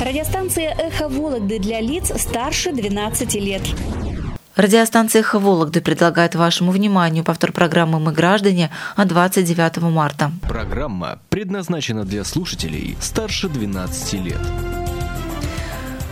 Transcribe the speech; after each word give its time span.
Радиостанция 0.00 0.74
«Эхо 0.78 1.08
Вологды» 1.08 1.58
для 1.58 1.78
лиц 1.82 2.10
старше 2.16 2.72
12 2.72 3.34
лет. 3.34 3.60
Радиостанция 4.56 5.20
«Эхо 5.20 5.38
Вологды» 5.38 5.82
предлагает 5.82 6.34
вашему 6.34 6.72
вниманию 6.72 7.22
повтор 7.22 7.52
программы 7.52 8.00
«Мы 8.00 8.12
граждане» 8.12 8.70
от 8.96 9.08
29 9.08 9.82
марта. 9.82 10.32
Программа 10.48 11.18
предназначена 11.28 12.06
для 12.06 12.24
слушателей 12.24 12.96
старше 12.98 13.50
12 13.50 14.12
лет. 14.24 14.40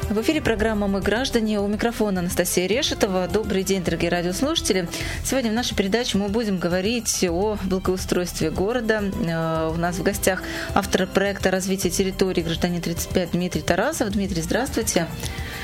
В 0.08 0.22
эфире 0.22 0.40
программа 0.40 0.86
«Мы 0.86 1.02
граждане». 1.02 1.60
У 1.60 1.66
микрофона 1.66 2.20
Анастасия 2.20 2.66
Решетова. 2.66 3.28
Добрый 3.28 3.62
день, 3.62 3.84
дорогие 3.84 4.10
радиослушатели. 4.10 4.88
Сегодня 5.22 5.50
в 5.50 5.54
нашей 5.54 5.76
передаче 5.76 6.16
мы 6.16 6.28
будем 6.28 6.58
говорить 6.58 7.22
о 7.28 7.58
благоустройстве 7.64 8.50
города. 8.50 9.02
Э, 9.02 9.70
у 9.70 9.76
нас 9.76 9.96
в 9.96 10.02
гостях 10.02 10.42
автор 10.72 11.06
проекта 11.06 11.50
развития 11.50 11.90
территории 11.90 12.40
гражданин 12.40 12.80
35 12.80 13.32
Дмитрий 13.32 13.60
Тарасов. 13.60 14.08
Дмитрий, 14.10 14.40
здравствуйте. 14.40 15.06
Здравствуйте. 15.08 15.57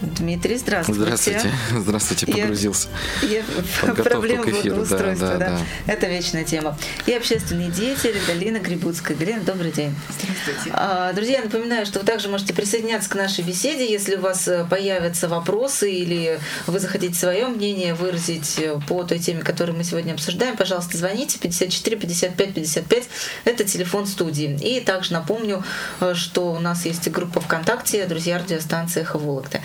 Дмитрий, 0.00 0.56
здравствуйте. 0.56 1.02
Здравствуйте, 1.02 1.52
здравствуйте, 1.76 2.26
погрузился. 2.26 2.88
Я, 3.22 3.38
я 3.38 3.94
проблема 3.94 4.44
благоустройства, 4.44 5.28
да, 5.28 5.36
да, 5.36 5.48
да. 5.86 5.92
Это 5.92 6.06
вечная 6.06 6.44
тема. 6.44 6.78
И 7.06 7.12
общественный 7.12 7.68
деятель 7.68 8.16
Галина 8.26 8.58
Грибуцкая. 8.58 9.16
Галина, 9.16 9.40
добрый 9.40 9.72
день. 9.72 9.94
Здравствуйте. 10.08 10.70
А, 10.72 11.12
друзья, 11.12 11.42
напоминаю, 11.42 11.84
что 11.84 11.98
вы 11.98 12.06
также 12.06 12.28
можете 12.28 12.54
присоединяться 12.54 13.10
к 13.10 13.16
нашей 13.16 13.42
беседе, 13.42 13.90
если 13.90 14.14
у 14.14 14.20
вас 14.20 14.46
э, 14.46 14.64
появятся 14.70 15.26
вопросы 15.26 15.90
или 15.90 16.38
вы 16.68 16.78
захотите 16.78 17.14
свое 17.14 17.48
мнение 17.48 17.94
выразить 17.94 18.56
э, 18.58 18.78
по 18.86 19.02
той 19.02 19.18
теме, 19.18 19.42
которую 19.42 19.76
мы 19.76 19.82
сегодня 19.82 20.12
обсуждаем. 20.12 20.56
Пожалуйста, 20.56 20.96
звоните 20.96 21.40
54 21.40 21.96
55 21.96 22.54
55. 22.54 23.04
Это 23.44 23.64
телефон 23.64 24.06
студии. 24.06 24.56
И 24.62 24.80
также 24.80 25.12
напомню, 25.12 25.64
э, 26.00 26.14
что 26.14 26.52
у 26.52 26.60
нас 26.60 26.86
есть 26.86 27.08
группа 27.10 27.40
ВКонтакте 27.40 28.06
«Друзья 28.06 28.38
радиостанции 28.38 29.00
«Эхо 29.00 29.18
Вологды». 29.18 29.60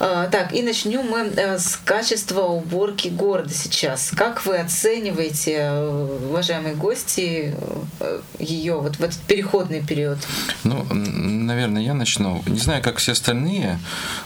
А, 0.00 0.28
так, 0.28 0.52
и 0.52 0.62
начнем 0.62 1.06
мы 1.06 1.20
э, 1.20 1.58
с 1.58 1.76
качества 1.84 2.42
уборки 2.42 3.08
города 3.08 3.52
сейчас. 3.52 4.12
Как 4.14 4.46
вы 4.46 4.58
оцениваете, 4.58 5.56
э, 5.56 6.18
уважаемые 6.28 6.74
гости, 6.76 7.54
э, 7.98 8.20
ее 8.38 8.80
вот 8.80 8.96
в 8.96 9.02
этот 9.02 9.18
переходный 9.20 9.84
период? 9.84 10.18
Ну, 10.62 10.86
наверное, 10.92 11.82
я 11.82 11.94
начну. 11.94 12.42
Не 12.46 12.58
знаю, 12.58 12.82
как 12.82 12.98
все 12.98 13.12
остальные, 13.12 13.80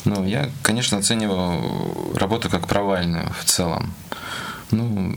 но 0.05 0.27
я, 0.27 0.51
конечно, 0.63 0.99
оцениваю 0.99 2.17
работу 2.17 2.51
как 2.51 2.69
провальную 2.69 3.33
в 3.41 3.45
целом. 3.45 3.95
Ну, 4.71 5.15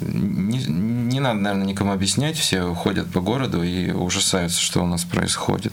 не, 0.00 0.58
не 0.58 1.20
надо, 1.20 1.40
наверное, 1.40 1.66
никому 1.66 1.92
объяснять, 1.92 2.36
все 2.36 2.74
ходят 2.74 3.10
по 3.10 3.20
городу 3.20 3.62
и 3.62 3.90
ужасаются, 3.90 4.60
что 4.60 4.82
у 4.82 4.86
нас 4.86 5.04
происходит. 5.04 5.72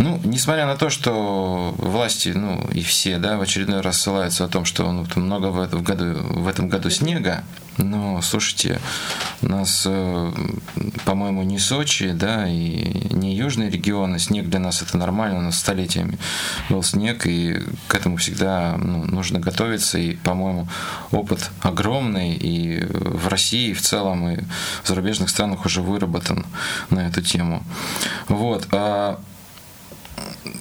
Ну, 0.00 0.18
несмотря 0.24 0.64
на 0.64 0.76
то, 0.76 0.88
что 0.88 1.74
власти, 1.76 2.30
ну 2.30 2.66
и 2.72 2.82
все, 2.82 3.18
да, 3.18 3.36
в 3.36 3.42
очередной 3.42 3.82
раз 3.82 4.00
ссылаются 4.00 4.46
о 4.46 4.48
том, 4.48 4.64
что 4.64 4.90
ну, 4.90 5.06
много 5.16 5.48
в 5.48 5.60
этом 5.60 5.82
году, 5.82 6.14
в 6.22 6.48
этом 6.48 6.70
году 6.70 6.88
снега, 6.88 7.44
но, 7.76 8.20
слушайте, 8.22 8.80
у 9.42 9.48
нас, 9.48 9.84
э, 9.86 10.32
по-моему, 11.04 11.42
не 11.42 11.58
Сочи, 11.58 12.12
да, 12.12 12.48
и 12.48 13.14
не 13.14 13.34
южные 13.34 13.68
регионы. 13.68 14.18
Снег 14.18 14.48
для 14.48 14.58
нас 14.58 14.80
это 14.80 14.96
нормально, 14.96 15.38
у 15.38 15.42
нас 15.42 15.58
столетиями 15.58 16.18
был 16.70 16.82
снег, 16.82 17.26
и 17.26 17.62
к 17.88 17.94
этому 17.94 18.16
всегда 18.16 18.76
ну, 18.78 19.04
нужно 19.04 19.38
готовиться. 19.38 19.98
И, 19.98 20.16
по-моему, 20.16 20.66
опыт 21.10 21.50
огромный, 21.60 22.34
и 22.34 22.84
в 22.88 23.28
России 23.28 23.74
в 23.74 23.82
целом, 23.82 24.28
и 24.30 24.40
в 24.82 24.88
зарубежных 24.88 25.28
странах 25.28 25.66
уже 25.66 25.82
выработан 25.82 26.46
на 26.88 27.06
эту 27.06 27.20
тему. 27.20 27.62
Вот. 28.28 28.66
А 28.72 29.20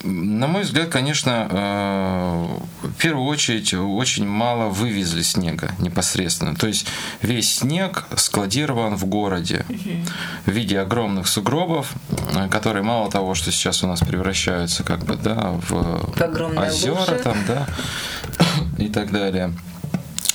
на 0.03 0.47
мой 0.47 0.63
взгляд, 0.63 0.89
конечно, 0.89 1.47
э, 1.49 2.87
в 2.87 2.93
первую 2.97 3.27
очередь 3.27 3.73
очень 3.73 4.27
мало 4.27 4.69
вывезли 4.69 5.21
снега 5.21 5.71
непосредственно. 5.79 6.55
То 6.55 6.67
есть 6.67 6.85
весь 7.21 7.53
снег 7.57 8.05
складирован 8.15 8.95
в 8.95 9.05
городе 9.05 9.65
в 10.45 10.51
виде 10.51 10.79
огромных 10.79 11.27
сугробов, 11.27 11.91
э, 12.35 12.47
которые 12.49 12.83
мало 12.83 13.11
того, 13.11 13.35
что 13.35 13.51
сейчас 13.51 13.83
у 13.83 13.87
нас 13.87 13.99
превращаются 13.99 14.83
как 14.83 15.03
бы 15.05 15.15
да, 15.15 15.51
в, 15.67 15.69
в 15.69 16.57
озера 16.57 16.93
лужи. 16.93 17.21
там, 17.23 17.37
да, 17.47 17.67
и 18.77 18.87
так 18.87 19.11
далее 19.11 19.53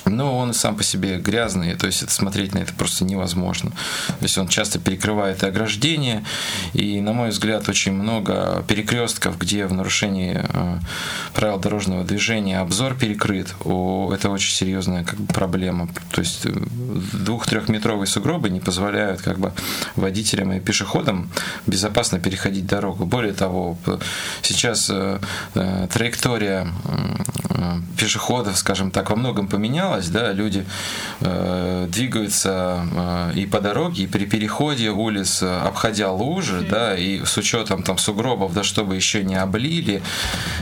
но 0.05 0.37
он 0.37 0.53
сам 0.53 0.75
по 0.75 0.83
себе 0.83 1.17
грязный, 1.17 1.75
то 1.75 1.87
есть 1.87 2.03
это 2.03 2.11
смотреть 2.11 2.53
на 2.53 2.59
это 2.59 2.73
просто 2.73 3.03
невозможно. 3.03 3.71
То 3.71 4.23
есть 4.23 4.37
он 4.37 4.47
часто 4.47 4.79
перекрывает 4.79 5.43
ограждение, 5.43 6.23
и, 6.73 7.01
на 7.01 7.13
мой 7.13 7.29
взгляд, 7.29 7.67
очень 7.69 7.93
много 7.93 8.63
перекрестков, 8.67 9.37
где 9.37 9.65
в 9.65 9.73
нарушении 9.73 10.41
э, 10.41 10.79
правил 11.33 11.59
дорожного 11.59 12.03
движения 12.03 12.59
обзор 12.59 12.95
перекрыт. 12.95 13.53
О, 13.63 14.11
это 14.13 14.29
очень 14.29 14.51
серьезная 14.51 15.03
как 15.03 15.19
бы, 15.19 15.33
проблема. 15.33 15.89
То 16.11 16.21
есть 16.21 16.45
э, 16.45 16.51
двух-трехметровые 17.13 18.07
сугробы 18.07 18.49
не 18.49 18.59
позволяют 18.59 19.21
как 19.21 19.39
бы 19.39 19.53
водителям 19.95 20.53
и 20.53 20.59
пешеходам 20.59 21.29
безопасно 21.67 22.19
переходить 22.19 22.65
дорогу. 22.65 23.05
Более 23.05 23.33
того, 23.33 23.77
сейчас 24.41 24.89
э, 24.91 25.19
траектория 25.91 26.67
пешеходов, 27.97 28.57
скажем 28.57 28.91
так, 28.91 29.09
во 29.09 29.15
многом 29.15 29.47
поменялась, 29.47 29.94
менялось, 29.95 30.09
да, 30.09 30.31
люди 30.31 30.65
э, 31.21 31.87
двигаются 31.89 32.85
э, 32.91 33.31
и 33.35 33.45
по 33.45 33.61
дороге, 33.61 34.03
и 34.03 34.07
при 34.07 34.25
переходе 34.25 34.89
улиц, 34.89 35.41
э, 35.41 35.59
обходя 35.61 36.11
лужи, 36.11 36.65
да, 36.69 36.97
и 36.97 37.23
с 37.23 37.37
учетом 37.37 37.83
там 37.83 37.97
сугробов, 37.97 38.53
да, 38.53 38.63
чтобы 38.63 38.95
еще 38.95 39.23
не 39.23 39.35
облили, 39.35 40.01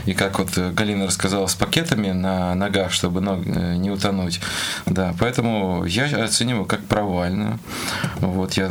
и 0.06 0.14
как 0.14 0.38
вот 0.38 0.56
Галина 0.56 1.06
рассказала, 1.06 1.46
с 1.46 1.54
пакетами 1.54 2.12
на 2.12 2.54
ногах, 2.54 2.92
чтобы 2.92 3.20
ног 3.20 3.40
э, 3.46 3.76
не 3.76 3.90
утонуть, 3.90 4.40
да, 4.86 5.14
поэтому 5.18 5.84
я 5.84 6.04
оцениваю 6.24 6.64
как 6.64 6.84
провальную, 6.84 7.58
вот, 8.20 8.54
я 8.54 8.70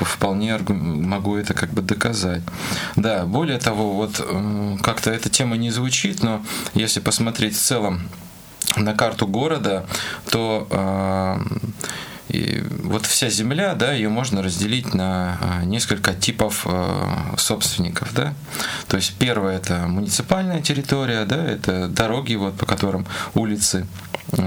вполне 0.00 0.58
могу 0.68 1.36
это 1.36 1.54
как 1.54 1.70
бы 1.70 1.82
доказать. 1.82 2.42
Да, 2.96 3.24
более 3.24 3.58
того, 3.58 3.94
вот 3.94 4.20
э, 4.20 4.76
как-то 4.82 5.10
эта 5.10 5.28
тема 5.28 5.56
не 5.56 5.70
звучит, 5.70 6.22
но 6.22 6.42
если 6.74 7.00
посмотреть 7.00 7.54
в 7.56 7.60
целом 7.60 8.08
на 8.80 8.94
карту 8.94 9.26
города, 9.26 9.86
то 10.30 10.66
э, 10.70 11.36
и 12.28 12.62
вот 12.82 13.06
вся 13.06 13.30
земля, 13.30 13.74
да, 13.74 13.92
ее 13.92 14.08
можно 14.08 14.42
разделить 14.42 14.94
на 14.94 15.38
а, 15.40 15.64
несколько 15.64 16.12
типов 16.12 16.66
э, 16.68 17.34
собственников, 17.36 18.12
да. 18.14 18.34
То 18.88 18.96
есть 18.96 19.14
первое 19.14 19.56
это 19.56 19.86
муниципальная 19.86 20.60
территория, 20.60 21.24
да, 21.24 21.44
это 21.44 21.88
дороги, 21.88 22.34
вот 22.34 22.56
по 22.56 22.66
которым 22.66 23.06
улицы 23.34 23.86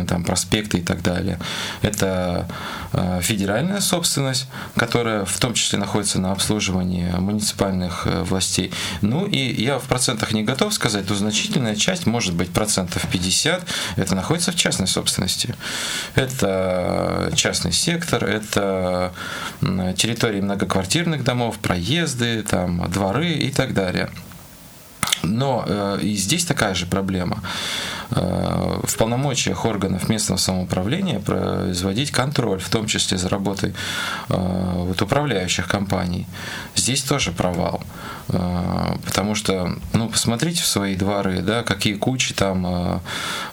там, 0.07 0.23
проспекты 0.23 0.79
и 0.79 0.81
так 0.81 1.01
далее. 1.01 1.39
Это 1.81 2.47
э, 2.93 3.19
федеральная 3.21 3.79
собственность, 3.79 4.47
которая 4.75 5.25
в 5.25 5.39
том 5.39 5.53
числе 5.53 5.79
находится 5.79 6.19
на 6.19 6.31
обслуживании 6.31 7.11
муниципальных 7.11 8.05
э, 8.05 8.23
властей. 8.23 8.71
Ну 9.01 9.25
и 9.25 9.37
я 9.37 9.79
в 9.79 9.83
процентах 9.83 10.31
не 10.33 10.43
готов 10.43 10.73
сказать, 10.73 11.09
но 11.09 11.15
значительная 11.15 11.75
часть, 11.75 12.05
может 12.05 12.33
быть 12.33 12.51
процентов 12.51 13.05
50, 13.11 13.65
это 13.95 14.15
находится 14.15 14.51
в 14.51 14.55
частной 14.55 14.87
собственности. 14.87 15.55
Это 16.15 17.31
частный 17.35 17.71
сектор, 17.71 18.23
это 18.23 19.13
территории 19.61 20.41
многоквартирных 20.41 21.23
домов, 21.23 21.57
проезды, 21.59 22.43
там, 22.43 22.89
дворы 22.89 23.29
и 23.29 23.51
так 23.51 23.73
далее. 23.73 24.09
Но 25.23 25.63
э, 25.67 25.99
и 26.01 26.15
здесь 26.15 26.45
такая 26.45 26.73
же 26.73 26.85
проблема. 26.85 27.41
Э, 28.11 28.79
в 28.83 28.97
полномочиях 28.97 29.65
органов 29.65 30.09
местного 30.09 30.37
самоуправления 30.39 31.19
производить 31.19 32.11
контроль, 32.11 32.59
в 32.59 32.69
том 32.69 32.87
числе 32.87 33.17
за 33.17 33.29
работой 33.29 33.73
э, 34.29 34.33
вот, 34.35 35.01
управляющих 35.01 35.67
компаний. 35.67 36.27
Здесь 36.75 37.03
тоже 37.03 37.31
провал. 37.31 37.83
Э, 38.29 38.95
потому 39.05 39.35
что, 39.35 39.75
ну, 39.93 40.09
посмотрите 40.09 40.63
в 40.63 40.65
свои 40.65 40.95
дворы, 40.95 41.41
да, 41.41 41.63
какие 41.63 41.93
кучи 41.93 42.33
там 42.33 43.01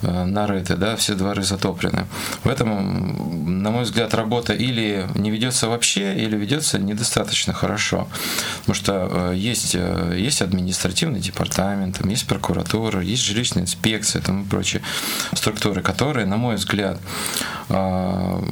нарыты, 0.00 0.76
да, 0.76 0.96
все 0.96 1.14
дворы 1.14 1.42
затоплены. 1.42 2.06
В 2.44 2.48
этом, 2.48 3.62
на 3.62 3.70
мой 3.70 3.84
взгляд, 3.84 4.14
работа 4.14 4.52
или 4.52 5.06
не 5.14 5.30
ведется 5.30 5.68
вообще, 5.68 6.14
или 6.14 6.36
ведется 6.36 6.78
недостаточно 6.78 7.52
хорошо. 7.52 8.08
Потому 8.60 8.74
что 8.74 9.32
есть, 9.32 9.76
есть 10.14 10.42
административный 10.42 11.20
департамент, 11.20 11.55
там 11.56 12.08
есть 12.08 12.26
прокуратура, 12.26 13.00
есть 13.00 13.22
жилищная 13.24 13.62
инспекция, 13.62 14.20
там 14.20 14.44
прочие 14.44 14.82
структуры, 15.32 15.82
которые, 15.82 16.26
на 16.26 16.36
мой 16.36 16.56
взгляд, 16.56 17.00
а, 17.68 18.44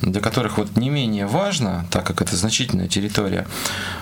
для 0.00 0.20
которых 0.20 0.58
вот 0.58 0.76
не 0.76 0.90
менее 0.90 1.26
важно, 1.26 1.86
так 1.90 2.06
как 2.06 2.20
это 2.20 2.36
значительная 2.36 2.88
территория, 2.88 3.46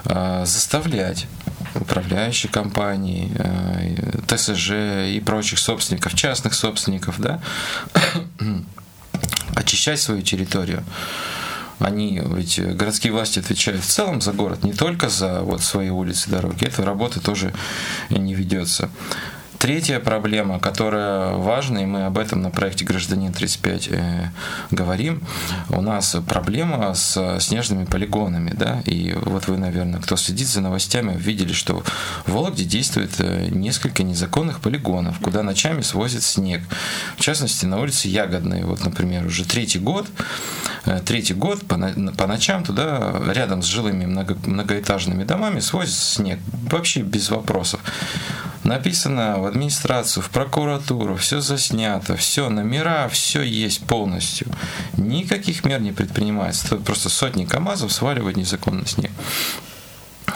а, 0.04 0.44
заставлять 0.46 1.26
управляющие 1.75 2.50
компании, 2.50 3.31
а, 3.38 4.37
ТСЖ 4.37 4.70
и 5.14 5.22
прочих 5.25 5.58
собственников, 5.58 6.14
частных 6.14 6.54
собственников, 6.54 7.20
да, 7.20 7.40
очищать 9.54 10.00
свою 10.00 10.22
территорию. 10.22 10.82
Они, 11.80 12.22
ведь 12.24 12.60
городские 12.76 13.12
власти 13.12 13.38
отвечают 13.38 13.82
в 13.82 13.86
целом 13.86 14.20
за 14.20 14.32
город, 14.32 14.62
не 14.62 14.72
только 14.72 15.08
за 15.08 15.40
вот 15.40 15.62
свои 15.62 15.88
улицы, 15.88 16.30
дороги. 16.30 16.64
Эта 16.64 16.84
работа 16.84 17.20
тоже 17.20 17.52
не 18.10 18.34
ведется. 18.34 18.90
Третья 19.60 20.00
проблема, 20.00 20.58
которая 20.58 21.32
важна, 21.32 21.82
и 21.82 21.84
мы 21.84 22.06
об 22.06 22.16
этом 22.16 22.40
на 22.40 22.48
проекте 22.48 22.86
«Гражданин 22.86 23.30
35» 23.30 23.88
э, 23.90 24.30
говорим, 24.70 25.22
у 25.68 25.82
нас 25.82 26.16
проблема 26.26 26.94
с 26.94 27.38
снежными 27.40 27.84
полигонами. 27.84 28.54
Да? 28.56 28.80
И 28.86 29.12
вот 29.20 29.48
вы, 29.48 29.58
наверное, 29.58 30.00
кто 30.00 30.16
следит 30.16 30.48
за 30.48 30.62
новостями, 30.62 31.14
видели, 31.14 31.52
что 31.52 31.84
в 32.24 32.32
Вологде 32.32 32.64
действует 32.64 33.10
э, 33.18 33.48
несколько 33.50 34.02
незаконных 34.02 34.60
полигонов, 34.60 35.18
куда 35.20 35.42
ночами 35.42 35.82
свозят 35.82 36.22
снег. 36.22 36.62
В 37.18 37.20
частности, 37.20 37.66
на 37.66 37.80
улице 37.80 38.08
Ягодной, 38.08 38.64
вот, 38.64 38.82
например, 38.82 39.26
уже 39.26 39.44
третий 39.44 39.78
год, 39.78 40.06
э, 40.86 41.00
третий 41.04 41.34
год 41.34 41.66
по, 41.66 41.76
по 42.16 42.26
ночам 42.26 42.64
туда 42.64 43.12
рядом 43.30 43.62
с 43.62 43.66
жилыми 43.66 44.06
много, 44.06 44.38
многоэтажными 44.46 45.24
домами 45.24 45.60
свозят 45.60 45.96
снег. 45.96 46.38
Вообще 46.70 47.02
без 47.02 47.28
вопросов. 47.28 47.80
Написано 48.64 49.50
администрацию, 49.50 50.23
в 50.23 50.31
прокуратуру, 50.31 51.17
все 51.17 51.41
заснято, 51.41 52.17
все, 52.17 52.49
номера, 52.49 53.08
все 53.08 53.43
есть 53.43 53.85
полностью. 53.87 54.49
Никаких 54.97 55.64
мер 55.64 55.81
не 55.81 55.93
предпринимается. 55.93 56.69
Тут 56.70 56.85
просто 56.85 57.08
сотни 57.08 57.44
КАМАЗов 57.44 57.93
сваливают 57.93 58.37
незаконно 58.37 58.87
снег. 58.87 59.11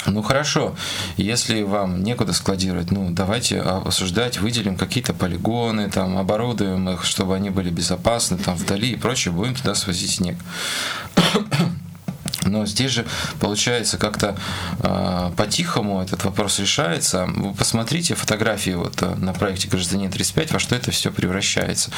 Ну 0.07 0.23
хорошо, 0.23 0.77
если 1.17 1.63
вам 1.63 2.03
некуда 2.03 2.33
складировать, 2.33 2.91
ну 2.91 3.11
давайте 3.11 3.61
осуждать, 3.61 4.39
выделим 4.39 4.77
какие-то 4.77 5.15
полигоны, 5.15 5.91
там 5.91 6.19
оборудуем 6.19 6.91
их, 6.91 7.05
чтобы 7.05 7.35
они 7.35 7.51
были 7.51 7.71
безопасны, 7.71 8.37
там 8.37 8.57
вдали 8.57 8.91
и 8.91 8.97
прочее, 8.97 9.33
будем 9.33 9.55
туда 9.55 9.75
свозить 9.75 10.11
снег. 10.11 10.37
Но 12.43 12.67
здесь 12.67 12.91
же 12.91 13.07
получается 13.41 13.99
как-то 13.99 14.37
э, 14.81 15.31
по-тихому 15.37 16.03
этот 16.03 16.25
вопрос 16.25 16.59
решается. 16.59 17.27
Вы 17.27 17.55
посмотрите 17.55 18.15
фотографии 18.15 18.73
вот 18.73 19.03
э, 19.03 19.15
на 19.17 19.33
проекте 19.33 19.69
«Гражданин 19.69 20.11
35», 20.11 20.53
во 20.53 20.59
что 20.59 20.75
это 20.75 20.91
все 20.91 21.11
превращается. 21.11 21.91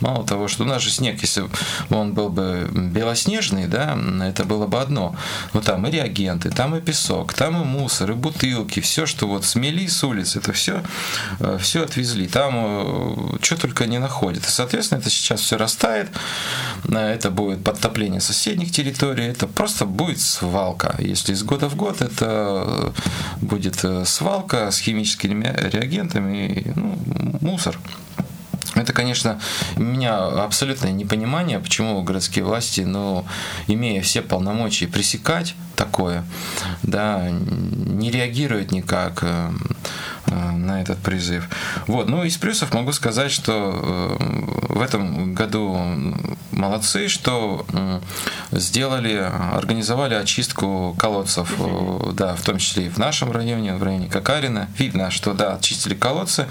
Мало 0.00 0.26
того, 0.26 0.48
что 0.48 0.64
у 0.64 0.66
нас 0.66 0.82
же 0.82 0.90
снег, 0.90 1.20
если 1.22 1.42
бы 1.42 1.50
он 1.90 2.14
был 2.14 2.28
бы 2.28 2.68
белоснежный, 2.72 3.66
да, 3.66 3.98
это 4.22 4.44
было 4.44 4.66
бы 4.66 4.80
одно. 4.80 5.16
Но 5.52 5.60
там 5.60 5.86
и 5.86 5.90
реагенты, 5.90 6.50
там 6.50 6.76
и 6.76 6.80
песок, 6.80 7.34
там 7.34 7.60
и 7.60 7.64
мусор, 7.64 8.12
и 8.12 8.14
бутылки, 8.14 8.80
все, 8.80 9.06
что 9.06 9.26
вот 9.26 9.44
смели 9.44 9.86
с 9.86 10.02
улиц, 10.04 10.36
это 10.36 10.52
все, 10.52 10.82
э, 11.40 11.58
все 11.60 11.84
отвезли. 11.84 12.26
Там 12.26 12.54
э, 12.56 13.38
что 13.40 13.56
только 13.56 13.86
не 13.86 13.98
находят. 13.98 14.44
И, 14.46 14.50
соответственно, 14.50 14.98
это 14.98 15.10
сейчас 15.10 15.40
все 15.40 15.56
растает, 15.56 16.08
это 16.88 17.30
будет 17.30 17.62
подтопление 17.64 18.20
соседних 18.20 18.70
территорий, 18.70 19.24
это 19.24 19.46
просто 19.46 19.83
будет 19.86 20.20
свалка. 20.20 20.96
Если 20.98 21.32
из 21.32 21.42
года 21.42 21.68
в 21.68 21.76
год 21.76 22.02
это 22.02 22.92
будет 23.40 23.84
э, 23.84 24.04
свалка 24.04 24.70
с 24.70 24.78
химическими 24.78 25.54
реагентами, 25.70 26.72
ну, 26.74 26.98
мусор. 27.40 27.78
Это, 28.74 28.92
конечно, 28.92 29.40
меня 29.76 30.26
абсолютное 30.26 30.90
непонимание, 30.90 31.60
почему 31.60 32.02
городские 32.02 32.44
власти, 32.44 32.80
ну, 32.80 33.24
имея 33.68 34.02
все 34.02 34.20
полномочия 34.20 34.88
пресекать 34.88 35.54
такое, 35.76 36.24
да, 36.82 37.28
не 37.30 38.10
реагируют 38.10 38.72
никак 38.72 39.20
э, 39.22 39.26
э, 39.26 39.52
на 40.26 40.80
этот 40.80 40.98
призыв. 40.98 41.48
Вот. 41.86 42.08
Ну, 42.08 42.24
из 42.24 42.36
плюсов 42.36 42.72
могу 42.72 42.92
сказать, 42.92 43.30
что 43.30 44.16
в 44.68 44.80
этом 44.80 45.34
году 45.34 45.78
молодцы, 46.50 47.08
что 47.08 47.66
сделали, 48.50 49.30
организовали 49.52 50.14
очистку 50.14 50.94
колодцев, 50.98 51.54
э, 51.58 52.12
да, 52.12 52.34
в 52.34 52.42
том 52.42 52.58
числе 52.58 52.86
и 52.86 52.88
в 52.88 52.98
нашем 52.98 53.32
районе, 53.32 53.74
в 53.74 53.82
районе 53.82 54.08
Какарина. 54.08 54.68
Видно, 54.78 55.10
что, 55.10 55.32
да, 55.32 55.54
очистили 55.54 55.94
колодцы, 55.94 56.46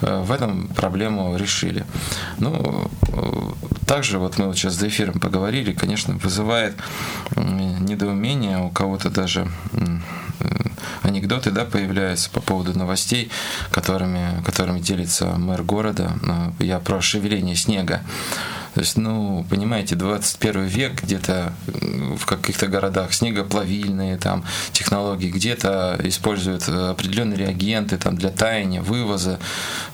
э, 0.00 0.22
в 0.22 0.32
этом 0.32 0.68
проблему 0.68 1.36
решили. 1.36 1.84
Ну, 2.38 2.90
э, 3.08 3.86
также 3.86 4.18
вот 4.18 4.38
мы 4.38 4.46
вот 4.46 4.56
сейчас 4.56 4.74
за 4.74 4.88
эфиром 4.88 5.20
поговорили, 5.20 5.72
конечно, 5.72 6.14
вызывает 6.14 6.74
недоумение, 7.36 8.58
у 8.58 8.70
кого-то 8.70 9.10
даже 9.10 9.48
анекдоты 11.02 11.50
да, 11.50 11.64
появляются 11.64 12.30
по 12.30 12.40
поводу 12.40 12.78
новостей, 12.78 13.30
которыми, 13.70 14.42
которыми 14.44 14.80
делится 14.80 15.26
мэр 15.36 15.62
города. 15.62 16.12
Я 16.58 16.78
про 16.78 17.00
шевеление 17.00 17.56
снега. 17.56 18.02
То 18.78 18.82
есть, 18.82 18.96
ну, 18.96 19.44
понимаете, 19.50 19.96
21 19.96 20.66
век 20.66 21.02
где-то 21.02 21.52
в 21.66 22.24
каких-то 22.26 22.68
городах 22.68 23.12
снегоплавильные 23.12 24.16
там 24.18 24.44
технологии, 24.70 25.32
где-то 25.32 25.98
используют 26.04 26.68
определенные 26.68 27.38
реагенты 27.38 27.98
там 27.98 28.16
для 28.16 28.30
таяния, 28.30 28.80
вывоза, 28.80 29.40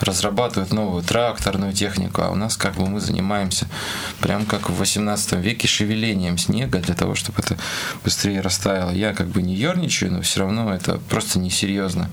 разрабатывают 0.00 0.74
новую 0.74 1.02
тракторную 1.02 1.72
технику, 1.72 2.20
а 2.20 2.28
у 2.28 2.34
нас 2.34 2.58
как 2.58 2.74
бы 2.74 2.86
мы 2.86 3.00
занимаемся 3.00 3.68
прям 4.20 4.44
как 4.44 4.68
в 4.68 4.76
18 4.76 5.32
веке 5.42 5.66
шевелением 5.66 6.36
снега 6.36 6.78
для 6.78 6.94
того, 6.94 7.14
чтобы 7.14 7.40
это 7.40 7.56
быстрее 8.04 8.42
растаяло. 8.42 8.90
Я 8.90 9.14
как 9.14 9.28
бы 9.28 9.40
не 9.40 9.54
ерничаю, 9.54 10.12
но 10.12 10.20
все 10.20 10.40
равно 10.40 10.74
это 10.74 10.98
просто 11.08 11.38
несерьезно. 11.38 12.10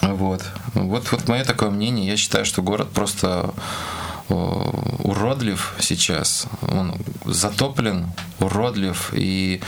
Вот. 0.00 0.42
Вот, 0.74 1.12
вот 1.12 1.28
мое 1.28 1.44
такое 1.44 1.70
мнение. 1.70 2.08
Я 2.08 2.16
считаю, 2.16 2.44
что 2.44 2.62
город 2.62 2.90
просто 2.92 3.54
Э, 3.54 4.01
уродлив 4.32 5.74
сейчас, 5.80 6.46
он 6.62 6.94
затоплен, 7.24 8.06
уродлив, 8.40 9.10
и 9.12 9.60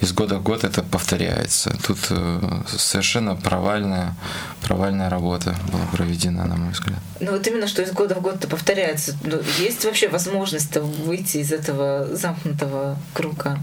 из 0.00 0.12
года 0.12 0.38
в 0.38 0.42
год 0.42 0.64
это 0.64 0.82
повторяется. 0.82 1.76
Тут 1.86 1.98
э, 2.10 2.62
совершенно 2.66 3.36
провальная, 3.36 4.14
провальная 4.62 5.10
работа 5.10 5.54
была 5.72 5.86
проведена, 5.92 6.44
на 6.44 6.56
мой 6.56 6.72
взгляд. 6.72 6.98
Ну 7.20 7.32
вот 7.32 7.46
именно, 7.46 7.66
что 7.66 7.82
из 7.82 7.92
года 7.92 8.14
в 8.14 8.20
год 8.20 8.36
это 8.36 8.48
повторяется. 8.48 9.16
Ну, 9.24 9.38
есть 9.58 9.84
вообще 9.84 10.08
возможность 10.08 10.76
выйти 10.76 11.38
из 11.38 11.52
этого 11.52 12.08
замкнутого 12.14 12.96
круга? 13.14 13.58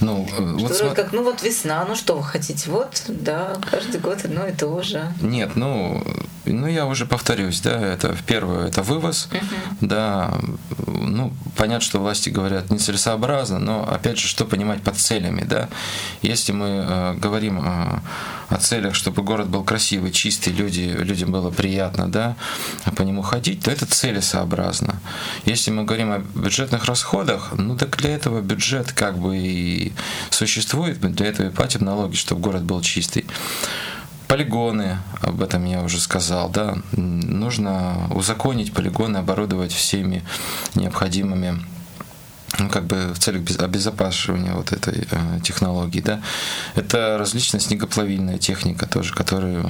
Ну, 0.00 0.26
э, 0.26 0.58
что 0.58 0.68
вот 0.68 0.76
см... 0.76 0.94
как, 0.94 1.12
ну 1.12 1.24
вот 1.24 1.42
весна, 1.42 1.84
ну 1.88 1.96
что 1.96 2.16
вы 2.16 2.24
хотите? 2.24 2.70
Вот, 2.70 3.02
да, 3.08 3.56
каждый 3.70 4.00
год 4.00 4.24
одно 4.24 4.46
и 4.46 4.52
то 4.52 4.82
же. 4.82 5.12
Нет, 5.20 5.56
ну, 5.56 6.02
ну 6.52 6.66
я 6.66 6.86
уже 6.86 7.06
повторюсь, 7.06 7.60
да, 7.60 7.80
это 7.80 8.14
в 8.14 8.22
первую, 8.22 8.66
это 8.66 8.82
вывоз, 8.82 9.28
uh-huh. 9.30 9.76
да, 9.80 10.34
ну, 10.86 11.32
понятно, 11.56 11.84
что 11.84 11.98
власти 11.98 12.30
говорят 12.30 12.70
нецелесообразно, 12.70 13.58
но 13.58 13.88
опять 13.88 14.18
же, 14.18 14.28
что 14.28 14.44
понимать 14.44 14.82
под 14.82 14.96
целями, 14.96 15.44
да? 15.44 15.68
Если 16.22 16.52
мы 16.52 16.66
э, 16.66 17.14
говорим 17.14 17.60
э, 17.60 18.00
о 18.48 18.56
целях, 18.58 18.94
чтобы 18.94 19.22
город 19.22 19.48
был 19.48 19.64
красивый, 19.64 20.12
чистый, 20.12 20.52
люди, 20.52 20.94
людям 20.98 21.32
было 21.32 21.50
приятно, 21.50 22.10
да, 22.10 22.36
по 22.96 23.02
нему 23.02 23.22
ходить, 23.22 23.62
то 23.62 23.70
это 23.70 23.86
целесообразно. 23.86 25.00
Если 25.44 25.70
мы 25.70 25.84
говорим 25.84 26.12
о 26.12 26.18
бюджетных 26.18 26.84
расходах, 26.84 27.52
ну 27.56 27.76
так 27.76 27.96
для 27.96 28.10
этого 28.10 28.40
бюджет 28.40 28.92
как 28.92 29.18
бы 29.18 29.36
и 29.36 29.92
существует, 30.30 31.00
для 31.00 31.26
этого 31.26 31.48
и 31.48 31.50
платим 31.50 31.84
налоги, 31.84 32.16
чтобы 32.16 32.40
город 32.40 32.62
был 32.62 32.80
чистый. 32.80 33.26
Полигоны, 34.28 34.98
об 35.22 35.40
этом 35.40 35.64
я 35.66 35.82
уже 35.82 36.00
сказал, 36.00 36.48
да, 36.48 36.78
нужно 36.92 38.08
узаконить 38.10 38.72
полигоны, 38.72 39.18
оборудовать 39.18 39.72
всеми 39.72 40.24
необходимыми 40.74 41.60
ну, 42.58 42.68
как 42.68 42.84
бы 42.84 43.12
в 43.12 43.18
целях 43.18 43.42
обезопасивания 43.58 44.54
вот 44.54 44.72
этой 44.72 45.06
э, 45.10 45.40
технологии, 45.42 46.00
да, 46.00 46.20
это 46.74 47.16
различная 47.18 47.60
снегоплавильная 47.60 48.38
техника 48.38 48.86
тоже, 48.86 49.14
которую, 49.14 49.64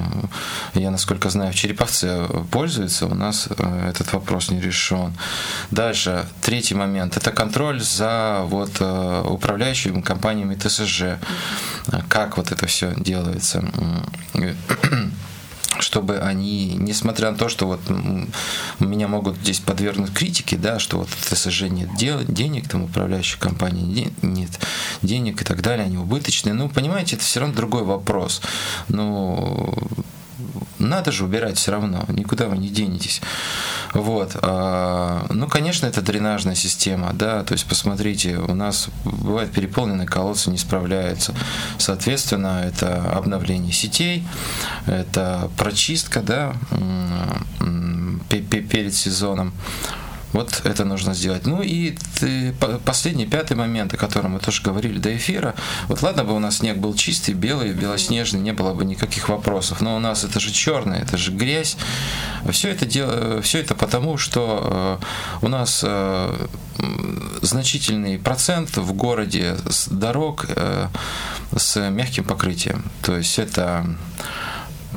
э, 0.73 0.79
я 0.79 0.91
насколько 0.91 1.29
знаю, 1.29 1.51
в 1.51 1.55
Череповце 1.55 2.27
пользуется, 2.51 3.07
у 3.07 3.15
нас 3.15 3.47
э, 3.49 3.89
этот 3.89 4.13
вопрос 4.13 4.49
не 4.49 4.61
решен. 4.61 5.13
Дальше, 5.71 6.25
третий 6.41 6.75
момент, 6.75 7.17
это 7.17 7.31
контроль 7.31 7.81
за 7.81 8.43
вот 8.45 8.77
э, 8.79 9.23
управляющими 9.27 10.01
компаниями 10.01 10.55
ТСЖ, 10.55 11.19
как 12.09 12.37
вот 12.37 12.51
это 12.51 12.67
все 12.67 12.93
делается 12.97 13.63
чтобы 15.79 16.19
они, 16.19 16.75
несмотря 16.75 17.31
на 17.31 17.37
то, 17.37 17.49
что 17.49 17.67
вот 17.67 17.81
меня 18.79 19.07
могут 19.07 19.37
здесь 19.37 19.59
подвергнуть 19.59 20.13
критике, 20.13 20.57
да, 20.57 20.79
что 20.79 20.99
вот 20.99 21.09
ТСЖ 21.09 21.63
нет 21.63 21.95
дел, 21.97 22.21
денег, 22.23 22.69
там 22.69 22.83
управляющей 22.83 23.39
компании 23.39 24.11
нет 24.21 24.59
денег 25.01 25.41
и 25.41 25.45
так 25.45 25.61
далее, 25.61 25.85
они 25.85 25.97
убыточные. 25.97 26.53
Ну, 26.53 26.69
понимаете, 26.69 27.15
это 27.15 27.25
все 27.25 27.39
равно 27.39 27.55
другой 27.55 27.83
вопрос. 27.83 28.41
Ну, 28.87 29.73
надо 30.87 31.11
же 31.11 31.25
убирать 31.25 31.57
все 31.57 31.71
равно, 31.71 32.05
никуда 32.09 32.47
вы 32.47 32.57
не 32.57 32.69
денетесь. 32.69 33.21
Вот. 33.93 34.35
А, 34.41 35.25
ну, 35.29 35.47
конечно, 35.47 35.85
это 35.87 36.01
дренажная 36.01 36.55
система, 36.55 37.13
да, 37.13 37.43
то 37.43 37.53
есть 37.53 37.65
посмотрите, 37.65 38.37
у 38.37 38.53
нас 38.53 38.89
бывает 39.03 39.51
переполненные 39.51 40.07
колодцы 40.07 40.49
не 40.49 40.57
справляются. 40.57 41.33
Соответственно, 41.77 42.63
это 42.65 43.11
обновление 43.11 43.73
сетей, 43.73 44.23
это 44.85 45.49
прочистка, 45.57 46.21
да, 46.21 46.53
перед 48.29 48.93
сезоном. 48.93 49.53
Вот 50.33 50.61
это 50.65 50.83
нужно 50.85 51.13
сделать. 51.13 51.45
Ну 51.45 51.61
и 51.61 51.95
последний, 52.85 53.25
пятый 53.25 53.55
момент, 53.55 53.93
о 53.93 53.97
котором 53.97 54.31
мы 54.31 54.39
тоже 54.39 54.61
говорили 54.61 54.99
до 54.99 55.15
эфира. 55.15 55.55
Вот 55.87 56.01
ладно 56.01 56.23
бы 56.23 56.35
у 56.35 56.39
нас 56.39 56.57
снег 56.57 56.77
был 56.77 56.93
чистый, 56.95 57.33
белый, 57.33 57.73
белоснежный, 57.73 58.39
не 58.39 58.53
было 58.53 58.73
бы 58.73 58.85
никаких 58.85 59.29
вопросов. 59.29 59.81
Но 59.81 59.95
у 59.95 59.99
нас 59.99 60.23
это 60.23 60.39
же 60.39 60.51
черное, 60.51 61.01
это 61.01 61.17
же 61.17 61.31
грязь. 61.31 61.77
Все 62.49 62.69
это, 62.69 62.85
дело, 62.85 63.41
все 63.41 63.59
это 63.59 63.73
потому, 63.75 64.17
что 64.17 64.99
э, 65.41 65.45
у 65.45 65.47
нас 65.49 65.81
э, 65.83 66.47
значительный 67.41 68.17
процент 68.17 68.77
в 68.77 68.93
городе 68.93 69.55
дорог 69.87 70.45
э, 70.49 70.87
с 71.55 71.89
мягким 71.89 72.25
покрытием. 72.25 72.83
То 73.01 73.17
есть 73.17 73.39
это 73.39 73.85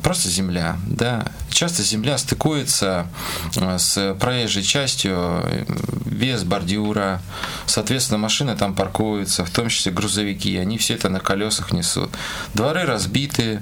просто 0.03 0.29
земля, 0.29 0.77
да. 0.85 1.25
Часто 1.49 1.83
земля 1.83 2.17
стыкуется 2.17 3.07
э, 3.57 3.77
с 3.77 4.15
проезжей 4.19 4.63
частью 4.63 5.41
э, 5.43 5.65
без 6.05 6.43
бордюра, 6.43 7.21
соответственно, 7.65 8.17
машины 8.17 8.55
там 8.55 8.73
паркуются, 8.75 9.45
в 9.45 9.49
том 9.49 9.69
числе 9.69 9.91
грузовики, 9.91 10.57
они 10.57 10.77
все 10.77 10.95
это 10.95 11.09
на 11.09 11.19
колесах 11.19 11.71
несут. 11.71 12.11
Дворы 12.53 12.83
разбиты, 12.83 13.61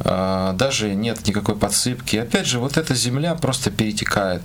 э, 0.00 0.52
даже 0.54 0.94
нет 0.94 1.26
никакой 1.26 1.56
подсыпки. 1.56 2.16
Опять 2.16 2.46
же, 2.46 2.58
вот 2.58 2.76
эта 2.76 2.94
земля 2.94 3.34
просто 3.34 3.70
перетекает. 3.70 4.42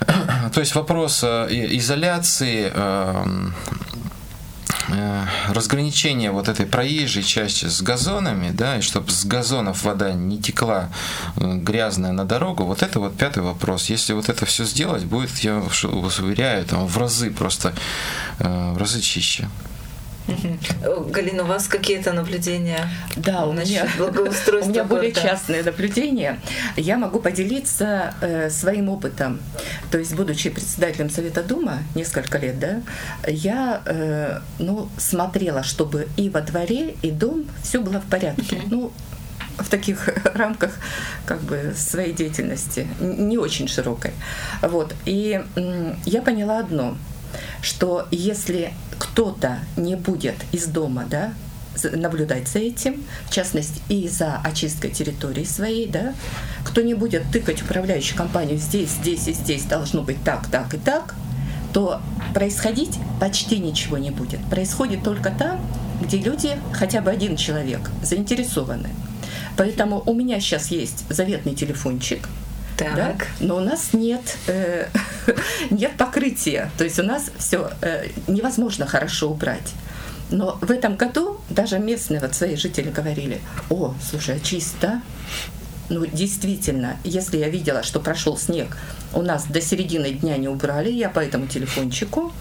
То 0.52 0.60
есть 0.60 0.74
вопрос 0.74 1.22
изоляции 1.22 2.72
Э, 2.74 3.24
разграничение 5.48 6.30
вот 6.30 6.48
этой 6.48 6.66
проезжей 6.66 7.22
части 7.22 7.66
с 7.66 7.82
газонами, 7.82 8.50
да, 8.50 8.78
и 8.78 8.80
чтобы 8.80 9.10
с 9.10 9.24
газонов 9.24 9.84
вода 9.84 10.12
не 10.12 10.38
текла 10.38 10.90
э, 11.36 11.54
грязная 11.56 12.12
на 12.12 12.24
дорогу, 12.24 12.64
вот 12.64 12.82
это 12.82 13.00
вот 13.00 13.16
пятый 13.16 13.42
вопрос. 13.42 13.90
Если 13.90 14.12
вот 14.12 14.28
это 14.28 14.46
все 14.46 14.64
сделать, 14.64 15.04
будет, 15.04 15.38
я 15.38 15.58
вас 15.58 16.18
уверяю, 16.18 16.64
там 16.64 16.86
в 16.86 16.96
разы 16.98 17.30
просто, 17.30 17.74
э, 18.38 18.72
в 18.72 18.78
разы 18.78 19.00
чище. 19.00 19.48
Галина, 21.10 21.44
у 21.44 21.46
вас 21.46 21.68
какие-то 21.68 22.12
наблюдения? 22.12 22.88
Да, 23.16 23.46
у 23.46 23.52
меня, 23.52 23.86
у 23.98 24.68
меня 24.68 24.84
более 24.84 25.12
частные 25.12 25.62
наблюдения. 25.62 26.40
Я 26.76 26.98
могу 26.98 27.20
поделиться 27.20 28.14
э, 28.20 28.50
своим 28.50 28.88
опытом. 28.88 29.40
То 29.90 29.98
есть, 29.98 30.14
будучи 30.14 30.50
председателем 30.50 31.10
Совета 31.10 31.42
Дума 31.42 31.78
несколько 31.94 32.38
лет, 32.38 32.58
да, 32.58 32.82
я 33.26 33.82
э, 33.84 34.40
ну, 34.58 34.88
смотрела, 34.98 35.62
чтобы 35.62 36.08
и 36.16 36.28
во 36.28 36.40
дворе, 36.40 36.96
и 37.02 37.10
дом 37.10 37.46
все 37.62 37.80
было 37.80 38.00
в 38.00 38.06
порядке. 38.06 38.62
Ну, 38.66 38.92
в 39.58 39.68
таких 39.68 40.08
рамках 40.34 40.72
как 41.24 41.40
бы 41.42 41.72
своей 41.76 42.12
деятельности, 42.12 42.86
не 43.00 43.38
очень 43.38 43.68
широкой. 43.68 44.12
Вот. 44.60 44.94
И 45.04 45.42
я 46.04 46.22
поняла 46.22 46.58
одно– 46.58 46.96
что 47.62 48.06
если 48.10 48.72
кто-то 48.98 49.58
не 49.76 49.96
будет 49.96 50.36
из 50.52 50.66
дома, 50.66 51.04
да, 51.08 51.32
наблюдать 51.82 52.48
за 52.48 52.60
этим, 52.60 53.04
в 53.28 53.32
частности, 53.32 53.82
и 53.88 54.08
за 54.08 54.38
очисткой 54.38 54.90
территории 54.90 55.44
своей, 55.44 55.86
да, 55.86 56.14
кто 56.64 56.80
не 56.82 56.94
будет 56.94 57.30
тыкать 57.30 57.62
управляющую 57.62 58.16
компанию 58.16 58.58
здесь, 58.58 58.90
здесь 58.90 59.28
и 59.28 59.32
здесь 59.32 59.64
должно 59.64 60.02
быть 60.02 60.22
так, 60.24 60.48
так 60.48 60.72
и 60.74 60.78
так, 60.78 61.14
то 61.72 62.00
происходить 62.32 62.98
почти 63.20 63.58
ничего 63.58 63.98
не 63.98 64.10
будет. 64.10 64.40
Происходит 64.50 65.02
только 65.02 65.30
там, 65.30 65.60
где 66.02 66.18
люди, 66.18 66.56
хотя 66.72 67.00
бы 67.00 67.10
один 67.10 67.36
человек, 67.36 67.90
заинтересованы. 68.02 68.88
Поэтому 69.56 70.02
у 70.06 70.14
меня 70.14 70.40
сейчас 70.40 70.70
есть 70.70 71.04
заветный 71.08 71.54
телефончик, 71.54 72.28
так. 72.76 72.94
Да? 72.94 73.16
Но 73.40 73.56
у 73.56 73.60
нас 73.60 73.92
нет, 73.92 74.36
э, 74.46 74.86
нет 75.70 75.92
покрытия. 75.96 76.70
То 76.78 76.84
есть 76.84 76.98
у 76.98 77.02
нас 77.02 77.30
все 77.38 77.70
э, 77.80 78.08
невозможно 78.26 78.86
хорошо 78.86 79.30
убрать. 79.30 79.72
Но 80.30 80.58
в 80.60 80.70
этом 80.70 80.96
году 80.96 81.40
даже 81.50 81.78
местные 81.78 82.20
вот 82.20 82.34
свои 82.34 82.56
жители 82.56 82.90
говорили, 82.90 83.40
о, 83.70 83.94
слушай, 84.02 84.36
а 84.36 84.40
чисто. 84.40 85.00
Ну, 85.88 86.04
действительно, 86.04 86.96
если 87.04 87.38
я 87.38 87.48
видела, 87.48 87.84
что 87.84 88.00
прошел 88.00 88.36
снег, 88.36 88.76
у 89.12 89.22
нас 89.22 89.44
до 89.46 89.60
середины 89.60 90.10
дня 90.10 90.36
не 90.36 90.48
убрали, 90.48 90.90
я 90.90 91.08
по 91.08 91.20
этому 91.20 91.46
телефончику 91.46 92.32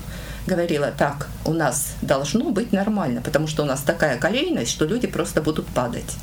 говорила, 0.48 0.92
так, 0.98 1.30
у 1.46 1.54
нас 1.54 1.94
должно 2.02 2.50
быть 2.50 2.72
нормально, 2.72 3.22
потому 3.22 3.48
что 3.48 3.62
у 3.62 3.66
нас 3.68 3.82
такая 3.82 4.18
колейность, 4.18 4.72
что 4.72 4.86
люди 4.86 5.06
просто 5.06 5.44
будут 5.44 5.68
падать. 5.68 6.16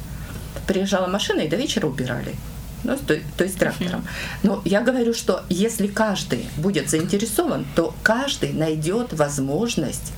Приезжала 0.67 1.07
машина 1.07 1.41
и 1.41 1.49
до 1.49 1.57
вечера 1.57 1.87
убирали 1.87 2.35
ну, 2.85 2.97
то, 2.97 3.19
то 3.37 3.45
есть 3.45 3.59
трактором. 3.59 4.05
Но 4.43 4.63
я 4.65 4.81
говорю, 4.81 5.15
что 5.15 5.45
если 5.49 5.87
каждый 5.87 6.47
будет 6.57 6.91
заинтересован, 6.91 7.67
то 7.75 7.95
каждый 8.03 8.53
найдет 8.53 9.13
возможность 9.13 10.13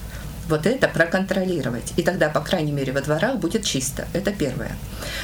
вот 0.48 0.66
это 0.66 0.88
проконтролировать. 0.88 1.92
И 1.96 2.02
тогда, 2.02 2.28
по 2.28 2.40
крайней 2.40 2.72
мере, 2.72 2.92
во 2.92 3.00
дворах 3.00 3.36
будет 3.36 3.64
чисто. 3.64 4.06
Это 4.12 4.32
первое. 4.32 4.72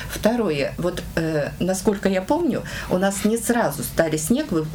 Второе, 0.08 0.74
вот 0.78 1.02
э, 1.16 1.50
насколько 1.58 2.08
я 2.08 2.22
помню, 2.22 2.62
у 2.90 2.98
нас 2.98 3.24
не 3.24 3.36
сразу 3.36 3.82
стали 3.82 4.16
снег, 4.16 4.50
вы, 4.50 4.66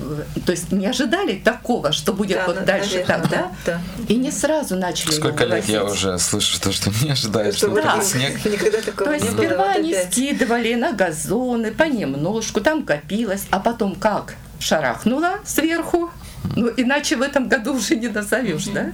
то 0.46 0.52
есть 0.52 0.72
не 0.72 0.88
ожидали 0.88 1.36
такого, 1.36 1.92
что 1.92 2.14
будет 2.14 2.38
да, 2.38 2.48
вот 2.48 2.56
на, 2.56 2.62
дальше 2.62 3.00
наверное, 3.00 3.22
так, 3.22 3.30
да? 3.30 3.52
да? 3.66 3.82
И 4.08 4.16
не 4.16 4.32
сразу 4.32 4.76
начали 4.76 5.12
Сколько 5.12 5.46
лет 5.46 5.66
я 5.66 5.84
уже 5.84 6.18
слышу 6.20 6.60
то, 6.60 6.72
что 6.72 6.92
не 7.04 7.12
ожидают, 7.12 7.56
что, 7.56 7.68
что 7.68 7.82
да. 7.82 7.96
будет 7.96 8.08
снег. 8.08 8.46
Никогда 8.46 8.82
такого 8.82 9.10
то 9.10 9.14
есть 9.14 9.32
не 9.32 9.38
сперва 9.38 9.72
они 9.72 9.94
скидывали 9.94 10.74
на 10.76 10.94
газоны 10.94 11.72
понемножку, 11.72 12.62
там 12.62 12.84
копилось, 12.84 13.46
а 13.52 13.60
потом 13.60 13.96
как 13.96 14.36
шарахнуло 14.60 15.40
сверху, 15.46 16.12
ну 16.56 16.70
иначе 16.78 17.16
в 17.16 17.22
этом 17.22 17.48
году 17.48 17.76
уже 17.76 17.96
не 17.96 18.08
назовешь, 18.08 18.66
да, 18.66 18.92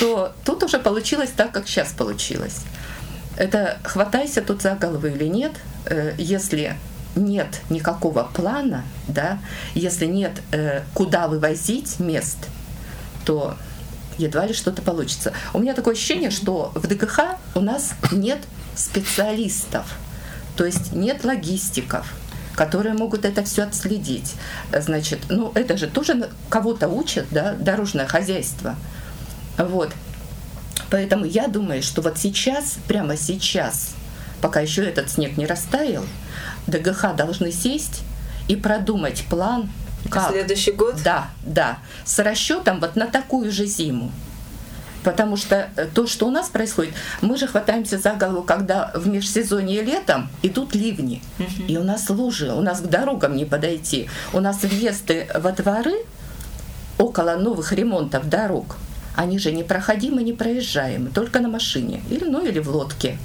то 0.00 0.34
тут 0.44 0.62
уже 0.62 0.78
получилось 0.78 1.30
так, 1.36 1.52
как 1.52 1.68
сейчас 1.68 1.92
получилось. 1.92 2.60
Это 3.36 3.78
хватайся 3.82 4.42
тут 4.42 4.62
за 4.62 4.74
голову 4.74 5.06
или 5.06 5.24
нет, 5.24 5.52
э, 5.86 6.14
если 6.18 6.76
нет 7.16 7.60
никакого 7.70 8.30
плана, 8.34 8.84
да, 9.08 9.38
если 9.74 10.06
нет 10.06 10.32
э, 10.52 10.82
куда 10.94 11.28
вывозить 11.28 11.98
мест, 11.98 12.38
то 13.24 13.56
едва 14.18 14.46
ли 14.46 14.54
что-то 14.54 14.82
получится. 14.82 15.32
У 15.52 15.58
меня 15.58 15.74
такое 15.74 15.94
ощущение, 15.94 16.30
что 16.30 16.72
в 16.74 16.86
ДКХ 16.86 17.36
у 17.54 17.60
нас 17.60 17.92
нет 18.10 18.40
специалистов, 18.74 19.86
то 20.56 20.64
есть 20.64 20.92
нет 20.92 21.24
логистиков, 21.24 22.12
которые 22.54 22.94
могут 22.94 23.24
это 23.24 23.42
все 23.44 23.62
отследить. 23.62 24.34
Значит, 24.72 25.20
ну 25.28 25.52
это 25.54 25.76
же 25.76 25.86
тоже 25.86 26.30
кого-то 26.48 26.88
учат, 26.88 27.26
да, 27.30 27.54
дорожное 27.54 28.06
хозяйство. 28.06 28.76
Вот. 29.58 29.92
Поэтому 30.90 31.24
я 31.24 31.48
думаю, 31.48 31.82
что 31.82 32.02
вот 32.02 32.18
сейчас, 32.18 32.76
прямо 32.86 33.16
сейчас, 33.16 33.94
пока 34.40 34.60
еще 34.60 34.84
этот 34.84 35.10
снег 35.10 35.36
не 35.36 35.46
растаял, 35.46 36.04
ДГХ 36.66 37.14
должны 37.16 37.50
сесть 37.52 38.02
и 38.48 38.56
продумать 38.56 39.24
план, 39.30 39.70
как. 40.10 40.30
Следующий 40.30 40.72
год? 40.72 40.96
Да, 41.04 41.28
да. 41.42 41.78
С 42.04 42.18
расчетом 42.18 42.80
вот 42.80 42.96
на 42.96 43.06
такую 43.06 43.52
же 43.52 43.66
зиму. 43.66 44.10
Потому 45.02 45.36
что 45.36 45.68
э, 45.76 45.86
то, 45.92 46.06
что 46.06 46.26
у 46.26 46.30
нас 46.30 46.48
происходит, 46.48 46.94
мы 47.20 47.36
же 47.36 47.46
хватаемся 47.46 47.98
за 47.98 48.14
голову, 48.14 48.42
когда 48.42 48.90
в 48.94 49.08
межсезонье 49.08 49.82
летом 49.82 50.28
идут 50.42 50.74
ливни, 50.74 51.22
угу. 51.38 51.64
и 51.66 51.76
у 51.76 51.82
нас 51.82 52.08
лужи, 52.08 52.52
у 52.52 52.60
нас 52.60 52.80
к 52.80 52.86
дорогам 52.86 53.36
не 53.36 53.44
подойти, 53.44 54.08
у 54.32 54.40
нас 54.40 54.62
въезды 54.62 55.28
во 55.34 55.52
дворы 55.52 55.94
около 56.98 57.36
новых 57.36 57.72
ремонтов 57.72 58.28
дорог, 58.28 58.76
они 59.16 59.38
же 59.38 59.52
непроходимы, 59.52 60.22
не 60.22 60.32
проезжаемы, 60.32 61.10
только 61.10 61.40
на 61.40 61.48
машине 61.48 62.02
или, 62.08 62.24
ну, 62.24 62.44
или 62.44 62.60
в 62.60 62.68
лодке. 62.68 63.18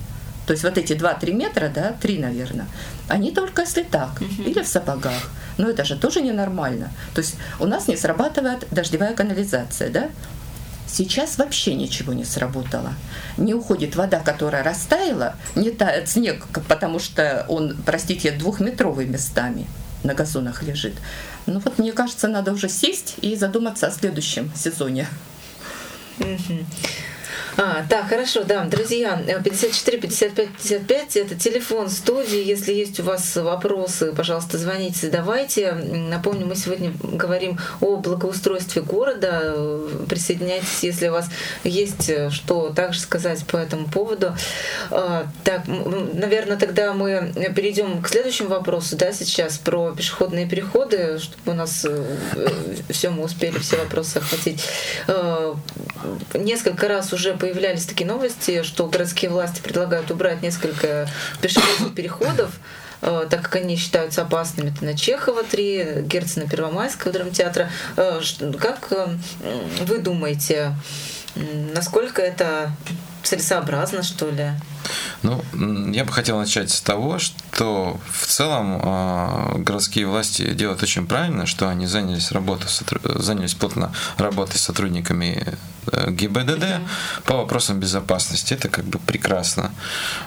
То 0.47 0.53
есть 0.53 0.63
вот 0.63 0.77
эти 0.77 0.93
2-3 0.93 1.33
метра, 1.33 1.69
да, 1.73 1.93
3, 2.01 2.19
наверное, 2.19 2.67
они 3.09 3.31
только 3.31 3.63
если 3.63 3.83
так, 3.83 4.21
угу. 4.21 4.43
или 4.43 4.61
в 4.61 4.67
сапогах. 4.67 5.29
Но 5.57 5.69
это 5.69 5.83
же 5.83 5.97
тоже 5.97 6.21
ненормально. 6.21 6.89
То 7.13 7.21
есть 7.21 7.35
у 7.59 7.65
нас 7.65 7.87
не 7.87 7.97
срабатывает 7.97 8.65
дождевая 8.71 9.13
канализация, 9.13 9.89
да? 9.89 10.09
Сейчас 10.87 11.37
вообще 11.37 11.73
ничего 11.73 12.13
не 12.13 12.23
сработало. 12.23 12.93
Не 13.37 13.53
уходит 13.53 13.95
вода, 13.95 14.19
которая 14.19 14.63
растаяла, 14.63 15.35
не 15.55 15.69
тает 15.71 16.09
снег, 16.09 16.47
потому 16.67 16.99
что 16.99 17.45
он, 17.47 17.77
простите, 17.85 18.31
двухметровый 18.31 19.05
местами 19.05 19.67
на 20.03 20.13
газонах 20.13 20.63
лежит. 20.63 20.93
Ну 21.45 21.59
вот 21.59 21.77
мне 21.77 21.91
кажется, 21.91 22.27
надо 22.27 22.53
уже 22.53 22.69
сесть 22.69 23.15
и 23.21 23.35
задуматься 23.35 23.87
о 23.87 23.91
следующем 23.91 24.51
сезоне. 24.55 25.07
А, 27.57 27.83
так, 27.89 28.09
хорошо, 28.09 28.43
да, 28.43 28.65
друзья, 28.65 29.19
54 29.43 29.97
55 29.97 30.49
55 30.57 31.17
это 31.17 31.35
телефон 31.35 31.89
студии. 31.89 32.43
Если 32.43 32.71
есть 32.71 32.99
у 32.99 33.03
вас 33.03 33.35
вопросы, 33.35 34.13
пожалуйста, 34.13 34.59
звоните, 34.59 35.07
задавайте. 35.07 35.71
Напомню, 35.71 36.45
мы 36.45 36.55
сегодня 36.55 36.93
говорим 37.01 37.57
о 37.81 37.95
благоустройстве 37.97 38.83
города. 38.83 39.55
Присоединяйтесь, 40.07 40.83
если 40.83 41.07
у 41.07 41.13
вас 41.13 41.29
есть 41.63 42.11
что 42.31 42.69
также 42.69 42.99
сказать 42.99 43.43
по 43.47 43.57
этому 43.57 43.87
поводу. 43.87 44.35
А, 44.91 45.25
так, 45.43 45.63
наверное, 45.67 46.57
тогда 46.57 46.93
мы 46.93 47.33
перейдем 47.55 48.03
к 48.03 48.09
следующему 48.09 48.49
вопросу, 48.49 48.95
да, 48.97 49.11
сейчас 49.11 49.57
про 49.57 49.93
пешеходные 49.93 50.47
переходы, 50.47 51.17
чтобы 51.19 51.53
у 51.53 51.55
нас 51.55 51.85
э, 51.85 52.03
все 52.89 53.09
мы 53.09 53.23
успели 53.23 53.57
все 53.57 53.77
вопросы 53.77 54.17
охватить. 54.17 54.63
А, 55.07 55.55
несколько 56.35 56.87
раз 56.87 57.13
уже 57.13 57.33
появлялись 57.47 57.85
такие 57.85 58.05
новости, 58.05 58.61
что 58.63 58.87
городские 58.87 59.31
власти 59.31 59.61
предлагают 59.61 60.11
убрать 60.11 60.41
несколько 60.41 61.07
пешеходных 61.41 61.95
переходов, 61.95 62.51
э, 63.01 63.25
так 63.29 63.41
как 63.43 63.55
они 63.55 63.77
считаются 63.77 64.23
опасными. 64.23 64.71
Это 64.71 64.83
на 64.83 64.97
Чехова 64.97 65.43
3, 65.43 66.01
Герцена 66.01 66.49
Первомайского 66.49 67.13
драмтеатра. 67.13 67.69
Э, 67.95 68.19
как 68.59 68.87
э, 68.91 69.17
вы 69.85 69.99
думаете, 69.99 70.75
насколько 71.73 72.21
это 72.21 72.71
целесообразно, 73.23 74.03
что 74.03 74.29
ли? 74.29 74.51
Ну, 75.23 75.43
я 75.91 76.05
бы 76.05 76.11
хотел 76.11 76.37
начать 76.37 76.69
с 76.69 76.81
того, 76.81 77.19
что 77.19 77.99
в 78.09 78.25
целом 78.25 78.79
э, 78.81 79.57
городские 79.59 80.07
власти 80.07 80.53
делают 80.53 80.83
очень 80.83 81.07
правильно, 81.07 81.45
что 81.45 81.69
они 81.69 81.87
занялись 81.87 82.31
работой, 82.31 82.67
занялись 83.03 83.53
плотно 83.53 83.93
работой 84.17 84.57
с 84.57 84.61
сотрудниками 84.61 85.57
э, 85.91 86.11
ГИБДД 86.11 86.81
по 87.25 87.37
вопросам 87.37 87.79
безопасности. 87.79 88.53
Это 88.53 88.69
как 88.69 88.85
бы 88.85 88.99
прекрасно. 88.99 89.71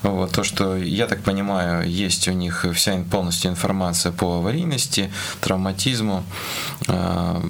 Вот, 0.03 0.33
то, 0.33 0.45
что, 0.45 0.77
я 0.77 1.07
так 1.07 1.23
понимаю, 1.23 1.89
есть 1.89 2.29
у 2.29 2.33
них 2.33 2.67
вся 2.75 3.03
полностью 3.11 3.51
информация 3.51 4.13
по 4.13 4.39
аварийности, 4.39 5.13
травматизму 5.41 6.25
э, 6.89 7.41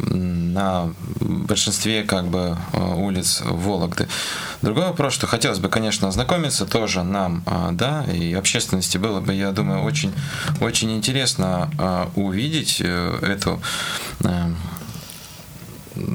на 0.51 0.93
большинстве 1.21 2.03
как 2.03 2.27
бы 2.27 2.57
э, 2.73 2.95
улиц 2.95 3.43
Вологды. 3.45 4.09
Другой 4.63 4.87
вопрос, 4.87 5.15
что 5.15 5.27
хотелось 5.27 5.59
бы, 5.59 5.69
конечно, 5.69 6.09
ознакомиться 6.09 6.67
тоже 6.67 7.00
нам, 7.03 7.43
а, 7.47 7.73
да, 7.73 8.05
и 8.05 8.35
общественности 8.35 8.99
было 8.99 9.21
бы, 9.21 9.35
я 9.35 9.53
думаю, 9.53 9.83
очень, 9.83 10.13
очень 10.61 10.93
интересно 10.97 11.71
а, 11.79 12.11
увидеть 12.15 12.81
э, 12.81 13.19
эту 13.23 13.61
э, 14.25 14.53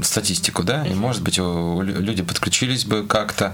статистику, 0.03 0.63
да, 0.63 0.85
и, 0.85 0.93
может 0.93 1.21
быть, 1.21 1.37
люди 1.37 2.23
подключились 2.23 2.85
бы 2.85 3.05
как-то. 3.05 3.53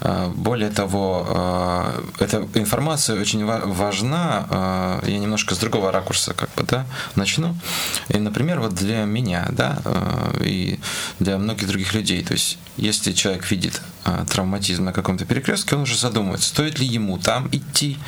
А, 0.00 0.28
более 0.28 0.70
того, 0.70 1.26
а, 1.28 2.04
эта 2.18 2.46
информация 2.54 3.20
очень 3.20 3.44
важна. 3.44 4.46
А, 4.50 5.04
я 5.06 5.18
немножко 5.18 5.54
с 5.54 5.58
другого 5.58 5.92
ракурса 5.92 6.34
как 6.34 6.50
бы, 6.54 6.64
да, 6.64 6.86
начну. 7.14 7.56
И, 8.08 8.18
например, 8.18 8.60
вот 8.60 8.74
для 8.74 9.04
меня, 9.04 9.48
да, 9.50 9.78
и 10.40 10.78
для 11.18 11.38
многих 11.38 11.68
других 11.68 11.94
людей. 11.94 12.22
То 12.24 12.34
есть, 12.34 12.58
если 12.76 13.12
человек 13.12 13.50
видит 13.50 13.80
травматизм 14.28 14.84
на 14.84 14.92
каком-то 14.92 15.24
перекрестке, 15.24 15.76
он 15.76 15.82
уже 15.82 15.98
задумывается, 15.98 16.48
стоит 16.48 16.78
ли 16.78 16.86
ему 16.86 17.18
там 17.18 17.48
идти, 17.50 17.98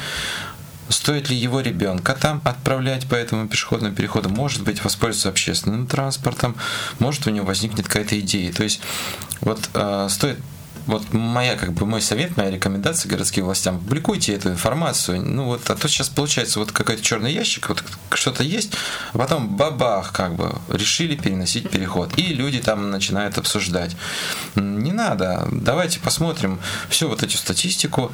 Стоит 0.88 1.28
ли 1.30 1.36
его 1.36 1.60
ребенка 1.60 2.14
там 2.14 2.40
отправлять 2.44 3.06
по 3.06 3.14
этому 3.14 3.48
пешеходному 3.48 3.94
переходу? 3.94 4.28
Может 4.28 4.62
быть, 4.62 4.82
воспользоваться 4.84 5.28
общественным 5.28 5.86
транспортом, 5.86 6.56
может 6.98 7.26
у 7.26 7.30
него 7.30 7.46
возникнет 7.46 7.86
какая-то 7.86 8.18
идея. 8.20 8.52
То 8.52 8.64
есть 8.64 8.80
вот 9.40 9.68
э, 9.74 10.08
стоит 10.10 10.38
вот 10.88 11.12
моя, 11.12 11.56
как 11.56 11.72
бы, 11.74 11.86
мой 11.86 12.00
совет, 12.00 12.36
моя 12.36 12.50
рекомендация 12.50 13.10
городским 13.10 13.44
властям, 13.44 13.78
публикуйте 13.78 14.32
эту 14.34 14.48
информацию. 14.48 15.22
Ну 15.22 15.44
вот, 15.44 15.68
а 15.70 15.76
то 15.76 15.86
сейчас 15.86 16.08
получается 16.08 16.58
вот 16.58 16.72
какой-то 16.72 17.02
черный 17.02 17.32
ящик, 17.32 17.68
вот 17.68 17.84
что-то 18.14 18.42
есть, 18.42 18.72
а 19.12 19.18
потом 19.18 19.56
бабах, 19.56 20.12
как 20.12 20.34
бы, 20.34 20.58
решили 20.68 21.14
переносить 21.14 21.70
переход. 21.70 22.18
И 22.18 22.34
люди 22.34 22.58
там 22.60 22.90
начинают 22.90 23.36
обсуждать. 23.36 23.96
Не 24.54 24.92
надо, 24.92 25.46
давайте 25.52 26.00
посмотрим 26.00 26.58
всю 26.88 27.08
вот 27.08 27.22
эту 27.22 27.36
статистику. 27.36 28.10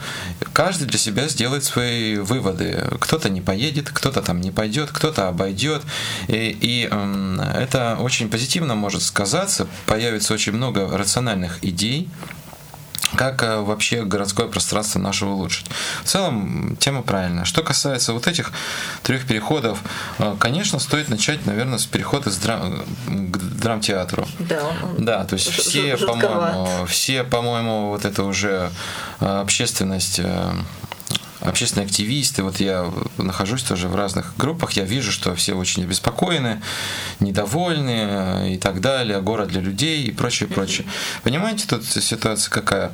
Каждый 0.52 0.86
для 0.86 0.98
себя 0.98 1.28
сделает 1.28 1.62
свои 1.62 2.16
выводы. 2.16 2.84
Кто-то 3.00 3.30
не 3.30 3.40
поедет, 3.40 3.90
кто-то 3.90 4.20
там 4.20 4.40
не 4.40 4.50
пойдет, 4.50 4.90
кто-то 4.90 5.28
обойдет. 5.28 5.82
И, 6.26 6.58
и 6.60 6.88
э, 6.90 7.36
это 7.54 7.96
очень 8.00 8.28
позитивно 8.28 8.74
может 8.74 9.02
сказаться, 9.02 9.68
появится 9.86 10.34
очень 10.34 10.52
много 10.52 10.98
рациональных 10.98 11.62
идей, 11.62 12.08
как 13.16 13.42
э, 13.42 13.60
вообще 13.60 14.04
городское 14.04 14.46
пространство 14.46 14.98
наше 14.98 15.26
улучшить. 15.26 15.66
В 16.02 16.08
целом, 16.08 16.76
тема 16.78 17.02
правильная. 17.02 17.44
Что 17.44 17.62
касается 17.62 18.12
вот 18.12 18.26
этих 18.26 18.52
трех 19.02 19.26
переходов, 19.26 19.78
э, 20.18 20.34
конечно, 20.38 20.78
стоит 20.78 21.08
начать, 21.08 21.46
наверное, 21.46 21.78
с 21.78 21.86
перехода 21.86 22.30
с 22.30 22.36
драм... 22.36 22.84
к 23.06 23.36
драмтеатру. 23.38 24.26
Да, 24.38 24.72
да, 24.98 25.24
то 25.24 25.34
есть 25.34 25.50
все, 25.50 25.96
по-моему, 25.96 26.86
все, 26.86 27.24
по-моему, 27.24 27.88
вот 27.88 28.04
это 28.04 28.24
уже 28.24 28.70
э, 29.20 29.40
общественность 29.40 30.20
общественные 31.44 31.86
активисты, 31.86 32.42
вот 32.42 32.58
я 32.60 32.90
нахожусь 33.18 33.62
тоже 33.62 33.88
в 33.88 33.94
разных 33.94 34.34
группах, 34.36 34.72
я 34.72 34.84
вижу, 34.84 35.12
что 35.12 35.34
все 35.34 35.54
очень 35.54 35.84
обеспокоены, 35.84 36.62
недовольны 37.20 38.06
э, 38.08 38.50
и 38.54 38.58
так 38.58 38.80
далее, 38.80 39.20
город 39.20 39.48
для 39.48 39.60
людей 39.60 40.04
и 40.04 40.10
прочее, 40.10 40.48
прочее. 40.48 40.86
Понимаете, 41.22 41.66
тут 41.68 41.84
ситуация 41.84 42.50
какая? 42.50 42.92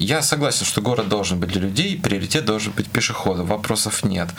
Я 0.00 0.22
согласен, 0.22 0.64
что 0.64 0.80
город 0.80 1.10
должен 1.10 1.38
быть 1.38 1.50
для 1.50 1.60
людей, 1.60 2.00
приоритет 2.00 2.46
должен 2.46 2.72
быть 2.72 2.88
пешеходов, 2.88 3.46
вопросов 3.46 4.02
нет. 4.02 4.30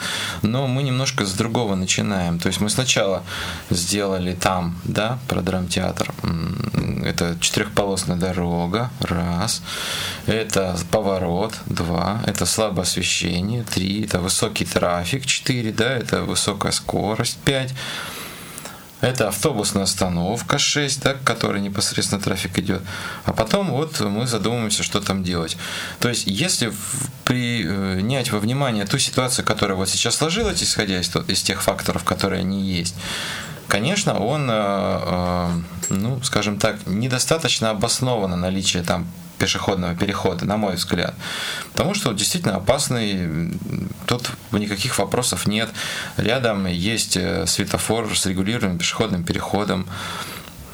Но 0.42 0.66
мы 0.66 0.82
немножко 0.82 1.24
с 1.24 1.32
другого 1.34 1.76
начинаем. 1.76 2.40
То 2.40 2.48
есть 2.48 2.60
мы 2.60 2.68
сначала 2.68 3.22
сделали 3.70 4.34
там, 4.34 4.76
да, 4.82 5.20
про 5.28 5.40
драмтеатр. 5.40 6.12
Это 7.04 7.36
четырехполосная 7.38 8.16
дорога, 8.16 8.90
раз. 8.98 9.62
Это 10.26 10.76
поворот, 10.90 11.54
два. 11.66 12.20
Это 12.26 12.44
слабое 12.44 12.82
освещение, 12.82 13.62
три. 13.62 14.04
Это 14.04 14.18
высокий 14.18 14.64
трафик, 14.64 15.26
четыре, 15.26 15.72
да. 15.72 15.96
Это 15.96 16.22
высокая 16.22 16.72
скорость, 16.72 17.38
пять. 17.44 17.72
Это 19.02 19.28
автобусная 19.28 19.82
остановка 19.82 20.58
6, 20.58 21.02
да, 21.02 21.14
к 21.14 21.24
которой 21.24 21.60
непосредственно 21.60 22.20
трафик 22.20 22.56
идет. 22.60 22.82
А 23.24 23.32
потом 23.32 23.72
вот 23.72 23.98
мы 24.00 24.28
задумываемся, 24.28 24.84
что 24.84 25.00
там 25.00 25.24
делать. 25.24 25.56
То 25.98 26.08
есть, 26.08 26.22
если 26.26 26.72
принять 27.24 28.30
во 28.30 28.38
внимание 28.38 28.86
ту 28.86 28.98
ситуацию, 28.98 29.44
которая 29.44 29.76
вот 29.76 29.88
сейчас 29.88 30.14
сложилась, 30.14 30.62
исходя 30.62 31.00
из, 31.00 31.10
из 31.26 31.42
тех 31.42 31.62
факторов, 31.62 32.04
которые 32.04 32.40
они 32.40 32.62
есть, 32.62 32.94
конечно, 33.66 34.20
он, 34.20 34.48
э, 34.48 34.54
э, 34.54 35.48
ну, 35.88 36.22
скажем 36.22 36.60
так, 36.60 36.86
недостаточно 36.86 37.70
обосновано 37.70 38.36
наличие 38.36 38.84
там 38.84 39.08
пешеходного 39.42 39.96
перехода, 39.96 40.44
на 40.44 40.56
мой 40.56 40.76
взгляд. 40.76 41.14
Потому 41.72 41.94
что 41.94 42.12
действительно 42.12 42.54
опасный, 42.54 43.52
тут 44.06 44.30
никаких 44.52 44.96
вопросов 44.98 45.48
нет. 45.48 45.68
Рядом 46.16 46.66
есть 46.66 47.16
э, 47.16 47.44
светофор 47.48 48.16
с 48.16 48.24
регулируемым 48.24 48.78
пешеходным 48.78 49.24
переходом. 49.24 49.84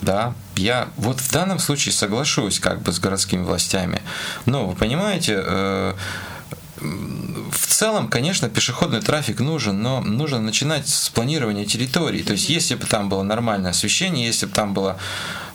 Да, 0.02 0.34
я 0.54 0.88
вот 0.96 1.18
в 1.20 1.32
данном 1.32 1.58
случае 1.58 1.94
соглашусь 1.94 2.60
как 2.60 2.82
бы 2.82 2.92
с 2.92 3.00
городскими 3.00 3.42
властями. 3.42 4.02
Но 4.44 4.66
вы 4.66 4.76
понимаете, 4.76 5.42
э, 5.42 5.94
в 6.80 7.66
целом, 7.66 8.08
конечно, 8.08 8.48
пешеходный 8.48 9.00
трафик 9.00 9.40
нужен, 9.40 9.82
но 9.82 10.00
нужно 10.00 10.40
начинать 10.40 10.88
с 10.88 11.08
планирования 11.08 11.64
территории. 11.64 12.22
То 12.22 12.32
есть, 12.32 12.48
если 12.48 12.74
бы 12.74 12.86
там 12.86 13.08
было 13.08 13.22
нормальное 13.22 13.70
освещение, 13.70 14.26
если 14.26 14.46
бы 14.46 14.52
там 14.52 14.74
было 14.74 14.98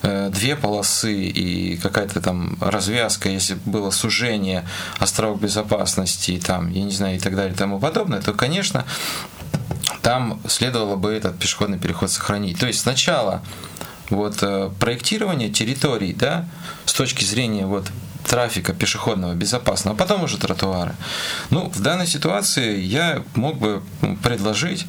э, 0.02 0.30
две 0.30 0.56
полосы 0.56 1.14
и 1.14 1.76
какая-то 1.76 2.20
там 2.20 2.56
развязка, 2.60 3.28
если 3.28 3.54
бы 3.54 3.70
было 3.70 3.90
сужение, 3.90 4.66
островок 4.98 5.40
безопасности, 5.40 6.40
там, 6.44 6.70
я 6.70 6.82
не 6.82 6.92
знаю, 6.92 7.16
и 7.16 7.20
так 7.20 7.36
далее 7.36 7.54
и 7.54 7.56
тому 7.56 7.78
подобное, 7.78 8.20
то, 8.20 8.32
конечно, 8.32 8.84
там 10.02 10.40
следовало 10.46 10.96
бы 10.96 11.12
этот 11.12 11.38
пешеходный 11.38 11.78
переход 11.78 12.10
сохранить. 12.10 12.58
То 12.58 12.66
есть 12.66 12.80
сначала 12.80 13.42
вот 14.10 14.42
э, 14.42 14.70
проектирование 14.78 15.50
территорий, 15.50 16.12
да, 16.12 16.46
с 16.84 16.92
точки 16.92 17.24
зрения 17.24 17.66
вот 17.66 17.86
трафика 18.26 18.72
пешеходного 18.72 19.34
безопасного, 19.34 19.96
а 19.96 19.98
потом 19.98 20.24
уже 20.24 20.38
тротуары. 20.38 20.94
Ну, 21.50 21.70
в 21.70 21.80
данной 21.80 22.06
ситуации 22.06 22.80
я 22.80 23.22
мог 23.34 23.58
бы 23.58 23.82
ну, 24.02 24.16
предложить 24.16 24.86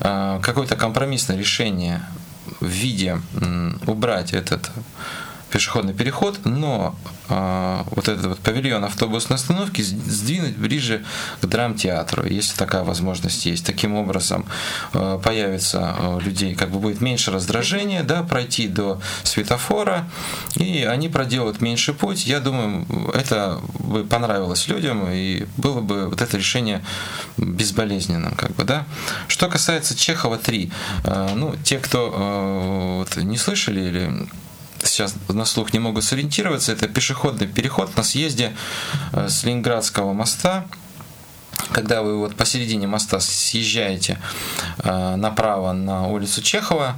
э, 0.00 0.40
какое-то 0.42 0.76
компромиссное 0.76 1.36
решение 1.36 2.02
в 2.60 2.66
виде 2.66 3.20
убрать 3.86 4.32
этот 4.32 4.70
пешеходный 5.50 5.94
переход, 5.94 6.40
но 6.44 6.94
э, 7.28 7.82
вот 7.90 8.08
этот 8.08 8.26
вот 8.26 8.38
павильон 8.40 8.84
автобусной 8.84 9.36
остановки 9.36 9.82
сдвинуть 9.82 10.56
ближе 10.56 11.04
к 11.40 11.46
драмтеатру, 11.46 12.26
если 12.26 12.56
такая 12.56 12.82
возможность 12.82 13.46
есть. 13.46 13.64
Таким 13.64 13.94
образом 13.94 14.46
э, 14.92 15.18
появится 15.22 15.96
э, 15.98 16.20
людей, 16.20 16.54
как 16.54 16.70
бы 16.70 16.78
будет 16.78 17.00
меньше 17.00 17.30
раздражения, 17.30 18.02
да, 18.02 18.22
пройти 18.22 18.68
до 18.68 19.00
светофора, 19.22 20.08
и 20.56 20.84
они 20.84 21.08
проделают 21.08 21.60
меньший 21.60 21.94
путь. 21.94 22.26
Я 22.26 22.40
думаю, 22.40 22.86
это 23.14 23.60
бы 23.78 24.04
понравилось 24.04 24.68
людям, 24.68 25.08
и 25.10 25.46
было 25.56 25.80
бы 25.80 26.08
вот 26.08 26.20
это 26.20 26.36
решение 26.36 26.84
безболезненным, 27.36 28.34
как 28.34 28.54
бы, 28.54 28.64
да. 28.64 28.86
Что 29.28 29.48
касается 29.48 29.96
Чехова 29.96 30.38
3, 30.38 30.70
э, 31.04 31.28
ну, 31.34 31.54
те, 31.64 31.78
кто 31.78 32.12
э, 32.14 32.98
вот, 32.98 33.16
не 33.16 33.38
слышали 33.38 33.80
или 33.80 34.28
сейчас 34.82 35.14
на 35.28 35.44
слух 35.44 35.72
не 35.72 35.78
могут 35.78 36.04
сориентироваться, 36.04 36.72
это 36.72 36.88
пешеходный 36.88 37.46
переход 37.46 37.96
на 37.96 38.02
съезде 38.02 38.54
э, 39.12 39.28
с 39.28 39.44
Ленинградского 39.44 40.12
моста 40.12 40.66
когда 41.72 42.02
вы 42.02 42.18
вот 42.18 42.36
посередине 42.36 42.86
моста 42.86 43.20
съезжаете 43.20 44.18
э, 44.78 45.16
направо 45.16 45.72
на 45.72 46.06
улицу 46.06 46.40
Чехова, 46.42 46.96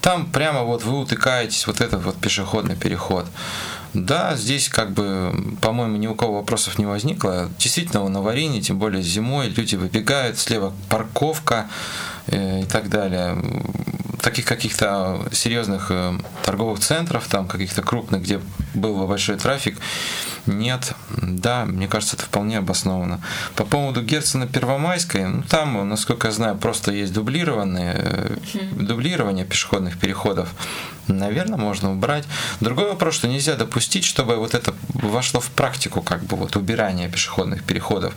там 0.00 0.26
прямо 0.30 0.62
вот 0.62 0.84
вы 0.84 0.98
утыкаетесь 0.98 1.66
вот 1.66 1.80
этот 1.80 2.02
вот 2.02 2.16
пешеходный 2.16 2.76
переход. 2.76 3.26
Да, 3.92 4.36
здесь 4.36 4.68
как 4.68 4.92
бы, 4.92 5.56
по-моему, 5.60 5.96
ни 5.96 6.06
у 6.06 6.14
кого 6.14 6.34
вопросов 6.34 6.78
не 6.78 6.86
возникло. 6.86 7.50
Действительно, 7.58 8.04
он 8.04 8.16
аварийный, 8.16 8.60
тем 8.60 8.78
более 8.78 9.02
зимой, 9.02 9.48
люди 9.48 9.74
выбегают, 9.74 10.38
слева 10.38 10.72
парковка 10.88 11.68
э, 12.26 12.62
и 12.62 12.64
так 12.64 12.88
далее 12.88 13.36
таких 14.20 14.44
каких-то 14.44 15.28
серьезных 15.32 15.90
э, 15.90 16.12
торговых 16.44 16.80
центров, 16.80 17.26
там 17.28 17.48
каких-то 17.48 17.82
крупных, 17.82 18.22
где 18.22 18.40
был 18.74 18.96
бы 18.96 19.06
большой 19.06 19.36
трафик, 19.36 19.78
нет. 20.58 20.94
Да, 21.10 21.64
мне 21.64 21.88
кажется, 21.88 22.16
это 22.16 22.24
вполне 22.24 22.58
обоснованно. 22.58 23.20
По 23.56 23.64
поводу 23.64 24.02
Герцена 24.02 24.46
Первомайской, 24.46 25.24
ну, 25.24 25.42
там, 25.42 25.88
насколько 25.88 26.28
я 26.28 26.32
знаю, 26.32 26.56
просто 26.56 26.92
есть 26.92 27.12
дублированные, 27.12 27.94
э, 27.96 28.36
дублирование 28.72 29.44
пешеходных 29.44 29.98
переходов. 29.98 30.50
Наверное, 31.06 31.58
можно 31.58 31.90
убрать. 31.92 32.24
Другой 32.60 32.88
вопрос, 32.90 33.14
что 33.14 33.28
нельзя 33.28 33.56
допустить, 33.56 34.04
чтобы 34.04 34.36
вот 34.36 34.54
это 34.54 34.74
вошло 34.94 35.40
в 35.40 35.50
практику, 35.50 36.02
как 36.02 36.22
бы 36.24 36.36
вот 36.36 36.56
убирание 36.56 37.08
пешеходных 37.08 37.64
переходов. 37.64 38.14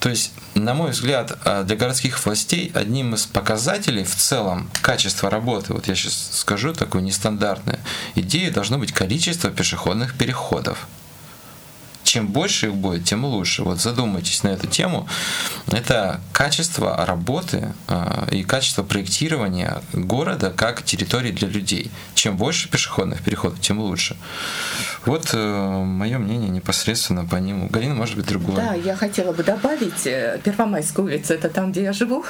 То 0.00 0.08
есть, 0.08 0.32
на 0.54 0.74
мой 0.74 0.90
взгляд, 0.90 1.38
э, 1.44 1.64
для 1.64 1.76
городских 1.76 2.24
властей 2.24 2.70
одним 2.74 3.14
из 3.14 3.26
показателей 3.26 4.04
в 4.04 4.14
целом 4.14 4.70
качества 4.82 5.30
работы, 5.30 5.72
вот 5.72 5.86
я 5.86 5.94
сейчас 5.94 6.30
скажу 6.32 6.72
такую 6.72 7.04
нестандартную 7.04 7.78
идею, 8.14 8.52
должно 8.52 8.78
быть 8.78 8.92
количество 8.92 9.50
пешеходных 9.50 10.14
переходов 10.14 10.86
чем 12.14 12.28
больше 12.28 12.66
их 12.66 12.74
будет, 12.74 13.04
тем 13.04 13.24
лучше. 13.24 13.64
Вот 13.64 13.80
задумайтесь 13.80 14.44
на 14.44 14.50
эту 14.50 14.68
тему. 14.68 15.08
Это 15.72 16.20
качество 16.32 17.04
работы 17.04 17.74
а, 17.88 18.28
и 18.30 18.44
качество 18.44 18.84
проектирования 18.84 19.82
города 19.92 20.52
как 20.56 20.84
территории 20.84 21.32
для 21.32 21.48
людей. 21.48 21.90
Чем 22.14 22.36
больше 22.36 22.68
пешеходных 22.68 23.20
переходов, 23.24 23.60
тем 23.60 23.80
лучше. 23.80 24.16
Вот 25.06 25.30
э, 25.32 25.82
мое 25.84 26.18
мнение 26.18 26.50
непосредственно 26.50 27.24
по 27.24 27.34
нему. 27.34 27.68
Галина, 27.68 27.96
может 27.96 28.16
быть, 28.16 28.26
другое. 28.26 28.56
Да, 28.56 28.74
я 28.74 28.94
хотела 28.94 29.32
бы 29.32 29.42
добавить, 29.42 30.06
э, 30.06 30.38
Первомайская 30.44 31.04
улица, 31.04 31.34
это 31.34 31.48
там, 31.48 31.72
где 31.72 31.82
я 31.82 31.92
живу, 31.92 32.24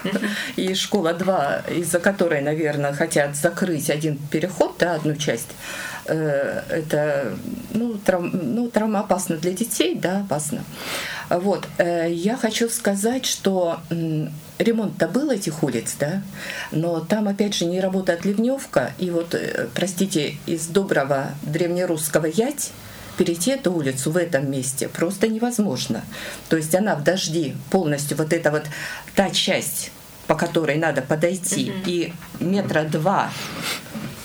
и 0.56 0.74
школа 0.74 1.12
2, 1.12 1.56
из-за 1.76 2.00
которой, 2.00 2.40
наверное, 2.40 2.94
хотят 2.94 3.36
закрыть 3.36 3.90
один 3.90 4.16
переход, 4.16 4.76
да, 4.78 4.94
одну 4.94 5.14
часть. 5.14 5.50
Э, 6.06 6.62
это 6.68 7.36
ну, 7.72 7.94
трав, 7.94 8.22
ну, 8.32 8.68
травма 8.68 9.00
опасна 9.00 9.36
для 9.36 9.52
детей, 9.52 9.94
да, 9.94 10.20
опасно. 10.20 10.64
Вот. 11.30 11.66
Э, 11.78 12.10
я 12.10 12.36
хочу 12.36 12.68
сказать, 12.68 13.24
что 13.24 13.80
ремонт-то 14.58 15.08
был 15.08 15.30
этих 15.30 15.62
улиц, 15.62 15.96
да, 15.98 16.22
но 16.70 17.00
там, 17.00 17.28
опять 17.28 17.54
же, 17.54 17.64
не 17.64 17.80
работает 17.80 18.24
ливневка, 18.24 18.92
и 18.98 19.10
вот, 19.10 19.34
э, 19.34 19.68
простите, 19.74 20.36
из 20.46 20.66
доброго 20.66 21.30
древнерусского 21.42 22.26
ять 22.26 22.70
перейти 23.16 23.52
эту 23.52 23.72
улицу 23.72 24.10
в 24.10 24.16
этом 24.16 24.50
месте 24.50 24.88
просто 24.88 25.28
невозможно. 25.28 26.04
То 26.48 26.56
есть 26.56 26.74
она 26.74 26.96
в 26.96 27.04
дожди 27.04 27.54
полностью, 27.70 28.16
вот 28.16 28.32
эта 28.32 28.50
вот 28.50 28.64
та 29.14 29.30
часть, 29.30 29.90
по 30.26 30.34
которой 30.34 30.76
надо 30.76 31.02
подойти, 31.02 31.68
mm-hmm. 31.68 31.82
и 31.86 32.12
метра 32.40 32.82
два 32.84 33.30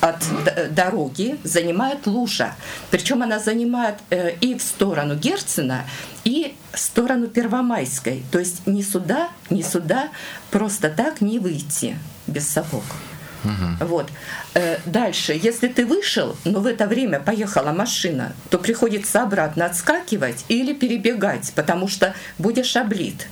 от 0.00 0.24
дороги 0.70 1.38
занимает 1.44 2.06
лужа. 2.06 2.54
Причем 2.90 3.22
она 3.22 3.38
занимает 3.38 3.96
э, 4.10 4.34
и 4.40 4.54
в 4.54 4.62
сторону 4.62 5.14
Герцена, 5.14 5.84
и 6.24 6.54
в 6.72 6.78
сторону 6.78 7.26
Первомайской. 7.26 8.22
То 8.30 8.38
есть 8.38 8.66
ни 8.66 8.82
сюда, 8.82 9.28
ни 9.50 9.62
сюда 9.62 10.08
просто 10.50 10.88
так 10.88 11.20
не 11.20 11.38
выйти 11.38 11.98
без 12.26 12.48
сапог. 12.48 12.84
Угу. 13.44 13.86
Вот. 13.86 14.10
Э, 14.54 14.78
дальше, 14.86 15.38
если 15.42 15.68
ты 15.68 15.86
вышел, 15.86 16.36
но 16.44 16.60
в 16.60 16.66
это 16.66 16.86
время 16.86 17.20
поехала 17.20 17.72
машина, 17.72 18.32
то 18.48 18.58
приходится 18.58 19.22
обратно 19.22 19.66
отскакивать 19.66 20.44
или 20.48 20.72
перебегать, 20.72 21.52
потому 21.54 21.88
что 21.88 22.14
будешь 22.38 22.76
облит 22.76 23.26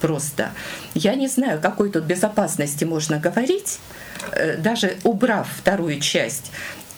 просто. 0.00 0.50
Я 0.94 1.14
не 1.14 1.28
знаю, 1.28 1.60
какой 1.60 1.90
тут 1.90 2.04
безопасности 2.04 2.84
можно 2.84 3.18
говорить, 3.18 3.78
Э, 4.32 4.56
даже 4.56 4.96
убрав 5.04 5.48
вторую 5.58 6.00
часть, 6.00 6.50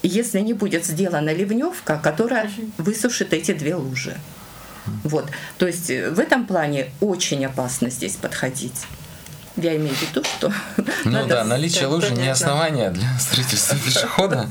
если 0.03 0.41
не 0.41 0.55
будет 0.55 0.85
сделана 0.85 1.33
ливневка, 1.33 1.99
которая 2.03 2.51
высушит 2.79 3.33
эти 3.33 3.53
две 3.53 3.75
лужи. 3.75 4.17
Вот. 5.05 5.27
То 5.59 5.67
есть 5.67 5.91
э, 5.91 6.11
в 6.11 6.19
этом 6.19 6.47
плане 6.47 6.91
очень 7.01 7.45
опасно 7.45 7.91
здесь 7.91 8.17
подходить. 8.17 8.87
Я 9.57 9.77
имею 9.77 9.95
в 9.95 10.03
виду, 10.03 10.25
что... 10.25 10.53
Ну 11.05 11.11
надо... 11.11 11.29
да, 11.29 11.45
наличие 11.45 11.87
лужи 11.87 12.07
понятно. 12.09 12.23
не 12.23 12.29
основание 12.31 12.91
для 12.91 13.07
строительства 13.21 13.77
пешехода. 13.85 14.49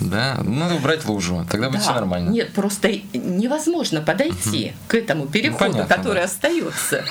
Да, 0.00 0.38
надо 0.42 0.76
убрать 0.76 1.04
лужу, 1.04 1.46
тогда 1.50 1.70
будет 1.70 1.82
все 1.82 1.92
нормально. 1.92 2.30
Нет, 2.30 2.52
просто 2.52 2.90
невозможно 3.12 4.00
подойти 4.00 4.72
к 4.88 4.94
этому 4.94 5.26
переходу, 5.26 5.78
ну, 5.78 5.86
который 5.86 6.22
остается. 6.22 7.04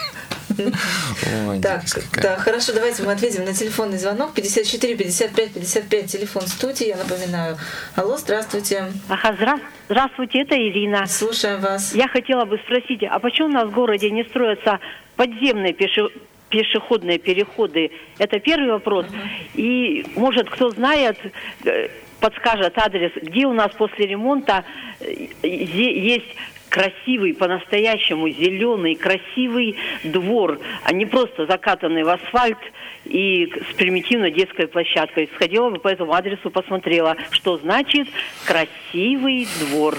Так, 1.62 1.84
да, 2.22 2.38
хорошо, 2.38 2.74
давайте 2.74 3.04
мы 3.04 3.12
ответим 3.12 3.46
на 3.46 3.54
телефонный 3.54 3.98
звонок 3.98 4.34
54 4.34 4.96
55 4.96 5.54
55 5.54 6.06
телефон 6.12 6.44
студии, 6.44 6.88
я 6.88 6.98
напоминаю. 6.98 7.58
Алло, 7.96 8.18
здравствуйте. 8.18 8.92
Ага, 9.10 9.60
здравствуйте, 9.90 10.42
это 10.42 10.56
Ирина. 10.56 11.06
Слушаем 11.08 11.62
вас. 11.62 11.94
Я 11.94 12.08
хотела 12.08 12.46
бы 12.46 12.58
спросить, 12.60 13.04
а 13.04 13.20
почему 13.20 13.48
у 13.48 13.52
нас 13.52 13.68
в 13.68 13.72
городе 13.72 14.10
не 14.12 14.24
строятся 14.24 14.80
подземные 15.16 15.74
пеше 15.74 16.10
пешеходные 16.50 17.18
переходы? 17.18 17.92
Это 18.20 18.40
первый 18.40 18.72
вопрос. 18.72 19.08
И, 19.56 20.06
может, 20.16 20.50
кто 20.50 20.70
знает, 20.70 21.18
э, 21.66 21.90
подскажет 22.20 22.78
адрес, 22.78 23.12
где 23.22 23.46
у 23.46 23.54
нас 23.54 23.72
после 23.78 24.08
ремонта 24.08 24.64
э, 25.00 25.28
есть 25.44 26.36
красивый, 26.74 27.36
по-настоящему 27.36 28.28
зеленый, 28.30 28.96
красивый 28.96 29.78
двор, 30.04 30.60
а 30.84 30.92
не 30.92 31.06
просто 31.06 31.46
закатанный 31.46 32.04
в 32.04 32.10
асфальт 32.10 32.58
и 33.06 33.46
с 33.72 33.76
примитивной 33.76 34.32
детской 34.32 34.68
площадкой. 34.68 35.30
Сходила 35.36 35.70
бы 35.70 35.78
по 35.78 35.88
этому 35.88 36.14
адресу, 36.14 36.50
посмотрела, 36.50 37.16
что 37.30 37.58
значит 37.60 38.08
красивый 38.48 39.48
двор, 39.60 39.96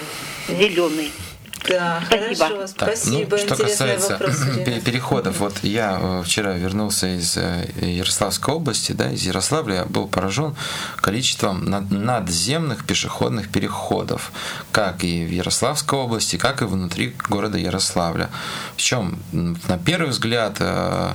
зеленый. 0.49 1.11
Да, 1.69 2.03
Спасибо. 2.07 2.37
хорошо, 2.37 2.73
так, 2.77 2.97
спасибо. 2.97 3.37
Ну, 3.37 3.39
что 3.39 3.57
касается 3.57 4.13
вопрос, 4.13 4.37
переходов, 4.85 5.39
вот 5.39 5.59
я 5.63 5.99
э, 6.01 6.23
вчера 6.25 6.53
вернулся 6.53 7.07
из 7.07 7.37
э, 7.37 7.69
Ярославской 7.81 8.55
области, 8.55 8.93
да, 8.93 9.11
из 9.11 9.23
Ярославля, 9.23 9.75
я 9.75 9.85
был 9.85 10.07
поражен 10.07 10.55
количеством 10.97 11.65
надземных 11.65 12.85
пешеходных 12.85 13.51
переходов, 13.51 14.33
как 14.73 15.05
и 15.05 15.25
в 15.25 15.31
Ярославской 15.31 15.99
области, 15.99 16.37
как 16.37 16.63
и 16.63 16.65
внутри 16.65 17.15
города 17.29 17.59
Ярославля. 17.59 18.31
Причем, 18.77 19.19
на 19.33 19.79
первый 19.79 20.11
взгляд, 20.11 20.57
э, 20.61 21.13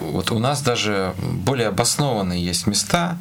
вот 0.00 0.30
у 0.30 0.38
нас 0.38 0.62
даже 0.62 1.14
более 1.20 1.68
обоснованные 1.68 2.44
есть 2.44 2.66
места, 2.66 3.18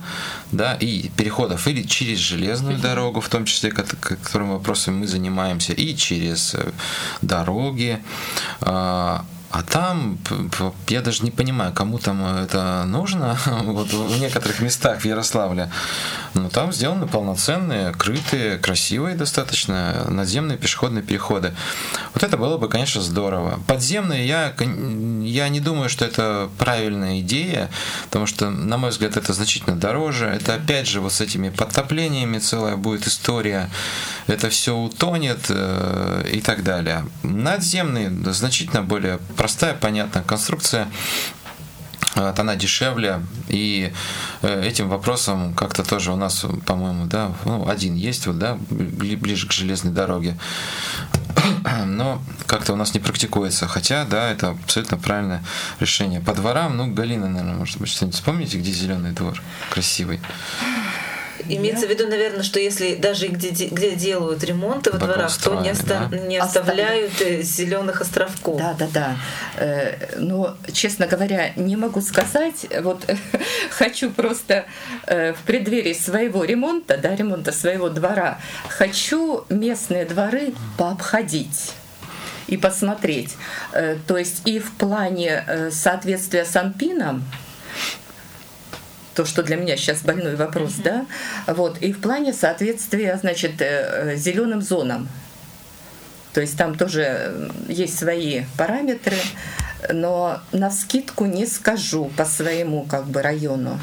да, 0.51 0.73
и 0.73 1.09
переходов 1.09 1.67
или 1.67 1.83
через 1.83 2.19
железную 2.19 2.77
дорогу, 2.77 3.21
в 3.21 3.29
том 3.29 3.45
числе, 3.45 3.71
которым 3.71 4.51
вопросом 4.51 4.99
мы 4.99 5.07
занимаемся, 5.07 5.73
и 5.73 5.95
через 5.95 6.55
э, 6.55 6.71
дороги. 7.21 7.99
А, 9.51 9.63
там, 9.63 10.17
я 10.87 11.01
даже 11.01 11.23
не 11.23 11.31
понимаю, 11.31 11.73
кому 11.73 11.97
там 11.97 12.25
это 12.25 12.83
нужно, 12.85 13.37
вот 13.63 13.93
в 13.93 14.19
некоторых 14.19 14.59
местах 14.59 15.01
в 15.01 15.05
Ярославле, 15.05 15.71
но 16.33 16.49
там 16.49 16.73
сделаны 16.73 17.07
полноценные, 17.07 17.93
крытые, 17.93 18.57
красивые 18.57 19.15
достаточно 19.15 20.05
надземные 20.09 20.57
пешеходные 20.57 21.03
переходы. 21.03 21.53
Вот 22.13 22.23
это 22.23 22.37
было 22.37 22.57
бы, 22.57 22.67
конечно, 22.67 23.01
здорово. 23.01 23.59
Подземные, 23.67 24.27
я, 24.27 24.53
я 24.59 25.49
не 25.49 25.59
думаю, 25.59 25.89
что 25.89 26.05
это 26.05 26.49
правильная 26.57 27.21
идея, 27.21 27.69
потому 28.05 28.25
что, 28.25 28.49
на 28.49 28.77
мой 28.77 28.89
взгляд, 28.89 29.15
это 29.15 29.33
значительно 29.33 29.75
дороже. 29.75 30.25
Это, 30.25 30.55
опять 30.55 30.87
же, 30.87 30.99
вот 30.99 31.13
с 31.13 31.21
этими 31.21 31.49
подтоплениями 31.49 32.39
целая 32.39 32.75
будет 32.75 33.07
история. 33.07 33.69
Это 34.27 34.49
все 34.49 34.75
утонет 34.75 35.45
э, 35.49 36.29
и 36.31 36.41
так 36.41 36.63
далее. 36.63 37.05
Надземные 37.23 38.09
значительно 38.33 38.81
более 38.81 39.19
простая, 39.35 39.73
понятная 39.73 40.23
конструкция 40.23 40.87
вот, 42.15 42.39
она 42.39 42.55
дешевле, 42.55 43.21
и 43.49 43.91
э, 44.41 44.63
этим 44.65 44.87
вопросом 44.87 45.53
как-то 45.53 45.83
тоже 45.83 46.13
у 46.13 46.15
нас, 46.15 46.45
по-моему, 46.65 47.05
да, 47.07 47.33
ну, 47.43 47.67
один 47.67 47.95
есть, 47.95 48.25
вот, 48.27 48.39
да, 48.39 48.57
ближе 48.69 49.47
к 49.47 49.51
железной 49.51 49.91
дороге, 49.91 50.37
но 51.85 52.21
как-то 52.45 52.73
у 52.73 52.75
нас 52.77 52.93
не 52.93 53.01
практикуется, 53.01 53.67
хотя, 53.67 54.05
да, 54.05 54.31
это 54.31 54.51
абсолютно 54.51 54.97
правильное 54.97 55.43
решение. 55.79 56.21
По 56.21 56.33
дворам, 56.33 56.77
ну, 56.77 56.87
Галина, 56.93 57.27
наверное, 57.27 57.55
может 57.55 57.79
быть, 57.79 57.89
что-нибудь 57.89 58.15
вспомните, 58.15 58.59
где 58.59 58.71
зеленый 58.71 59.11
двор 59.11 59.41
красивый? 59.69 60.21
Имеется 61.47 61.87
в 61.87 61.89
виду, 61.89 62.07
наверное, 62.07 62.43
что 62.43 62.59
если 62.59 62.95
даже 62.95 63.27
где, 63.27 63.49
где 63.49 63.95
делают 63.95 64.43
ремонты 64.43 64.91
во 64.91 64.97
дворах, 64.97 65.35
то 65.37 65.61
не, 65.61 65.71
оста- 65.71 66.09
да? 66.11 66.17
не 66.17 66.37
оставляют 66.37 67.13
Оставили. 67.13 67.39
Э, 67.39 67.43
зеленых 67.43 68.01
островков. 68.01 68.57
Да, 68.57 68.73
да, 68.73 68.87
да. 68.93 69.17
Э, 69.57 70.17
но, 70.17 70.57
честно 70.73 71.07
говоря, 71.07 71.51
не 71.55 71.75
могу 71.75 72.01
сказать. 72.01 72.65
Вот 72.81 73.05
хочу 73.69 74.11
просто 74.11 74.65
э, 75.07 75.33
в 75.33 75.39
преддверии 75.43 75.93
своего 75.93 76.43
ремонта, 76.43 76.97
да, 76.97 77.15
ремонта 77.15 77.51
своего 77.51 77.89
двора, 77.89 78.39
хочу 78.69 79.45
местные 79.49 80.05
дворы 80.05 80.53
пообходить 80.77 81.73
и 82.47 82.57
посмотреть. 82.57 83.35
То 83.71 84.17
есть 84.17 84.43
и 84.45 84.59
в 84.59 84.71
плане 84.73 85.69
соответствия 85.71 86.45
с 86.45 86.55
Анпином, 86.55 87.23
то, 89.15 89.25
что 89.25 89.43
для 89.43 89.55
меня 89.55 89.77
сейчас 89.77 90.01
больной 90.01 90.35
вопрос, 90.35 90.73
uh-huh. 90.73 91.05
да, 91.45 91.53
вот, 91.53 91.77
и 91.79 91.93
в 91.93 91.99
плане 91.99 92.33
соответствия, 92.33 93.17
значит, 93.19 93.61
э, 93.61 94.11
э, 94.13 94.15
зеленым 94.15 94.61
зонам. 94.61 95.07
То 96.33 96.41
есть 96.41 96.57
там 96.57 96.75
тоже 96.75 97.49
есть 97.69 97.97
свои 97.97 98.43
параметры, 98.57 99.17
но 99.93 100.41
на 100.51 100.69
скидку 100.69 101.25
не 101.25 101.45
скажу 101.45 102.11
по 102.17 102.25
своему 102.25 102.83
как 102.83 103.05
бы 103.05 103.21
району. 103.21 103.79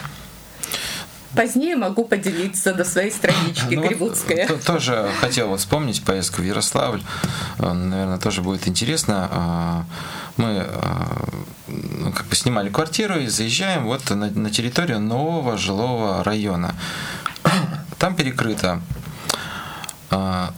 Позднее 1.35 1.77
могу 1.77 2.05
поделиться 2.05 2.75
до 2.75 2.85
своей 2.85 3.11
странички 3.11 3.75
ну, 3.75 3.83
Грибутская. 3.89 4.47
Вот, 4.49 4.63
тоже 4.65 5.09
хотел 5.19 5.49
вот 5.49 5.61
вспомнить 5.61 6.05
поездку 6.05 6.43
в 6.43 6.45
Ярославль. 6.45 7.03
Э, 7.59 7.73
наверное, 7.73 8.19
тоже 8.19 8.43
будет 8.43 8.69
интересно. 8.69 9.29
А, 9.31 9.85
мы 10.37 10.67
ну, 11.83 12.13
как 12.13 12.27
бы 12.27 12.37
снимали 12.37 12.71
квартиру 12.71 13.19
и 13.19 13.27
заезжаем 13.27 13.85
вот 13.85 14.09
на, 14.11 14.31
на 14.31 14.51
территорию 14.51 15.01
нового 15.01 15.59
жилого 15.59 16.23
района. 16.25 16.75
Там 17.99 18.15
перекрыто. 18.15 18.81
А, 20.11 20.53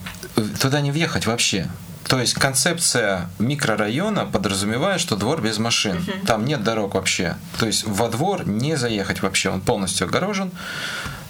туда 0.61 0.81
не 0.81 0.91
въехать 0.91 1.27
вообще. 1.27 1.69
То 2.09 2.21
есть 2.21 2.35
концепция 2.35 3.31
микрорайона 3.39 4.27
подразумевает, 4.27 5.01
что 5.01 5.17
двор 5.17 5.41
без 5.41 5.59
машин. 5.59 6.05
Там 6.27 6.45
нет 6.45 6.63
дорог 6.63 6.95
вообще. 6.95 7.37
То 7.59 7.67
есть 7.67 7.85
во 7.85 8.09
двор 8.09 8.47
не 8.47 8.77
заехать 8.77 9.23
вообще. 9.23 9.51
Он 9.51 9.61
полностью 9.61 10.07
огорожен. 10.07 10.51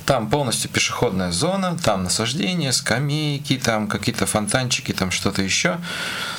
Там 0.05 0.29
полностью 0.29 0.71
пешеходная 0.71 1.33
зона, 1.33 1.79
там 1.83 2.05
насаждения, 2.05 2.73
скамейки, 2.73 3.57
там 3.57 3.89
какие-то 3.89 4.27
фонтанчики, 4.27 4.93
там 4.93 5.11
что-то 5.11 5.41
еще. 5.41 5.79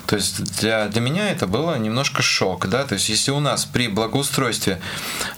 То 0.08 0.16
есть 0.18 0.60
для, 0.60 0.88
для 0.88 1.02
меня 1.02 1.32
это 1.32 1.48
было 1.48 1.78
немножко 1.78 2.22
шок, 2.22 2.68
да, 2.68 2.84
то 2.84 2.94
есть 2.94 3.10
если 3.10 3.32
у 3.32 3.40
нас 3.40 3.66
при 3.66 3.88
благоустройстве 3.88 4.80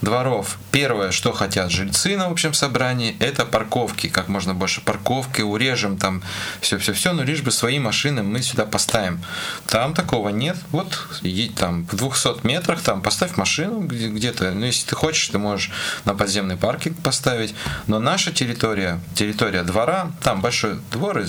дворов 0.01 0.57
первое, 0.71 1.11
что 1.11 1.31
хотят 1.31 1.71
жильцы 1.71 2.17
на 2.17 2.25
общем 2.25 2.53
собрании, 2.53 3.15
это 3.19 3.45
парковки, 3.45 4.07
как 4.07 4.27
можно 4.27 4.53
больше 4.53 4.81
парковки, 4.81 5.41
урежем 5.41 5.97
там 5.97 6.21
все-все-все, 6.61 7.13
но 7.13 7.23
лишь 7.23 7.41
бы 7.41 7.51
свои 7.51 7.79
машины 7.79 8.23
мы 8.23 8.41
сюда 8.41 8.65
поставим. 8.65 9.23
Там 9.67 9.93
такого 9.93 10.29
нет, 10.29 10.57
вот 10.71 11.07
едь 11.21 11.55
там 11.55 11.85
в 11.85 11.95
200 11.95 12.45
метрах, 12.45 12.81
там 12.81 13.01
поставь 13.01 13.37
машину 13.37 13.81
где-то, 13.81 14.51
ну 14.51 14.65
если 14.65 14.87
ты 14.87 14.95
хочешь, 14.95 15.27
ты 15.29 15.37
можешь 15.37 15.71
на 16.05 16.13
подземный 16.13 16.57
паркинг 16.57 16.97
поставить, 17.01 17.55
но 17.87 17.99
наша 17.99 18.31
территория, 18.31 18.99
территория 19.15 19.63
двора, 19.63 20.11
там 20.21 20.41
большой 20.41 20.79
двор, 20.91 21.23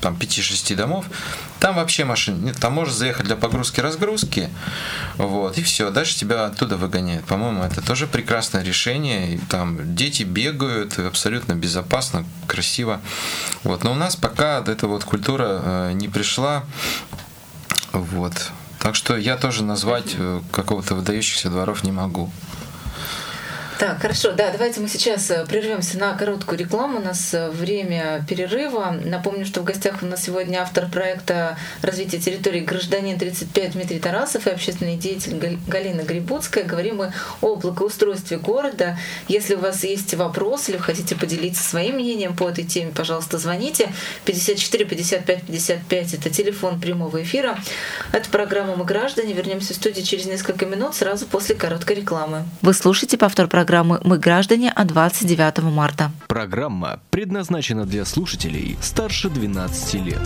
там 0.00 0.14
5-6 0.14 0.74
домов, 0.76 1.06
там 1.58 1.76
вообще 1.76 2.04
машин 2.04 2.44
нет, 2.44 2.58
там 2.58 2.74
можешь 2.82 2.96
заехать 2.96 3.26
для 3.26 3.36
погрузки-разгрузки, 3.36 4.50
вот, 5.16 5.56
и 5.56 5.62
все, 5.62 5.90
дальше 5.90 6.16
тебя 6.16 6.46
оттуда 6.46 6.76
выгоняют. 6.76 7.24
По-моему, 7.26 7.62
это 7.62 7.80
тоже 7.80 8.08
прекрасное 8.08 8.64
решение, 8.64 9.34
и 9.34 9.38
там 9.38 9.94
дети 9.94 10.24
бегают 10.24 10.98
абсолютно 10.98 11.52
безопасно, 11.52 12.24
красиво. 12.48 13.00
Вот, 13.62 13.84
но 13.84 13.92
у 13.92 13.94
нас 13.94 14.16
пока 14.16 14.58
эта 14.66 14.88
вот 14.88 15.04
культура 15.04 15.46
э, 15.48 15.92
не 15.92 16.08
пришла, 16.08 16.64
вот. 17.92 18.50
Так 18.80 18.96
что 18.96 19.16
я 19.16 19.36
тоже 19.36 19.62
назвать 19.62 20.16
э, 20.18 20.40
какого-то 20.50 20.96
выдающихся 20.96 21.50
дворов 21.50 21.84
не 21.84 21.92
могу. 21.92 22.32
Так, 23.82 24.00
хорошо, 24.00 24.30
да, 24.30 24.52
давайте 24.52 24.78
мы 24.78 24.86
сейчас 24.86 25.28
э, 25.32 25.44
прервемся 25.44 25.98
на 25.98 26.14
короткую 26.14 26.56
рекламу. 26.56 27.00
У 27.00 27.02
нас 27.02 27.34
э, 27.34 27.50
время 27.50 28.24
перерыва. 28.28 28.96
Напомню, 29.04 29.44
что 29.44 29.60
в 29.60 29.64
гостях 29.64 30.04
у 30.04 30.06
нас 30.06 30.22
сегодня 30.22 30.58
автор 30.58 30.88
проекта 30.88 31.58
развития 31.82 32.20
территории 32.20 32.60
гражданин 32.60 33.18
35 33.18 33.72
Дмитрий 33.72 33.98
Тарасов 33.98 34.46
и 34.46 34.50
общественный 34.50 34.96
деятель 34.96 35.58
Галина 35.66 36.02
Грибутская. 36.02 36.62
Говорим 36.62 36.98
мы 36.98 37.12
о 37.40 37.56
благоустройстве 37.56 38.36
города. 38.36 38.96
Если 39.26 39.56
у 39.56 39.58
вас 39.58 39.82
есть 39.82 40.14
вопрос 40.14 40.68
или 40.68 40.76
вы 40.76 40.84
хотите 40.84 41.16
поделиться 41.16 41.64
своим 41.64 41.96
мнением 41.96 42.36
по 42.36 42.48
этой 42.48 42.62
теме, 42.62 42.92
пожалуйста, 42.94 43.38
звоните. 43.38 43.92
54 44.26 44.84
55 44.84 45.42
55 45.42 46.14
это 46.14 46.30
телефон 46.30 46.80
прямого 46.80 47.20
эфира. 47.20 47.58
Это 48.12 48.30
программа 48.30 48.76
«Мы 48.76 48.84
граждане». 48.84 49.34
Вернемся 49.34 49.72
в 49.72 49.76
студию 49.76 50.06
через 50.06 50.26
несколько 50.26 50.66
минут, 50.66 50.94
сразу 50.94 51.26
после 51.26 51.56
короткой 51.56 51.96
рекламы. 51.96 52.44
Вы 52.60 52.74
слушаете 52.74 53.18
повтор 53.18 53.48
программы 53.48 53.71
программы 53.72 54.00
«Мы 54.04 54.18
граждане» 54.18 54.70
от 54.70 54.88
29 54.88 55.62
марта. 55.62 56.10
Программа 56.28 57.00
предназначена 57.08 57.86
для 57.86 58.04
слушателей 58.04 58.76
старше 58.82 59.30
12 59.30 59.94
лет. 59.94 60.20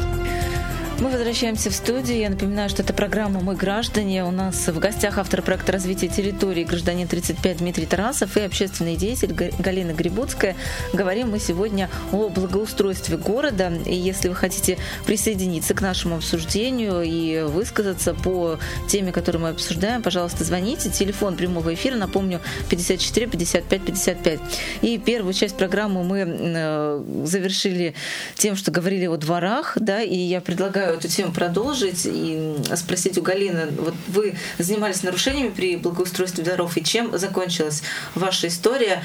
Мы 0.98 1.10
возвращаемся 1.10 1.68
в 1.68 1.74
студию. 1.74 2.18
Я 2.18 2.30
напоминаю, 2.30 2.70
что 2.70 2.82
это 2.82 2.94
программа 2.94 3.40
«Мы 3.40 3.54
граждане». 3.54 4.24
У 4.24 4.30
нас 4.30 4.66
в 4.66 4.78
гостях 4.78 5.18
автор 5.18 5.42
проекта 5.42 5.72
развития 5.72 6.08
территории 6.08 6.64
гражданин 6.64 7.06
35 7.06 7.58
Дмитрий 7.58 7.84
Тарасов 7.84 8.38
и 8.38 8.40
общественный 8.40 8.96
деятель 8.96 9.34
Галина 9.58 9.92
Грибутская. 9.92 10.56
Говорим 10.94 11.32
мы 11.32 11.38
сегодня 11.38 11.90
о 12.12 12.30
благоустройстве 12.30 13.18
города. 13.18 13.70
И 13.84 13.94
если 13.94 14.28
вы 14.28 14.34
хотите 14.34 14.78
присоединиться 15.04 15.74
к 15.74 15.82
нашему 15.82 16.16
обсуждению 16.16 17.02
и 17.02 17.42
высказаться 17.42 18.14
по 18.14 18.58
теме, 18.88 19.12
которую 19.12 19.42
мы 19.42 19.48
обсуждаем, 19.50 20.02
пожалуйста, 20.02 20.44
звоните. 20.44 20.88
Телефон 20.88 21.36
прямого 21.36 21.74
эфира, 21.74 21.96
напомню, 21.96 22.40
54 22.70 23.26
55 23.26 23.82
55. 23.82 24.40
И 24.80 24.96
первую 24.96 25.34
часть 25.34 25.58
программы 25.58 26.04
мы 26.04 26.24
э, 26.26 27.04
завершили 27.24 27.94
тем, 28.34 28.56
что 28.56 28.70
говорили 28.70 29.04
о 29.06 29.18
дворах, 29.18 29.76
да, 29.78 30.00
и 30.00 30.16
я 30.16 30.40
предлагаю 30.40 30.85
предлагаю 30.86 30.98
эту 30.98 31.08
тему 31.08 31.32
продолжить 31.32 32.06
и 32.06 32.56
спросить 32.74 33.18
у 33.18 33.22
Галины. 33.22 33.68
Вот 33.78 33.94
вы 34.08 34.34
занимались 34.58 35.02
нарушениями 35.02 35.50
при 35.50 35.76
благоустройстве 35.76 36.44
дворов, 36.44 36.76
и 36.76 36.84
чем 36.84 37.16
закончилась 37.18 37.82
ваша 38.14 38.48
история? 38.48 39.02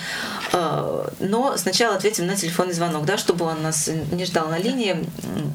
А, 0.54 1.10
но 1.20 1.58
сначала 1.58 1.96
ответим 1.96 2.28
на 2.28 2.36
телефонный 2.36 2.74
звонок, 2.74 3.06
да, 3.06 3.18
чтобы 3.18 3.46
он 3.46 3.62
нас 3.62 3.90
не 4.12 4.26
ждал 4.26 4.50
на 4.50 4.60
линии. 4.60 4.96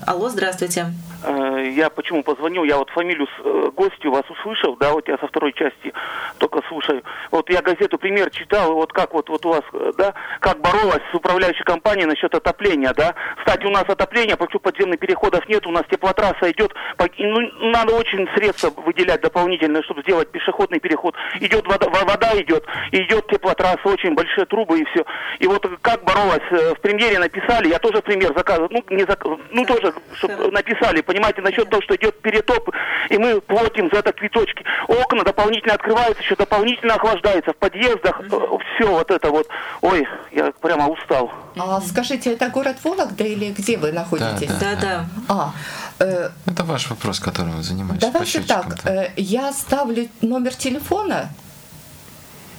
Алло, 0.06 0.28
здравствуйте. 0.28 0.86
Э, 1.22 1.72
я 1.74 1.90
почему 1.90 2.22
позвонил? 2.22 2.64
Я 2.64 2.76
вот 2.78 2.90
фамилию 2.90 3.26
э, 3.44 3.70
гостю 3.74 4.10
вас 4.10 4.24
услышал, 4.30 4.76
да, 4.76 4.92
вот 4.92 5.08
я 5.08 5.18
со 5.18 5.26
второй 5.26 5.52
части 5.52 5.92
только 6.38 6.62
слушаю. 6.68 7.02
Вот 7.30 7.50
я 7.50 7.62
газету 7.62 7.98
«Пример» 7.98 8.30
читал, 8.30 8.74
вот 8.74 8.92
как 8.92 9.14
вот, 9.14 9.28
вот 9.28 9.44
у 9.46 9.48
вас, 9.50 9.62
э, 9.72 9.92
да, 9.96 10.14
как 10.40 10.60
боролась 10.60 11.02
с 11.10 11.14
управляющей 11.14 11.64
компанией 11.64 12.06
насчет 12.06 12.34
отопления, 12.34 12.92
да. 12.94 13.14
Кстати, 13.38 13.64
у 13.66 13.70
нас 13.70 13.84
отопление, 13.88 14.36
почему 14.36 14.60
подземных 14.60 15.00
переходов 15.00 15.48
нет, 15.48 15.66
у 15.66 15.70
нас 15.70 15.84
теплотрасса 16.16 16.50
идет, 16.50 16.74
ну, 17.18 17.70
надо 17.70 17.94
очень 17.94 18.28
средства 18.36 18.70
выделять 18.70 19.20
дополнительно, 19.20 19.82
чтобы 19.82 20.02
сделать 20.02 20.30
пешеходный 20.30 20.80
переход. 20.80 21.14
Идет 21.40 21.66
вода, 21.66 21.88
вода 21.88 22.30
идет, 22.40 22.64
идет 22.92 23.26
теплотрасса, 23.28 23.80
очень 23.84 24.14
большие 24.14 24.46
трубы 24.46 24.80
и 24.80 24.84
все. 24.86 25.04
И 25.38 25.46
вот 25.46 25.66
как 25.82 26.04
боролась, 26.04 26.42
в 26.50 26.80
премьере 26.80 27.18
написали, 27.18 27.68
я 27.68 27.78
тоже 27.78 28.02
пример 28.02 28.32
заказывал, 28.34 28.68
ну, 28.70 28.84
не 28.90 29.04
зак... 29.04 29.24
ну 29.50 29.64
тоже, 29.64 29.92
чтобы 30.14 30.50
написали 30.50 31.00
понимаете, 31.00 31.42
насчет 31.42 31.68
того, 31.68 31.82
что 31.82 31.94
идет 31.96 32.20
перетоп, 32.20 32.70
и 33.10 33.18
мы 33.18 33.40
платим 33.40 33.90
за 33.92 33.98
это 33.98 34.12
квиточки. 34.12 34.64
Окна 34.88 35.24
дополнительно 35.24 35.74
открываются, 35.74 36.22
еще 36.22 36.36
дополнительно 36.36 36.94
охлаждается. 36.94 37.52
В 37.52 37.56
подъездах 37.56 38.20
mm-hmm. 38.20 38.60
все 38.74 38.86
вот 38.86 39.10
это 39.10 39.30
вот. 39.30 39.46
Ой, 39.82 40.06
я 40.32 40.52
прямо 40.60 40.88
устал. 40.88 41.30
А 41.58 41.80
скажите, 41.80 42.32
это 42.32 42.50
город 42.50 42.76
Вологда 42.84 43.24
или 43.24 43.50
где 43.52 43.78
вы 43.78 43.92
находитесь? 43.92 44.50
Да, 44.60 44.74
да. 44.74 44.80
да. 44.80 45.06
А, 45.28 45.54
э, 45.98 46.30
это 46.44 46.64
ваш 46.64 46.90
вопрос, 46.90 47.18
которым 47.18 47.56
вы 47.56 47.62
занимаетесь. 47.62 48.06
Давайте 48.12 48.40
так, 48.40 48.84
э, 48.84 49.12
я 49.16 49.52
ставлю 49.52 50.08
номер 50.20 50.54
телефона, 50.54 51.30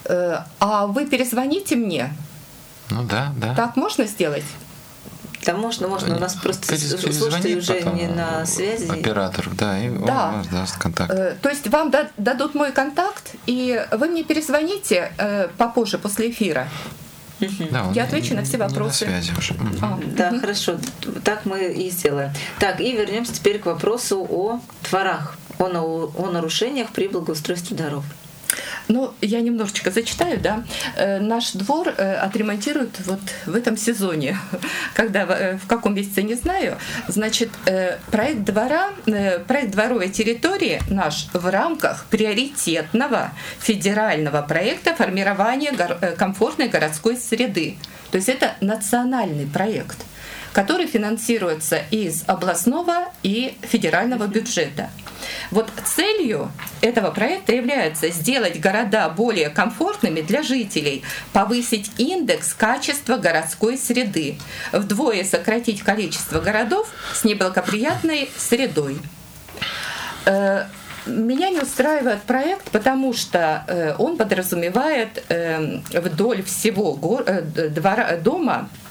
э, 0.05 0.39
а 0.60 0.88
вы 0.88 1.05
перезвоните 1.05 1.75
мне. 1.75 2.12
Ну 2.89 3.03
да, 3.03 3.33
да. 3.38 3.53
Так 3.53 3.75
можно 3.75 4.05
сделать? 4.05 4.45
Да, 5.45 5.53
можно, 5.53 5.88
можно. 5.88 6.15
У 6.15 6.19
нас 6.19 6.33
просто 6.33 6.75
слушатели 6.75 7.55
уже 7.55 7.81
не 7.81 8.07
на 8.07 8.45
связи. 8.45 8.89
Оператор, 8.89 9.47
да, 9.51 9.77
и 9.79 9.89
да. 9.89 10.33
он 10.33 10.43
даст 10.51 10.75
контакт. 10.77 11.12
Э, 11.13 11.36
то 11.39 11.49
есть 11.49 11.67
вам 11.67 11.93
дадут 12.17 12.55
мой 12.55 12.71
контакт, 12.71 13.36
и 13.45 13.86
вы 13.91 14.07
мне 14.07 14.23
перезвоните 14.23 15.12
э, 15.19 15.49
попозже, 15.57 15.99
после 15.99 16.31
эфира. 16.31 16.67
Да, 17.71 17.91
Я 17.93 18.04
отвечу 18.04 18.36
на 18.36 18.43
все 18.43 18.58
вопросы. 18.58 19.06
На 19.06 19.12
связи 19.21 19.34
уже. 19.38 19.54
А, 19.82 20.00
да, 20.17 20.30
угу. 20.30 20.39
хорошо. 20.39 20.78
Так 21.23 21.45
мы 21.45 21.71
и 21.71 21.89
сделаем. 21.89 22.32
Так, 22.60 22.82
и 22.82 22.91
вернемся 22.91 23.34
теперь 23.34 23.60
к 23.60 23.65
вопросу 23.65 24.26
о 24.30 24.60
дворах, 24.89 25.38
о, 25.60 25.65
о 25.65 26.32
нарушениях 26.32 26.89
при 26.91 27.08
благоустройстве 27.08 27.78
дорог. 27.78 28.04
Ну, 28.88 29.13
я 29.21 29.41
немножечко 29.41 29.91
зачитаю, 29.91 30.39
да. 30.39 30.63
Э, 30.95 31.19
наш 31.19 31.51
двор 31.51 31.89
э, 31.89 32.15
отремонтируют 32.15 32.99
вот 33.05 33.19
в 33.45 33.55
этом 33.55 33.77
сезоне. 33.77 34.38
Когда, 34.93 35.23
э, 35.23 35.57
в 35.57 35.67
каком 35.67 35.95
месяце, 35.95 36.23
не 36.23 36.36
знаю. 36.36 36.77
Значит, 37.07 37.49
проект 38.12 38.43
двора, 38.43 38.89
проект 39.47 39.71
дворовой 39.71 40.10
территории 40.10 40.81
наш 40.89 41.27
в 41.33 41.49
рамках 41.49 42.05
приоритетного 42.10 43.31
федерального 43.60 44.41
проекта 44.41 44.95
формирования 44.95 45.71
комфортной 46.17 46.67
городской 46.67 47.17
среды. 47.17 47.77
То 48.12 48.17
есть 48.17 48.29
это 48.29 48.55
национальный 48.62 49.45
проект 49.45 50.05
который 50.58 50.88
финансируется 50.88 51.84
из 51.91 52.24
областного 52.26 53.10
и 53.22 53.56
федерального 53.62 54.26
бюджета. 54.26 54.89
Вот 55.52 55.70
целью 55.86 56.52
этого 56.82 57.12
проекта 57.12 57.54
является 57.54 58.10
сделать 58.10 58.60
города 58.60 59.08
более 59.10 59.50
комфортными 59.50 60.22
для 60.22 60.41
жителей, 60.41 61.04
повысить 61.32 61.91
индекс 62.00 62.56
качества 62.56 63.17
городской 63.17 63.78
среды, 63.78 64.39
вдвое 64.72 65.24
сократить 65.26 65.84
количество 65.84 66.39
городов 66.39 66.89
с 67.13 67.24
неблагоприятной 67.24 68.28
средой. 68.36 68.98
Э, 70.26 70.63
меня 71.06 71.52
не 71.52 71.60
устраивает 71.60 72.24
проект, 72.24 72.72
потому 72.72 73.13
что 73.13 73.63
э, 73.67 73.93
он 74.00 74.17
подразумевает 74.17 75.24
э, 75.30 75.82
вдоль 75.93 76.41
всего 76.41 76.96
двора, 76.96 78.17
дома 78.17 78.70
Э, 78.70 78.87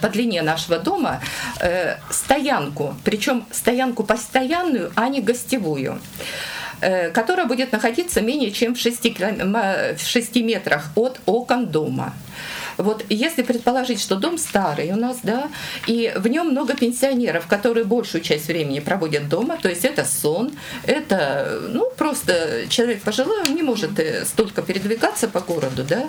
по 0.00 0.08
длине 0.08 0.42
нашего 0.42 0.78
дома 0.78 1.20
э, 1.60 1.96
стоянку, 2.10 2.94
причем 3.04 3.44
стоянку 3.50 4.04
постоянную, 4.04 4.92
а 4.94 5.08
не 5.08 5.20
гостевую 5.20 6.00
э, 6.80 7.10
которая 7.10 7.46
будет 7.46 7.72
находиться 7.72 8.20
менее 8.20 8.50
чем 8.50 8.74
в 8.74 8.78
6, 8.78 9.18
в 9.18 10.06
6 10.06 10.36
метрах 10.36 10.90
от 10.96 11.20
окон 11.26 11.66
дома. 11.66 12.12
Вот 12.76 13.04
если 13.08 13.42
предположить, 13.42 14.00
что 14.00 14.16
дом 14.16 14.38
старый 14.38 14.90
у 14.92 14.96
нас, 14.96 15.18
да, 15.22 15.48
и 15.86 16.12
в 16.16 16.26
нем 16.28 16.48
много 16.48 16.74
пенсионеров, 16.74 17.46
которые 17.46 17.84
большую 17.84 18.22
часть 18.22 18.48
времени 18.48 18.80
проводят 18.80 19.28
дома, 19.28 19.58
то 19.60 19.68
есть 19.68 19.84
это 19.84 20.04
сон, 20.04 20.52
это, 20.84 21.60
ну, 21.68 21.90
просто 21.96 22.66
человек 22.68 23.02
пожилой, 23.02 23.42
он 23.42 23.54
не 23.54 23.62
может 23.62 23.98
э, 23.98 24.24
столько 24.24 24.62
передвигаться 24.62 25.28
по 25.28 25.40
городу, 25.40 25.84
да, 25.84 26.08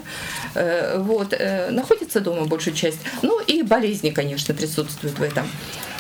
э, 0.56 0.97
вот, 0.99 1.34
э, 1.34 1.69
находится 1.71 2.19
дома 2.19 2.45
большую 2.45 2.76
часть, 2.76 2.99
ну, 3.21 3.39
и 3.41 3.63
болезни, 3.63 4.10
конечно, 4.10 4.54
присутствуют 4.54 5.17
в 5.19 5.23
этом. 5.23 5.47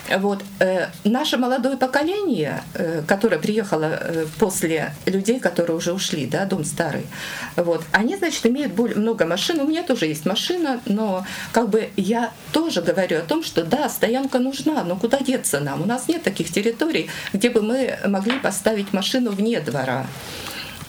Вот. 0.09 0.43
Э, 0.59 0.87
наше 1.03 1.37
молодое 1.37 1.77
поколение, 1.77 2.63
э, 2.73 3.03
которое 3.07 3.39
приехало 3.39 3.85
э, 3.85 4.25
после 4.37 4.93
людей, 5.05 5.39
которые 5.39 5.77
уже 5.77 5.93
ушли, 5.93 6.25
да, 6.25 6.45
дом 6.45 6.65
старый, 6.65 7.07
вот, 7.55 7.83
они, 7.91 8.17
значит, 8.17 8.45
имеют 8.45 8.73
более, 8.73 8.97
много 8.97 9.25
машин. 9.25 9.61
У 9.61 9.67
меня 9.67 9.83
тоже 9.83 10.07
есть 10.07 10.25
машина, 10.25 10.81
но 10.85 11.25
как 11.53 11.69
бы 11.69 11.89
я 11.95 12.31
тоже 12.51 12.81
говорю 12.81 13.19
о 13.19 13.21
том, 13.21 13.43
что 13.43 13.63
да, 13.63 13.87
стоянка 13.87 14.39
нужна, 14.39 14.83
но 14.83 14.97
куда 14.97 15.19
деться 15.19 15.59
нам? 15.59 15.81
У 15.81 15.85
нас 15.85 16.07
нет 16.07 16.23
таких 16.23 16.51
территорий, 16.51 17.09
где 17.31 17.49
бы 17.49 17.61
мы 17.61 17.97
могли 18.05 18.39
поставить 18.39 18.91
машину 18.93 19.31
вне 19.31 19.59
двора. 19.61 20.05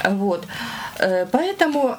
Вот. 0.02 0.44
Поэтому 1.30 1.96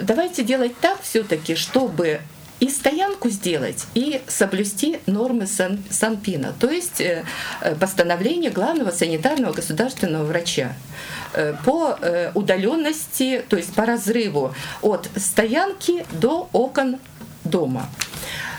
давайте 0.00 0.42
делать 0.42 0.72
так 0.80 1.00
все-таки, 1.02 1.54
чтобы 1.54 2.20
и 2.60 2.68
стоянку 2.68 3.28
сделать, 3.28 3.86
и 3.94 4.20
соблюсти 4.26 4.98
нормы 5.06 5.46
сан, 5.46 5.82
Санпина, 5.90 6.54
то 6.58 6.68
есть 6.68 7.00
э, 7.00 7.24
э, 7.60 7.74
постановление 7.76 8.50
главного 8.50 8.90
санитарного 8.90 9.52
государственного 9.52 10.24
врача 10.24 10.72
э, 11.34 11.54
по 11.64 11.98
удаленности, 12.34 13.44
то 13.48 13.56
есть 13.56 13.74
по 13.74 13.86
разрыву 13.86 14.54
от 14.82 15.08
стоянки 15.16 16.04
до 16.12 16.48
окон 16.52 16.98
дома. 17.44 17.88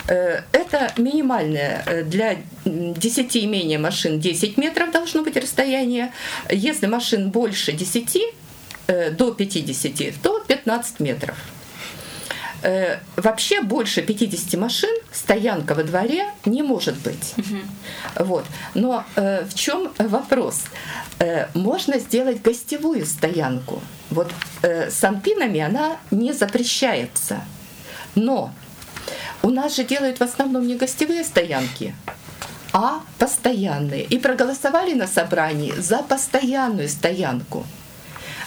Это 0.07 0.91
минимальное 0.97 2.03
для 2.05 2.37
10 2.65 3.35
и 3.35 3.45
менее 3.45 3.77
машин 3.77 4.19
10 4.19 4.57
метров 4.57 4.91
должно 4.91 5.23
быть 5.23 5.37
расстояние. 5.37 6.11
Если 6.49 6.87
машин 6.87 7.29
больше 7.29 7.73
10, 7.73 8.17
до 9.11 9.31
50, 9.31 10.21
то 10.21 10.39
15 10.47 10.99
метров. 10.99 11.35
Э, 12.61 12.99
вообще 13.15 13.61
больше 13.61 14.01
50 14.01 14.59
машин 14.59 14.95
стоянка 15.11 15.75
во 15.75 15.83
дворе 15.83 16.29
не 16.45 16.63
может 16.63 16.95
быть. 16.97 17.33
Угу. 17.37 18.25
Вот. 18.25 18.45
Но 18.73 19.03
э, 19.15 19.45
в 19.45 19.53
чем 19.53 19.91
вопрос? 19.97 20.63
Э, 21.19 21.47
можно 21.53 21.99
сделать 21.99 22.41
гостевую 22.41 23.05
стоянку. 23.05 23.81
Вот 24.09 24.31
э, 24.61 24.89
с 24.89 25.03
антинами 25.03 25.59
она 25.59 25.97
не 26.11 26.33
запрещается. 26.33 27.41
Но 28.15 28.51
у 29.41 29.49
нас 29.49 29.75
же 29.75 29.83
делают 29.83 30.19
в 30.19 30.23
основном 30.23 30.67
не 30.67 30.75
гостевые 30.75 31.23
стоянки, 31.23 31.95
а 32.73 33.01
постоянные. 33.17 34.03
И 34.03 34.17
проголосовали 34.17 34.93
на 34.93 35.07
собрании 35.07 35.73
за 35.77 35.99
постоянную 35.99 36.89
стоянку. 36.89 37.65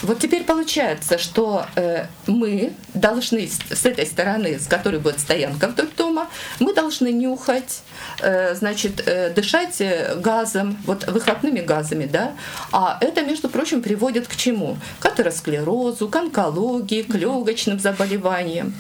Вот 0.02 0.18
теперь 0.18 0.42
получается, 0.42 1.16
что 1.16 1.64
э, 1.76 2.06
мы 2.26 2.72
должны 2.92 3.48
с 3.48 3.86
этой 3.86 4.04
стороны, 4.04 4.58
с 4.58 4.66
которой 4.66 4.98
будет 4.98 5.20
стоянка 5.20 5.68
вдоль 5.68 5.88
дома, 5.96 6.28
мы 6.58 6.74
должны 6.74 7.12
нюхать, 7.12 7.82
э, 8.20 8.54
значит, 8.56 9.02
э, 9.06 9.30
дышать 9.30 9.80
э, 9.80 10.16
газом, 10.16 10.76
вот 10.86 11.06
выхлопными 11.06 11.60
газами, 11.60 12.06
да. 12.06 12.32
А 12.72 12.98
это, 13.00 13.22
между 13.22 13.48
прочим, 13.48 13.80
приводит 13.80 14.26
к 14.26 14.34
чему? 14.34 14.76
К 14.98 15.06
атеросклерозу, 15.06 16.08
к 16.08 16.16
онкологии, 16.16 17.02
к 17.02 17.14
легочным 17.14 17.78
заболеваниям. 17.78 18.74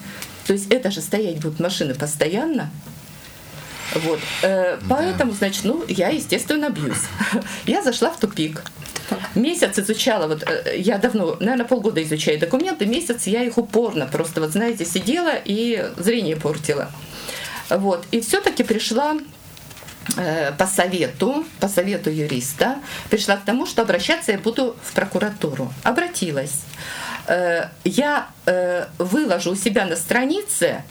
То 0.46 0.54
есть 0.54 0.72
это 0.72 0.90
же 0.90 1.00
стоять 1.00 1.40
будут 1.40 1.60
машины 1.60 1.94
постоянно. 1.94 2.70
Вот. 3.94 4.20
Э, 4.42 4.78
поэтому, 4.88 5.32
значит, 5.32 5.64
ну, 5.64 5.84
я, 5.88 6.08
естественно, 6.08 6.70
бьюсь. 6.70 7.02
я 7.66 7.82
зашла 7.82 8.10
в 8.10 8.18
тупик. 8.18 8.62
Месяц 9.34 9.78
изучала, 9.78 10.26
вот 10.26 10.42
э, 10.48 10.78
я 10.78 10.98
давно, 10.98 11.36
наверное, 11.40 11.66
полгода 11.66 12.02
изучаю 12.02 12.38
документы, 12.38 12.86
месяц 12.86 13.26
я 13.26 13.42
их 13.42 13.58
упорно 13.58 14.06
просто, 14.06 14.40
вот 14.40 14.52
знаете, 14.52 14.84
сидела 14.84 15.34
и 15.44 15.90
зрение 15.96 16.36
портила. 16.36 16.90
Вот. 17.68 18.04
И 18.10 18.20
все-таки 18.20 18.62
пришла 18.62 19.16
э, 20.16 20.52
по 20.52 20.66
совету, 20.66 21.44
по 21.60 21.68
совету 21.68 22.10
юриста, 22.10 22.78
пришла 23.10 23.36
к 23.36 23.44
тому, 23.44 23.66
что 23.66 23.82
обращаться 23.82 24.32
я 24.32 24.38
буду 24.38 24.76
в 24.82 24.92
прокуратуру. 24.92 25.72
Обратилась. 25.82 26.62
Э, 27.26 27.68
я 27.84 28.28
выложу 28.98 29.52
у 29.52 29.54
себя 29.54 29.86
на 29.86 29.94
странице 29.94 30.82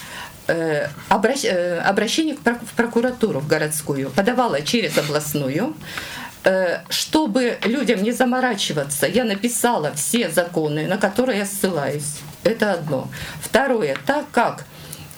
обращение 1.09 2.35
в 2.35 2.75
прокуратуру 2.75 3.39
в 3.39 3.47
городскую, 3.47 4.09
подавала 4.09 4.61
через 4.61 4.97
областную, 4.97 5.75
Э, 6.43 6.79
чтобы 6.89 7.59
людям 7.65 8.01
не 8.01 8.11
заморачиваться, 8.11 9.05
я 9.05 9.25
написала 9.25 9.93
все 9.93 10.29
законы, 10.29 10.87
на 10.87 10.97
которые 10.97 11.39
я 11.39 11.45
ссылаюсь. 11.45 12.17
Это 12.43 12.73
одно. 12.73 13.09
Второе, 13.39 13.95
так 14.07 14.25
как 14.31 14.65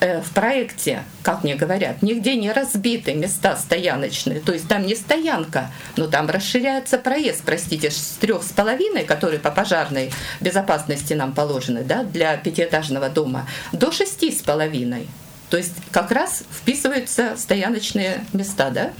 э, 0.01 0.21
в 0.21 0.31
проекте, 0.31 1.03
как 1.21 1.45
мне 1.45 1.55
говорят, 1.55 2.01
нигде 2.01 2.35
не 2.35 2.51
разбиты 2.51 3.13
места 3.13 3.55
стояночные, 3.55 4.41
то 4.41 4.51
есть 4.51 4.67
там 4.67 4.85
не 4.85 4.95
стоянка, 4.95 5.71
но 5.95 6.07
там 6.07 6.29
расширяется 6.29 6.97
проезд, 6.97 7.43
простите, 7.45 7.89
с 7.89 8.17
трех 8.19 8.43
с 8.43 8.49
половиной, 8.51 9.05
которые 9.05 9.39
по 9.39 9.49
пожарной 9.49 10.11
безопасности 10.41 11.13
нам 11.13 11.33
положены, 11.33 11.85
да, 11.85 12.03
для 12.03 12.35
пятиэтажного 12.35 13.07
дома, 13.07 13.47
до 13.71 13.93
шести 13.93 14.29
с 14.29 14.41
половиной. 14.41 15.07
То 15.53 15.57
есть 15.57 15.73
как 15.91 16.09
раз 16.09 16.45
вписываются 16.51 17.35
стояночные 17.37 18.25
места, 18.33 18.71
да? 18.71 18.91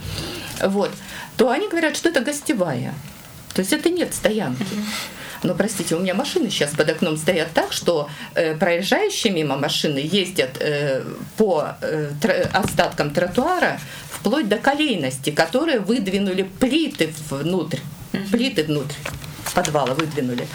вот, 0.62 0.92
то 1.36 1.50
они 1.50 1.66
говорят, 1.66 1.96
что 1.96 2.10
это 2.10 2.20
гостевая. 2.20 2.94
То 3.54 3.58
есть 3.58 3.72
это 3.72 3.90
нет 3.90 4.14
стоянки. 4.14 4.64
Но, 5.42 5.56
простите, 5.56 5.96
у 5.96 5.98
меня 5.98 6.14
машины 6.14 6.50
сейчас 6.50 6.70
под 6.70 6.90
окном 6.90 7.16
стоят 7.16 7.48
так, 7.54 7.72
что 7.72 8.08
э, 8.36 8.54
проезжающие 8.54 9.32
мимо 9.32 9.56
машины 9.56 9.98
ездят 9.98 10.58
э, 10.60 11.02
по 11.36 11.70
э, 11.80 12.12
тр- 12.22 12.48
остаткам 12.52 13.10
тротуара 13.10 13.80
вплоть 14.08 14.48
до 14.48 14.58
колейности, 14.58 15.30
которые 15.30 15.80
выдвинули 15.80 16.44
плиты 16.44 17.12
внутрь. 17.30 17.80
Плиты 18.30 18.62
внутрь 18.62 18.94
подвала 19.54 19.94
выдвинули. 19.94 20.46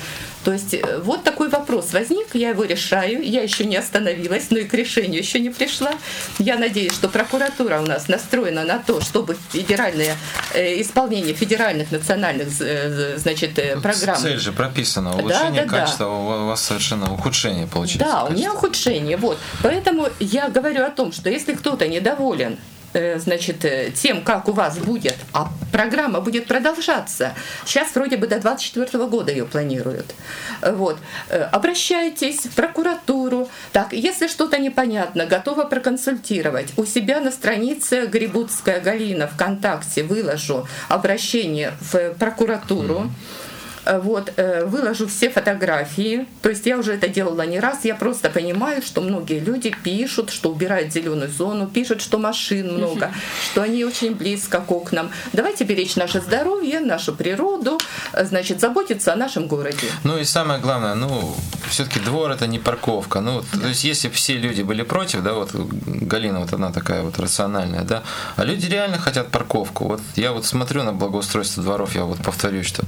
То 0.44 0.54
есть 0.54 0.74
э, 0.74 1.00
вот 1.04 1.24
такой 1.24 1.50
вопрос 1.50 1.94
возник, 1.94 2.34
я 2.34 2.50
его 2.50 2.64
решаю, 2.64 3.22
я 3.22 3.42
еще 3.42 3.66
не 3.66 3.76
остановилась, 3.76 4.48
но 4.52 4.60
и 4.60 4.64
к 4.64 4.74
решению 4.74 5.20
еще 5.20 5.40
не 5.40 5.50
пришла. 5.50 5.92
Я 6.38 6.58
надеюсь, 6.58 6.94
что 6.94 7.10
прокуратура 7.10 7.80
у 7.80 7.86
нас 7.86 8.08
настроена 8.08 8.64
на 8.64 8.80
то, 8.80 9.02
чтобы 9.02 9.36
федеральное 9.52 10.16
э, 10.54 10.82
исполнение 10.82 11.34
федеральных 11.34 11.92
национальных 11.92 12.48
э, 12.62 13.18
значит, 13.18 13.60
э, 13.60 13.80
программ. 13.80 14.18
Цель 14.18 14.40
же 14.40 14.52
прописана, 14.52 15.16
улучшение 15.16 15.66
да, 15.66 15.72
да, 15.72 15.80
качества, 15.80 16.06
да. 16.06 16.12
у 16.12 16.48
вас 16.48 16.62
совершенно 16.62 17.14
ухудшение 17.14 17.68
получается. 17.68 18.06
Да, 18.06 18.22
качество. 18.22 18.34
у 18.34 18.38
меня 18.38 18.54
ухудшение, 18.54 19.18
вот. 19.18 19.38
Поэтому 19.62 20.08
я 20.20 20.50
говорю 20.50 20.86
о 20.86 20.90
том, 20.90 21.12
что 21.12 21.30
если 21.30 21.54
кто-то 21.54 21.88
недоволен 21.88 22.58
значит, 22.94 23.66
э, 23.66 23.92
тем, 23.92 24.24
как 24.24 24.48
у 24.48 24.52
вас 24.52 24.78
будет, 24.78 25.16
а 25.34 25.52
программа 25.72 26.22
будет 26.22 26.48
продолжаться. 26.48 27.34
Сейчас 27.66 27.94
вроде 27.96 28.18
бы 28.18 28.28
до 28.28 28.40
24 28.40 29.06
года 29.06 29.32
ее 29.32 29.46
планируют. 29.46 30.14
Вот. 30.62 30.98
Э, 31.30 31.44
обращайтесь 31.44 32.46
в 32.46 32.56
прокуратуру. 32.56 33.50
Так, 33.72 33.94
если 33.94 34.28
что-то 34.28 34.58
непонятно, 34.58 35.26
готова 35.26 35.66
проконсультировать. 35.66 36.74
У 36.78 36.86
себя 36.86 37.20
на 37.20 37.32
странице 37.32 38.08
Грибутская 38.08 38.80
Галина 38.80 39.28
ВКонтакте 39.28 40.04
выложу 40.04 40.68
обращение 40.90 41.74
в 41.82 42.14
прокуратуру. 42.16 42.96
Mm-hmm 42.96 43.10
Э, 43.10 43.49
вот, 43.98 44.32
э, 44.36 44.66
выложу 44.66 45.08
все 45.08 45.30
фотографии. 45.30 46.28
То 46.42 46.50
есть 46.50 46.66
я 46.66 46.78
уже 46.78 46.94
это 46.94 47.08
делала 47.08 47.46
не 47.46 47.60
раз. 47.60 47.86
Я 47.86 47.96
просто 47.96 48.30
понимаю, 48.30 48.82
что 48.82 49.02
многие 49.02 49.40
люди 49.40 49.76
пишут, 49.84 50.30
что 50.30 50.52
убирают 50.52 50.94
зеленую 50.94 51.30
зону, 51.30 51.68
пишут, 51.68 52.02
что 52.02 52.20
машин 52.20 52.76
много, 52.76 53.12
что 53.52 53.64
они 53.64 53.84
очень 53.84 54.14
близко 54.14 54.60
к 54.60 54.72
окнам. 54.72 55.10
Давайте 55.34 55.64
беречь 55.64 55.96
наше 55.96 56.22
здоровье, 56.22 56.80
нашу 56.80 57.16
природу, 57.16 57.80
э, 58.14 58.26
значит, 58.26 58.60
заботиться 58.60 59.14
о 59.14 59.16
нашем 59.16 59.48
городе. 59.48 59.88
Ну 60.04 60.20
и 60.20 60.24
самое 60.24 60.60
главное, 60.60 60.94
ну, 60.94 61.36
все-таки 61.70 62.00
двор 62.00 62.32
это 62.32 62.46
не 62.46 62.60
парковка. 62.60 63.22
Ну, 63.22 63.42
да. 63.54 63.60
то 63.62 63.68
есть 63.68 63.84
если 63.84 64.10
все 64.10 64.38
люди 64.38 64.62
были 64.62 64.84
против, 64.84 65.24
да, 65.24 65.34
вот 65.34 65.50
Галина 65.54 66.40
вот 66.42 66.54
она 66.54 66.72
такая 66.72 67.02
вот 67.02 67.20
рациональная, 67.20 67.82
да, 67.82 68.04
а 68.36 68.44
люди 68.44 68.68
реально 68.68 69.00
хотят 69.00 69.30
парковку. 69.30 69.86
Вот 69.86 70.02
я 70.16 70.32
вот 70.32 70.46
смотрю 70.46 70.84
на 70.84 70.94
благоустройство 70.94 71.64
дворов, 71.64 71.96
я 71.96 72.04
вот 72.04 72.20
повторюсь, 72.20 72.68
что 72.68 72.84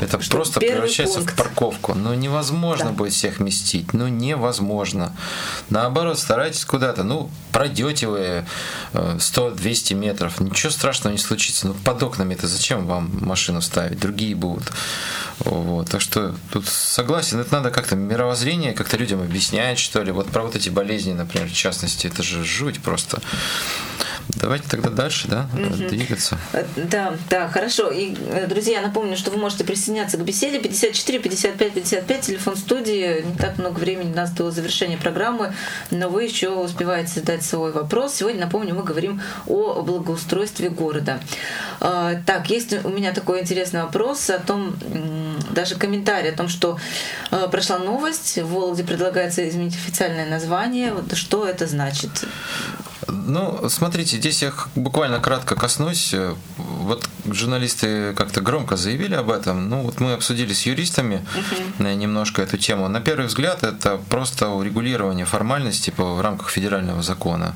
это 0.00 0.20
что 0.20 0.37
просто 0.38 0.60
превращается 0.60 1.18
пункт. 1.18 1.34
в 1.34 1.36
парковку. 1.36 1.94
Ну, 1.94 2.14
невозможно 2.14 2.86
да. 2.86 2.92
будет 2.92 3.12
всех 3.12 3.38
вместить. 3.38 3.92
Ну, 3.92 4.06
невозможно. 4.06 5.12
Наоборот, 5.68 6.18
старайтесь 6.18 6.64
куда-то. 6.64 7.02
Ну, 7.02 7.28
пройдете 7.50 8.06
вы 8.06 8.44
100-200 8.92 9.92
э, 9.92 9.94
метров. 9.96 10.38
Ничего 10.38 10.70
страшного 10.70 11.12
не 11.12 11.18
случится. 11.18 11.66
Ну, 11.66 11.74
под 11.74 12.02
окнами 12.04 12.34
это 12.34 12.46
зачем 12.46 12.86
вам 12.86 13.10
машину 13.20 13.60
ставить? 13.60 13.98
Другие 13.98 14.36
будут. 14.36 14.70
Вот. 15.40 15.90
Так 15.90 16.00
что 16.00 16.34
тут 16.52 16.66
согласен, 16.68 17.40
это 17.40 17.52
надо 17.54 17.70
как-то 17.70 17.96
мировоззрение, 17.96 18.72
как-то 18.72 18.96
людям 18.96 19.20
объяснять, 19.20 19.80
что 19.80 20.02
ли. 20.02 20.12
Вот 20.12 20.28
про 20.28 20.42
вот 20.42 20.54
эти 20.54 20.68
болезни, 20.68 21.14
например, 21.14 21.48
в 21.48 21.52
частности, 21.52 22.06
это 22.06 22.22
же 22.22 22.44
жуть 22.44 22.80
просто. 22.80 23.20
Давайте 24.28 24.68
тогда 24.68 24.90
дальше, 24.90 25.26
да, 25.26 25.48
угу. 25.54 25.88
двигаться. 25.88 26.38
Э, 26.52 26.64
да, 26.76 27.16
да, 27.30 27.48
хорошо. 27.48 27.90
И, 27.90 28.14
э, 28.30 28.46
друзья, 28.46 28.82
напомню, 28.82 29.16
что 29.16 29.30
вы 29.30 29.38
можете 29.38 29.64
присоединяться 29.64 30.18
к 30.18 30.24
беседе 30.28 30.58
54 30.58 31.20
55 31.20 31.72
55, 31.72 32.20
телефон 32.20 32.54
студии. 32.54 33.22
Не 33.22 33.34
так 33.34 33.56
много 33.56 33.78
времени 33.78 34.12
у 34.12 34.14
нас 34.14 34.30
до 34.30 34.50
завершения 34.50 34.98
программы, 34.98 35.54
но 35.90 36.10
вы 36.10 36.24
еще 36.24 36.50
успеваете 36.50 37.20
задать 37.20 37.42
свой 37.42 37.72
вопрос. 37.72 38.16
Сегодня, 38.16 38.42
напомню, 38.42 38.74
мы 38.74 38.82
говорим 38.82 39.22
о 39.46 39.80
благоустройстве 39.80 40.68
города. 40.68 41.20
А, 41.80 42.16
так, 42.26 42.50
есть 42.50 42.84
у 42.84 42.90
меня 42.90 43.14
такой 43.14 43.40
интересный 43.40 43.82
вопрос 43.82 44.28
о 44.28 44.38
том, 44.38 44.76
даже 45.50 45.76
комментарий 45.76 46.30
о 46.30 46.36
том, 46.36 46.48
что 46.48 46.78
э, 47.30 47.48
прошла 47.50 47.78
новость, 47.78 48.36
в 48.36 48.52
Вологде 48.52 48.84
предлагается 48.84 49.48
изменить 49.48 49.76
официальное 49.76 50.28
название. 50.28 50.92
Вот 50.92 51.16
что 51.16 51.46
это 51.46 51.66
значит? 51.66 52.10
Ну, 53.08 53.68
смотрите, 53.68 54.16
здесь 54.18 54.42
я 54.42 54.52
буквально 54.74 55.20
кратко 55.20 55.54
коснусь. 55.54 56.14
Вот 56.56 57.08
журналисты 57.26 58.12
как-то 58.14 58.40
громко 58.40 58.76
заявили 58.76 59.14
об 59.14 59.30
этом. 59.30 59.68
Ну, 59.68 59.82
вот 59.82 60.00
мы 60.00 60.12
обсудили 60.12 60.52
с 60.52 60.66
юристами 60.66 61.26
uh-huh. 61.78 61.94
немножко 61.94 62.42
эту 62.42 62.58
тему. 62.58 62.88
На 62.88 63.00
первый 63.00 63.26
взгляд, 63.26 63.64
это 63.64 63.98
просто 64.08 64.48
урегулирование 64.50 65.26
формальностей 65.26 65.92
в 65.96 66.20
рамках 66.20 66.50
федерального 66.50 67.02
закона. 67.02 67.54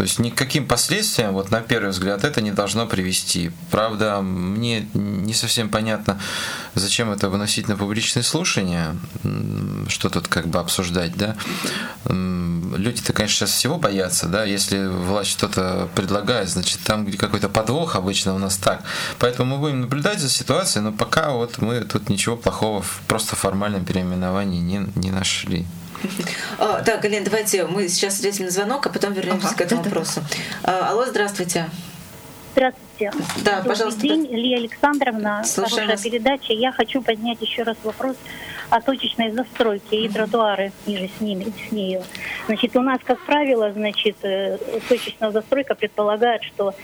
То 0.00 0.04
есть 0.04 0.18
никаким 0.18 0.66
последствиям, 0.66 1.34
вот 1.34 1.50
на 1.50 1.60
первый 1.60 1.90
взгляд, 1.90 2.24
это 2.24 2.40
не 2.40 2.52
должно 2.52 2.86
привести. 2.86 3.52
Правда, 3.70 4.22
мне 4.22 4.88
не 4.94 5.34
совсем 5.34 5.68
понятно, 5.68 6.18
зачем 6.74 7.10
это 7.10 7.28
выносить 7.28 7.68
на 7.68 7.76
публичные 7.76 8.22
слушания, 8.22 8.96
что 9.88 10.08
тут 10.08 10.26
как 10.26 10.46
бы 10.46 10.58
обсуждать, 10.58 11.14
да. 11.18 11.36
Люди-то, 12.06 13.12
конечно, 13.12 13.46
сейчас 13.46 13.50
всего 13.50 13.76
боятся, 13.76 14.26
да, 14.26 14.44
если 14.44 14.86
власть 14.86 15.32
что-то 15.32 15.90
предлагает, 15.94 16.48
значит, 16.48 16.80
там 16.82 17.04
где 17.04 17.18
какой-то 17.18 17.50
подвох 17.50 17.94
обычно 17.94 18.34
у 18.34 18.38
нас 18.38 18.56
так. 18.56 18.82
Поэтому 19.18 19.54
мы 19.54 19.60
будем 19.60 19.82
наблюдать 19.82 20.18
за 20.18 20.30
ситуацией, 20.30 20.82
но 20.82 20.92
пока 20.92 21.32
вот 21.32 21.58
мы 21.58 21.80
тут 21.80 22.08
ничего 22.08 22.38
плохого 22.38 22.80
в 22.80 23.02
просто 23.06 23.36
формальном 23.36 23.84
переименовании 23.84 24.62
не, 24.62 24.88
не 24.94 25.10
нашли. 25.10 25.66
А, 26.58 26.82
так, 26.82 27.00
Галина, 27.00 27.24
давайте 27.24 27.66
мы 27.66 27.88
сейчас 27.88 28.18
ответим 28.18 28.46
на 28.46 28.50
звонок, 28.50 28.86
а 28.86 28.90
потом 28.90 29.12
вернемся 29.12 29.48
ага, 29.48 29.56
к 29.56 29.60
этому 29.60 29.82
да, 29.82 29.88
вопросу. 29.88 30.22
Да. 30.62 30.88
Алло, 30.88 31.06
здравствуйте. 31.06 31.66
Здравствуйте. 32.52 33.12
Да, 33.44 33.56
Добрый 33.56 33.68
пожалуйста. 33.68 34.00
день, 34.00 34.26
Лия 34.30 34.58
Александровна. 34.58 35.44
Слушаем 35.44 35.86
хорошая 35.86 35.96
вас. 35.96 36.02
передача. 36.02 36.52
Я 36.52 36.72
хочу 36.72 37.00
поднять 37.00 37.40
еще 37.40 37.62
раз 37.62 37.76
вопрос 37.84 38.16
о 38.70 38.80
точечной 38.80 39.30
застройке 39.30 40.04
и 40.04 40.08
тротуары 40.08 40.72
ниже 40.86 41.08
с 41.16 41.20
ними, 41.20 41.52
с 41.68 41.72
нею. 41.72 42.02
Значит, 42.46 42.76
у 42.76 42.82
нас, 42.82 43.00
как 43.04 43.20
правило, 43.20 43.72
значит, 43.72 44.16
э, 44.22 44.58
точечная 44.88 45.30
застройка 45.30 45.74
предполагает, 45.74 46.42
что 46.42 46.74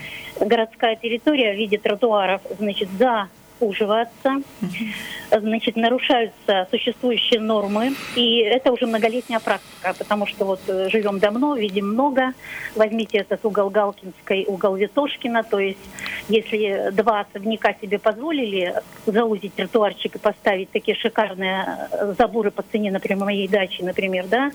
городская 0.41 0.97
территория 0.97 1.55
в 1.55 1.57
виде 1.57 1.79
тротуаров, 1.79 2.41
значит, 2.59 2.89
за 2.99 3.29
уживаться, 3.61 4.43
значит, 5.31 5.77
нарушаются 5.77 6.67
существующие 6.71 7.41
нормы, 7.41 7.95
и 8.15 8.39
это 8.39 8.73
уже 8.73 8.87
многолетняя 8.87 9.41
практика, 9.41 9.95
потому 9.99 10.27
что 10.27 10.45
вот 10.45 10.61
э, 10.69 10.89
живем 10.91 11.19
давно, 11.19 11.57
видим 11.57 11.89
много. 11.89 12.33
Возьмите 12.75 13.19
этот 13.19 13.45
угол 13.45 13.71
Галкинской, 13.71 14.45
угол 14.47 14.77
Витошкина, 14.77 15.43
то 15.43 15.59
есть 15.59 15.79
если 16.29 16.91
два 16.93 17.21
особняка 17.21 17.75
себе 17.81 17.99
позволили 17.99 18.75
заузить 19.07 19.55
тротуарчик 19.55 20.17
и 20.17 20.19
поставить 20.19 20.71
такие 20.71 20.97
шикарные 20.97 21.89
э, 21.93 22.15
заборы 22.19 22.51
по 22.51 22.63
цене, 22.63 22.91
например, 22.91 23.25
моей 23.25 23.49
дачи, 23.49 23.83
например, 23.83 24.27
да, 24.27 24.51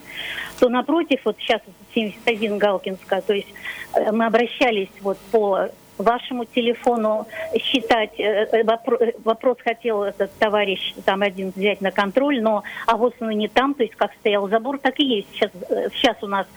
то 0.59 0.69
напротив, 0.69 1.21
вот 1.25 1.37
сейчас 1.39 1.61
71 1.93 2.57
Галкинская, 2.57 3.21
то 3.21 3.33
есть 3.33 3.47
э, 3.93 4.11
мы 4.11 4.25
обращались 4.25 4.89
вот 5.01 5.17
по 5.31 5.69
вашему 6.01 6.45
телефону 6.45 7.27
считать. 7.59 8.19
Э, 8.19 8.47
э, 8.51 8.63
э, 8.63 9.11
вопрос 9.23 9.57
хотел 9.63 10.03
этот 10.03 10.31
товарищ 10.37 10.93
там 11.05 11.21
один 11.21 11.51
взять 11.55 11.81
на 11.81 11.91
контроль, 11.91 12.41
но 12.41 12.63
а 12.87 12.97
вот 12.97 13.15
ну 13.19 13.31
не 13.31 13.47
там, 13.47 13.73
то 13.73 13.83
есть 13.83 13.95
как 13.95 14.13
стоял 14.19 14.47
забор, 14.49 14.79
так 14.79 14.99
и 14.99 15.03
есть. 15.03 15.27
Сейчас, 15.33 15.51
сейчас 15.93 16.17
у 16.21 16.27
нас 16.27 16.47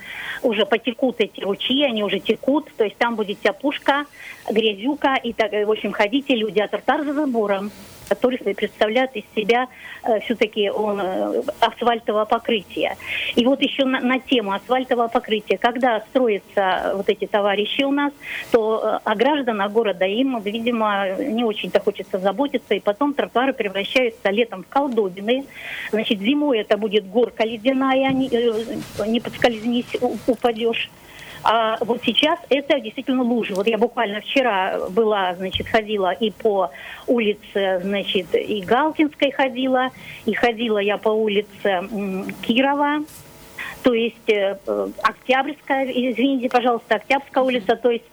уже 0.43 0.67
потекут 0.67 1.17
эти 1.19 1.41
ручьи, 1.41 1.83
они 1.85 2.03
уже 2.03 2.21
текут, 2.21 2.69
то 2.77 2.85
есть 2.85 2.97
там 2.97 3.17
будет 3.17 3.41
тяпушка, 3.41 4.07
грязюка, 4.51 5.17
и 5.17 5.33
так, 5.33 5.53
в 5.53 5.71
общем, 5.71 5.93
ходите 5.93 6.35
люди, 6.35 6.61
а 6.61 6.69
тартар 6.69 7.05
за 7.05 7.15
забором 7.15 7.71
который 8.09 8.39
представляет 8.39 9.17
из 9.17 9.25
себя 9.35 9.69
э, 10.03 10.21
все-таки 10.21 10.71
он 10.71 11.01
э, 11.01 11.43
асфальтовое 11.61 12.25
покрытие. 12.25 12.97
И 13.35 13.45
вот 13.45 13.63
еще 13.63 13.85
на, 13.85 14.01
на 14.01 14.19
тему 14.19 14.53
асфальтового 14.53 15.09
покрытия. 15.09 15.59
Когда 15.59 16.01
строятся 16.01 16.93
вот 16.95 17.09
эти 17.09 17.27
товарищи 17.27 17.83
у 17.83 17.91
нас, 17.91 18.13
то 18.51 18.81
э, 18.83 18.99
а 19.05 19.15
граждан 19.15 19.63
города 19.73 20.05
им, 20.05 20.41
видимо, 20.41 21.17
не 21.19 21.45
очень-то 21.45 21.81
хочется 21.81 22.19
заботиться, 22.19 22.75
и 22.75 22.81
потом 22.81 23.15
тротуары 23.15 23.53
превращаются 23.53 24.31
летом 24.31 24.65
в 24.65 24.69
колдобины. 24.69 25.45
Значит, 25.91 26.21
зимой 26.21 26.59
это 26.59 26.77
будет 26.77 27.07
горка 27.09 27.45
ледяная, 27.45 28.11
не, 28.11 28.29
э, 28.29 29.07
не 29.07 29.21
подскользнись, 29.21 29.97
упадешь. 30.27 30.91
А 31.45 31.77
вот 31.81 32.01
сейчас 32.05 32.39
это 32.49 32.81
действительно 32.81 33.23
лужи. 33.23 33.55
Вот 33.55 33.67
я 33.67 33.77
буквально 33.77 34.23
вчера 34.23 34.79
была, 34.89 35.35
значит, 35.35 35.69
ходила 35.69 36.11
и 36.11 36.31
по 36.31 36.71
улице, 37.07 37.81
значит, 37.83 38.35
и 38.35 38.63
Галкинской 38.63 39.31
ходила, 39.31 39.91
и 40.25 40.33
ходила 40.33 40.79
я 40.79 40.97
по 40.97 41.11
улице 41.11 41.83
Кирова, 42.43 43.05
то 43.83 43.93
есть 43.93 44.29
э, 44.29 44.57
Октябрьская, 45.03 45.85
извините, 45.85 46.49
пожалуйста, 46.49 46.95
Октябрьская 46.95 47.45
улица, 47.45 47.77
то 47.77 47.91
есть 47.91 48.05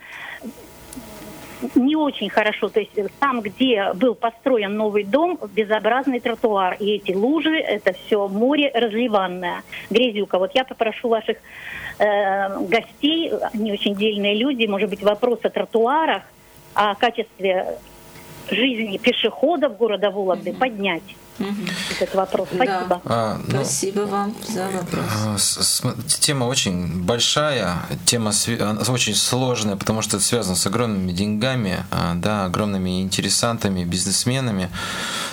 не 1.75 1.95
очень 1.95 2.29
хорошо. 2.29 2.69
То 2.69 2.79
есть 2.79 2.91
там, 3.19 3.41
где 3.41 3.93
был 3.93 4.15
построен 4.15 4.75
новый 4.75 5.03
дом, 5.03 5.39
безобразный 5.53 6.19
тротуар. 6.19 6.75
И 6.79 6.95
эти 6.95 7.13
лужи, 7.13 7.57
это 7.57 7.93
все 7.93 8.27
море 8.27 8.71
разливанное. 8.73 9.63
Грязюка. 9.89 10.39
Вот 10.39 10.51
я 10.53 10.63
попрошу 10.63 11.09
ваших 11.09 11.37
э, 11.99 12.59
гостей, 12.67 13.31
они 13.53 13.71
очень 13.71 13.95
дельные 13.95 14.35
люди, 14.35 14.65
может 14.65 14.89
быть, 14.89 15.01
вопрос 15.01 15.39
о 15.43 15.49
тротуарах, 15.49 16.23
о 16.73 16.95
качестве 16.95 17.77
жизни 18.49 18.97
пешеходов 18.97 19.77
города 19.77 20.09
Вологды 20.09 20.53
поднять. 20.53 21.03
Этот 21.99 22.15
вопрос. 22.15 22.47
Спасибо. 22.53 22.87
Да. 22.89 23.01
А, 23.05 23.41
ну, 23.47 23.55
Спасибо 23.63 24.01
вам 24.01 24.35
за 24.47 24.67
вопрос. 24.67 25.81
А, 25.83 25.95
тема 26.07 26.45
очень 26.45 27.01
большая, 27.03 27.75
тема 28.05 28.31
очень 28.87 29.15
сложная, 29.15 29.75
потому 29.75 30.01
что 30.01 30.17
это 30.17 30.25
связано 30.25 30.55
с 30.55 30.65
огромными 30.67 31.11
деньгами, 31.11 31.83
а, 31.91 32.13
да, 32.15 32.45
огромными 32.45 33.01
интересантами, 33.01 33.83
бизнесменами. 33.83 34.69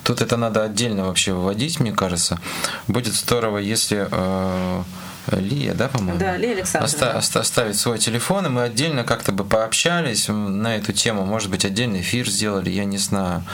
Тут 0.04 0.20
это 0.20 0.36
надо 0.36 0.62
отдельно 0.64 1.06
вообще 1.06 1.32
выводить, 1.32 1.80
мне 1.80 1.92
кажется. 1.92 2.40
Будет 2.86 3.14
здорово, 3.14 3.58
если 3.58 4.08
э, 4.10 4.82
Лия, 5.32 5.74
да, 5.74 5.88
по-моему? 5.88 6.18
Да, 6.18 6.36
Лия 6.36 6.52
Александровна. 6.52 7.18
Оста- 7.18 7.40
оставить 7.40 7.78
свой 7.78 7.98
телефон, 7.98 8.46
и 8.46 8.48
мы 8.48 8.62
отдельно 8.62 9.04
как-то 9.04 9.32
бы 9.32 9.44
пообщались 9.44 10.28
на 10.28 10.76
эту 10.76 10.92
тему. 10.92 11.24
Может 11.26 11.50
быть, 11.50 11.64
отдельный 11.64 12.00
эфир 12.00 12.28
сделали, 12.28 12.70
я 12.70 12.84
не 12.84 12.98
знаю. 12.98 13.44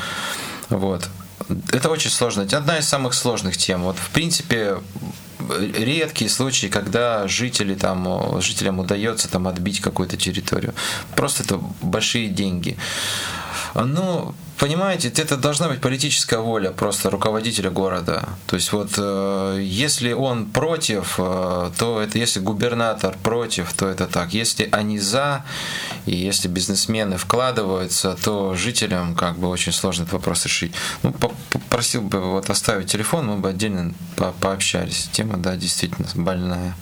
Вот. 0.70 1.08
Это 1.72 1.90
очень 1.90 2.10
сложно. 2.10 2.42
Одна 2.42 2.78
из 2.78 2.88
самых 2.88 3.14
сложных 3.14 3.56
тем. 3.56 3.82
Вот, 3.82 3.96
в 3.96 4.10
принципе, 4.10 4.78
редкие 5.48 6.30
случаи, 6.30 6.66
когда 6.66 7.28
жители 7.28 7.74
там, 7.74 8.40
жителям 8.40 8.78
удается 8.78 9.28
там 9.28 9.48
отбить 9.48 9.80
какую-то 9.80 10.16
территорию. 10.16 10.74
Просто 11.16 11.42
это 11.42 11.60
большие 11.82 12.28
деньги. 12.28 12.76
Ну, 13.74 14.34
понимаете, 14.58 15.08
это 15.08 15.36
должна 15.36 15.68
быть 15.68 15.80
политическая 15.80 16.38
воля 16.38 16.70
просто 16.70 17.10
руководителя 17.10 17.70
города. 17.70 18.28
То 18.46 18.56
есть 18.56 18.72
вот 18.72 18.92
э, 18.96 19.58
если 19.60 20.12
он 20.12 20.46
против, 20.46 21.14
э, 21.18 21.70
то 21.78 22.00
это 22.00 22.18
если 22.18 22.40
губернатор 22.40 23.16
против, 23.22 23.72
то 23.72 23.86
это 23.88 24.06
так. 24.06 24.34
Если 24.34 24.68
они 24.72 24.98
за, 24.98 25.44
и 26.06 26.14
если 26.14 26.48
бизнесмены 26.48 27.16
вкладываются, 27.16 28.16
то 28.22 28.54
жителям 28.54 29.14
как 29.14 29.38
бы 29.38 29.48
очень 29.48 29.72
сложно 29.72 30.02
этот 30.02 30.14
вопрос 30.14 30.44
решить. 30.44 30.72
Ну, 31.02 31.12
попросил 31.12 32.02
бы 32.02 32.20
вот 32.20 32.50
оставить 32.50 32.90
телефон, 32.90 33.26
мы 33.26 33.36
бы 33.36 33.48
отдельно 33.48 33.94
по 34.16 34.32
пообщались. 34.32 35.08
Тема, 35.12 35.36
да, 35.36 35.56
действительно 35.56 36.08
больная. 36.14 36.74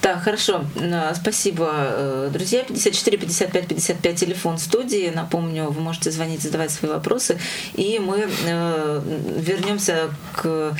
Так, 0.00 0.22
хорошо. 0.22 0.64
Э, 0.76 1.14
спасибо, 1.14 1.70
э, 1.72 2.30
друзья. 2.32 2.62
54 2.62 3.18
55 3.18 3.68
55 3.68 4.16
телефон 4.16 4.58
студии. 4.58 5.12
Напомню, 5.14 5.70
вы 5.70 5.80
можете 5.80 6.10
звонить, 6.10 6.42
задавать 6.42 6.70
свои 6.70 6.90
вопросы. 6.90 7.38
И 7.74 7.98
мы 7.98 8.28
э, 8.46 9.02
вернемся 9.38 10.10
к 10.34 10.76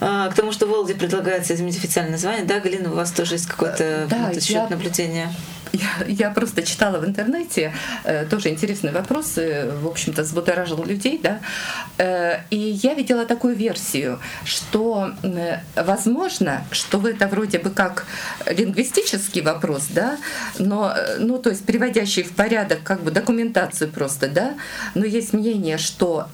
к 0.00 0.32
тому, 0.34 0.50
что 0.50 0.64
в 0.64 0.70
Волге 0.70 0.94
предлагается 0.94 1.54
изменить 1.54 1.76
официальное 1.76 2.12
название. 2.12 2.46
Да, 2.46 2.58
Галина, 2.58 2.90
у 2.90 2.94
вас 2.94 3.12
тоже 3.12 3.34
есть 3.34 3.44
какое-то 3.44 4.06
да, 4.08 4.32
счет 4.32 4.48
я... 4.48 4.68
наблюдение? 4.70 5.30
Я, 5.72 6.04
я 6.06 6.30
просто 6.30 6.62
читала 6.62 6.98
в 6.98 7.04
интернете, 7.04 7.72
э, 8.04 8.24
тоже 8.26 8.48
интересные 8.48 8.92
вопросы, 8.92 9.70
в 9.80 9.86
общем-то, 9.86 10.22
взбудоражил 10.22 10.84
людей, 10.84 11.20
да, 11.22 11.40
э, 11.98 12.40
и 12.50 12.56
я 12.56 12.94
видела 12.94 13.24
такую 13.24 13.54
версию, 13.54 14.18
что, 14.44 15.12
э, 15.22 15.58
возможно, 15.76 16.64
что 16.72 17.06
это 17.08 17.28
вроде 17.28 17.58
бы 17.58 17.70
как 17.70 18.06
лингвистический 18.46 19.42
вопрос, 19.42 19.86
да, 19.90 20.18
но, 20.58 20.94
ну, 21.18 21.38
то 21.38 21.50
есть 21.50 21.64
приводящий 21.64 22.22
в 22.22 22.32
порядок 22.32 22.82
как 22.82 23.02
бы 23.02 23.10
документацию 23.10 23.90
просто, 23.90 24.28
да, 24.28 24.54
но 24.94 25.04
есть 25.04 25.32
мнение, 25.32 25.78
что 25.78 26.28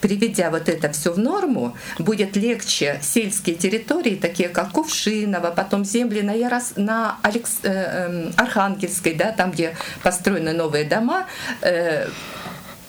приведя 0.00 0.50
вот 0.50 0.68
это 0.68 0.90
все 0.92 1.12
в 1.12 1.18
норму, 1.18 1.76
будет 1.98 2.36
легче 2.36 3.00
сельские 3.02 3.56
территории, 3.56 4.16
такие 4.16 4.48
как 4.48 4.72
Кувшиново, 4.72 5.50
потом 5.50 5.84
земли 5.84 6.22
на, 6.22 6.32
Ярос... 6.32 6.72
на 6.76 7.18
Алекс... 7.22 7.58
э, 7.62 7.68
э, 7.70 8.30
Архангельской, 8.36 9.14
да, 9.14 9.32
там, 9.32 9.50
где 9.50 9.76
построены 10.02 10.52
новые 10.52 10.84
дома, 10.84 11.26
э, 11.62 12.08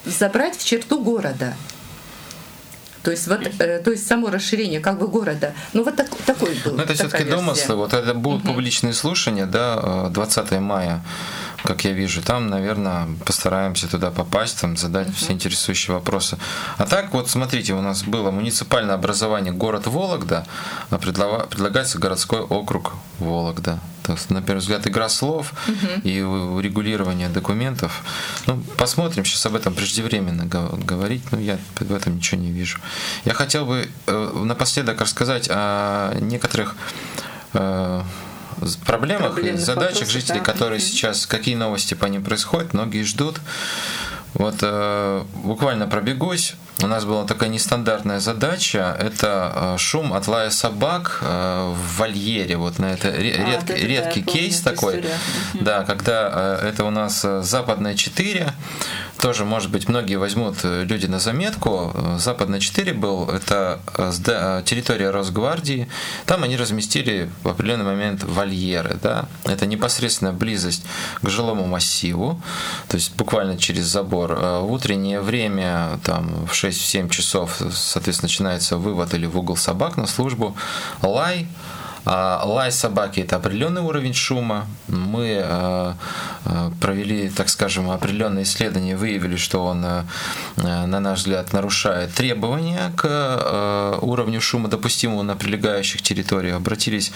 забрать 0.06 0.58
в 0.58 0.66
черту 0.66 1.00
города. 1.00 1.54
То 3.04 3.12
есть 3.12 3.28
вот, 3.28 3.40
э, 3.60 3.80
то 3.80 3.92
есть 3.92 4.08
само 4.08 4.30
расширение 4.30 4.80
как 4.80 5.00
бы 5.00 5.08
города. 5.08 5.54
Ну 5.74 5.84
вот 5.84 5.96
так, 5.96 6.10
такой 6.26 6.56
был. 6.66 6.74
Но 6.74 6.84
это 6.84 6.94
все-таки 6.94 7.24
домыслы. 7.24 7.76
Вот 7.76 7.94
это 7.94 8.14
будут 8.14 8.44
угу. 8.44 8.54
публичные 8.54 8.94
слушания, 8.94 9.46
да, 9.46 10.10
20 10.10 10.52
э, 10.52 10.60
мая 10.60 11.02
как 11.64 11.84
я 11.86 11.92
вижу. 11.92 12.22
Там, 12.22 12.50
наверное, 12.50 13.08
постараемся 13.26 13.88
туда 13.88 14.12
попасть, 14.12 14.62
там 14.62 14.78
задать 14.78 15.08
uh-huh. 15.08 15.16
все 15.16 15.34
интересующие 15.34 15.96
вопросы. 15.96 16.38
А 16.78 16.86
так 16.86 17.14
вот, 17.14 17.30
смотрите, 17.30 17.74
у 17.74 17.82
нас 17.82 18.04
было 18.04 18.32
муниципальное 18.32 18.96
образование 18.96 19.54
город 19.54 19.88
Вологда, 19.88 20.46
а 20.90 20.98
предлагается 20.98 22.00
городской 22.00 22.40
округ 22.42 22.94
Вологда. 23.20 23.80
То 24.04 24.14
есть, 24.14 24.32
на 24.32 24.42
первый 24.42 24.60
взгляд, 24.60 24.88
игра 24.88 25.08
слов 25.08 25.54
uh-huh. 25.68 26.02
и 26.02 26.22
урегулирование 26.22 27.30
документов. 27.30 28.04
Ну, 28.48 28.60
посмотрим, 28.78 29.24
сейчас 29.24 29.46
об 29.46 29.56
этом 29.56 29.76
преждевременно 29.76 30.46
говорить, 30.46 31.32
но 31.32 31.40
я 31.40 31.60
в 31.80 31.94
этом 31.94 32.16
ничего 32.16 32.42
не 32.42 32.52
вижу. 32.52 32.80
Я 33.26 33.34
хотел 33.34 33.66
бы 33.66 33.88
э, 34.08 34.32
напоследок 34.44 35.02
рассказать 35.02 35.48
о 35.52 36.16
некоторых 36.20 36.76
э, 37.54 38.02
проблемах, 38.86 39.34
Проблемных 39.34 39.64
задачах 39.64 39.94
вопросов, 39.94 40.12
жителей, 40.12 40.40
да. 40.40 40.46
которые 40.46 40.80
сейчас, 40.80 41.26
какие 41.26 41.56
новости 41.56 41.94
по 41.94 42.06
ним 42.06 42.24
происходят, 42.24 42.74
многие 42.74 43.04
ждут. 43.04 43.40
Вот 44.34 44.56
э, 44.62 45.24
буквально 45.44 45.88
пробегусь. 45.88 46.56
У 46.82 46.88
нас 46.88 47.04
была 47.04 47.26
такая 47.26 47.50
нестандартная 47.50 48.20
задача. 48.20 48.96
Это 49.00 49.52
э, 49.76 49.78
шум 49.78 50.14
от 50.14 50.28
лая 50.28 50.50
собак 50.50 51.20
э, 51.22 51.74
в 51.76 51.98
вольере. 51.98 52.56
Вот 52.58 52.80
на 52.80 52.94
это 52.94 53.10
ред, 53.10 53.40
а, 53.40 53.74
редкий, 53.74 53.88
редкий 53.88 54.22
кейс 54.22 54.62
такой. 54.62 55.00
История. 55.00 55.18
Да, 55.56 55.84
когда 55.84 56.60
э, 56.62 56.70
это 56.70 56.86
у 56.86 56.90
нас 56.90 57.26
западная 57.42 57.96
4 57.96 58.54
тоже, 59.20 59.46
может 59.46 59.70
быть, 59.70 59.90
многие 59.90 60.16
возьмут 60.16 60.60
э, 60.64 60.86
люди 60.86 61.06
на 61.06 61.20
заметку. 61.20 61.94
Западный 62.18 62.60
4 62.60 62.94
был, 62.94 63.30
это 63.30 63.80
э, 63.98 64.12
э, 64.28 64.64
территория 64.66 65.10
Росгвардии. 65.10 65.88
Там 66.26 66.44
они 66.44 66.58
разместили 66.58 67.30
в 67.44 67.50
определенный 67.50 67.86
момент 67.86 68.24
вольеры. 68.24 68.98
Да? 69.02 69.26
Это 69.44 69.66
непосредственно 69.66 70.32
близость 70.34 70.84
к 71.22 71.30
жилому 71.30 71.68
массиву, 71.68 72.42
то 72.88 72.96
есть 72.96 73.16
буквально 73.16 73.58
через 73.58 73.86
забор. 73.86 74.34
В 74.36 74.72
утреннее 74.72 75.22
время, 75.22 76.00
там, 76.04 76.46
в 76.46 76.52
6-7 76.52 77.10
часов, 77.10 77.62
соответственно, 77.74 78.28
начинается 78.28 78.78
вывод 78.78 79.14
или 79.14 79.26
в 79.26 79.38
угол 79.38 79.58
собак 79.58 79.98
на 79.98 80.08
службу. 80.08 80.56
Лай, 81.02 81.48
лай 82.10 82.72
собаки– 82.72 83.20
это 83.22 83.36
определенный 83.36 83.82
уровень 83.82 84.14
шума. 84.14 84.68
Мы 84.88 85.42
э, 85.44 85.94
э, 86.46 86.72
провели, 86.82 87.30
так 87.30 87.50
скажем, 87.50 87.92
определенные 87.92 88.44
исследования, 88.44 88.98
выявили, 88.98 89.36
что 89.36 89.64
он, 89.64 89.86
э, 89.86 90.04
на 90.58 91.00
наш 91.00 91.20
взгляд, 91.20 91.54
нарушает 91.54 92.14
требования 92.14 92.92
к 92.96 94.00
уровню 94.02 94.42
шума, 94.42 94.70
допустимого 94.70 95.24
на 95.24 95.36
прилегающих 95.36 96.02
территориях. 96.02 96.56
Обратились 96.56 97.12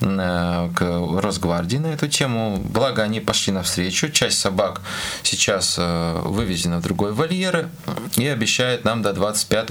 к 0.00 0.80
Росгвардии 0.80 1.78
на 1.78 1.88
эту 1.88 2.08
тему. 2.08 2.58
Благо, 2.64 3.02
они 3.02 3.20
пошли 3.20 3.52
навстречу. 3.52 4.08
Часть 4.10 4.38
собак 4.38 4.80
сейчас 5.22 5.76
вывезена 5.78 6.78
в 6.78 6.82
другой 6.82 7.12
вольеры 7.12 7.68
и 8.16 8.26
обещают 8.26 8.84
нам 8.84 9.02
до 9.02 9.12
25 9.12 9.70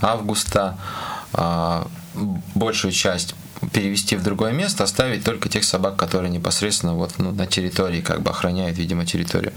августа 0.00 0.76
большую 2.54 2.92
часть 2.92 3.34
перевести 3.72 4.16
в 4.16 4.22
другое 4.22 4.52
место, 4.52 4.84
оставить 4.84 5.24
только 5.24 5.48
тех 5.48 5.64
собак, 5.64 5.96
которые 5.96 6.30
непосредственно 6.30 6.94
вот, 6.94 7.12
ну, 7.18 7.32
на 7.32 7.46
территории, 7.46 8.00
как 8.00 8.22
бы 8.22 8.30
охраняют, 8.30 8.78
видимо, 8.78 9.04
территорию. 9.04 9.52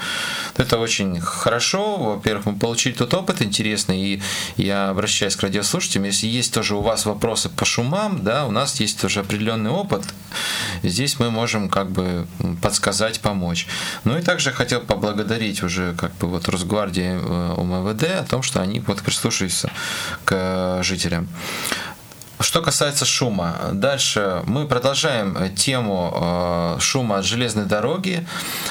Это 0.58 0.78
очень 0.80 1.20
хорошо. 1.20 1.98
Во-первых, 1.98 2.46
мы 2.46 2.56
получили 2.56 2.94
тот 2.94 3.14
опыт 3.14 3.42
интересный, 3.42 4.02
и 4.02 4.22
я 4.58 4.90
обращаюсь 4.90 5.36
к 5.36 5.44
радиослушателям, 5.44 6.06
если 6.06 6.28
есть 6.28 6.54
тоже 6.54 6.76
у 6.76 6.82
вас 6.82 7.06
вопросы 7.06 7.50
по 7.50 7.66
шумам, 7.66 8.24
да, 8.24 8.46
у 8.46 8.52
нас 8.52 8.80
есть 8.80 9.00
тоже 9.00 9.20
определенный 9.20 9.72
опыт, 9.72 10.04
здесь 10.84 11.20
мы 11.20 11.32
можем 11.32 11.70
как 11.70 11.92
бы 11.92 12.28
подсказать, 12.62 13.20
помочь. 13.20 13.68
Ну 14.04 14.18
и 14.18 14.22
также 14.22 14.52
хотел 14.52 14.82
поблагодарить 14.82 15.64
уже 15.64 15.94
как 15.94 16.16
бы 16.16 16.28
вот 16.28 16.48
Росгвардии 16.50 17.18
УМВД 17.56 18.04
о 18.04 18.26
том, 18.28 18.42
что 18.42 18.62
они 18.62 18.80
вот 18.80 19.02
прислушиваются 19.02 19.72
к 20.26 20.82
жителям. 20.84 21.28
Что 22.42 22.62
касается 22.64 23.06
шума, 23.06 23.56
дальше 23.72 24.42
мы 24.46 24.66
продолжаем 24.66 25.54
тему 25.56 26.76
шума 26.80 27.20
от 27.20 27.26
железной 27.26 27.66
дороги 27.66 28.26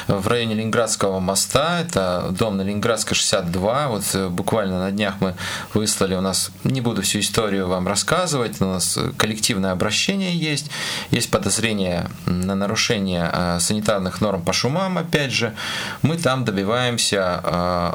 в 0.08 0.26
районе 0.26 0.54
Ленинградского 0.54 1.20
моста. 1.20 1.80
Это 1.80 2.28
дом 2.32 2.56
на 2.56 2.62
Ленинградской 2.62 3.14
62. 3.14 3.88
Вот 3.88 4.16
буквально 4.30 4.80
на 4.80 4.90
днях 4.90 5.14
мы 5.20 5.36
выслали 5.72 6.16
у 6.16 6.20
нас, 6.20 6.50
не 6.64 6.80
буду 6.80 7.02
всю 7.02 7.20
историю 7.20 7.68
вам 7.68 7.86
рассказывать, 7.86 8.60
у 8.60 8.64
нас 8.64 8.98
коллективное 9.16 9.70
обращение 9.70 10.36
есть, 10.36 10.70
есть 11.10 11.30
подозрение 11.30 12.08
на 12.26 12.56
нарушение 12.56 13.30
санитарных 13.60 14.20
норм 14.20 14.42
по 14.42 14.52
шумам, 14.52 14.98
опять 14.98 15.32
же. 15.32 15.54
Мы 16.02 16.16
там 16.16 16.44
добиваемся 16.44 17.94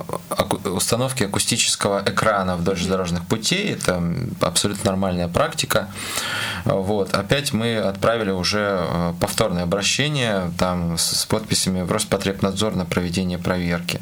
установки 0.63 1.23
акустического 1.23 2.01
экрана 2.05 2.55
вдоль 2.55 2.75
железнодорожных 2.75 3.25
путей. 3.25 3.73
Это 3.73 4.01
абсолютно 4.39 4.91
нормальная 4.91 5.27
практика. 5.27 5.64
Вот. 6.65 7.13
Опять 7.13 7.53
мы 7.53 7.77
отправили 7.77 8.31
уже 8.31 8.79
э, 8.81 9.13
повторное 9.19 9.63
обращение 9.63 10.51
там, 10.57 10.97
с 10.97 11.25
подписями 11.25 11.81
в 11.81 11.91
Роспотребнадзор 11.91 12.75
на 12.75 12.85
проведение 12.85 13.37
проверки. 13.37 14.01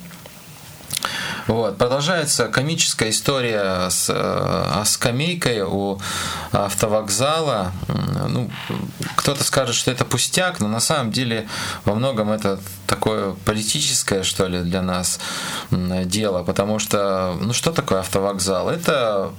Вот. 1.47 1.78
Продолжается 1.78 2.47
комическая 2.47 3.09
история 3.09 3.89
с, 3.89 4.09
э, 4.09 4.84
скамейкой 4.86 5.61
у 5.64 5.99
автовокзала. 6.51 7.74
Ну, 8.30 8.49
кто-то 9.18 9.43
скажет, 9.43 9.76
что 9.76 9.91
это 9.91 10.05
пустяк, 10.05 10.59
но 10.59 10.68
на 10.68 10.80
самом 10.80 11.11
деле 11.11 11.47
во 11.84 11.95
многом 11.95 12.32
это 12.32 12.59
такое 12.88 13.34
политическое, 13.45 14.24
что 14.24 14.47
ли, 14.47 14.59
для 14.59 14.82
нас 14.82 15.20
дело, 15.72 16.43
потому 16.43 16.80
что, 16.80 17.36
ну 17.41 17.53
что 17.53 17.72
такое 17.72 17.99
автовокзал? 17.99 18.70
Это 18.70 19.34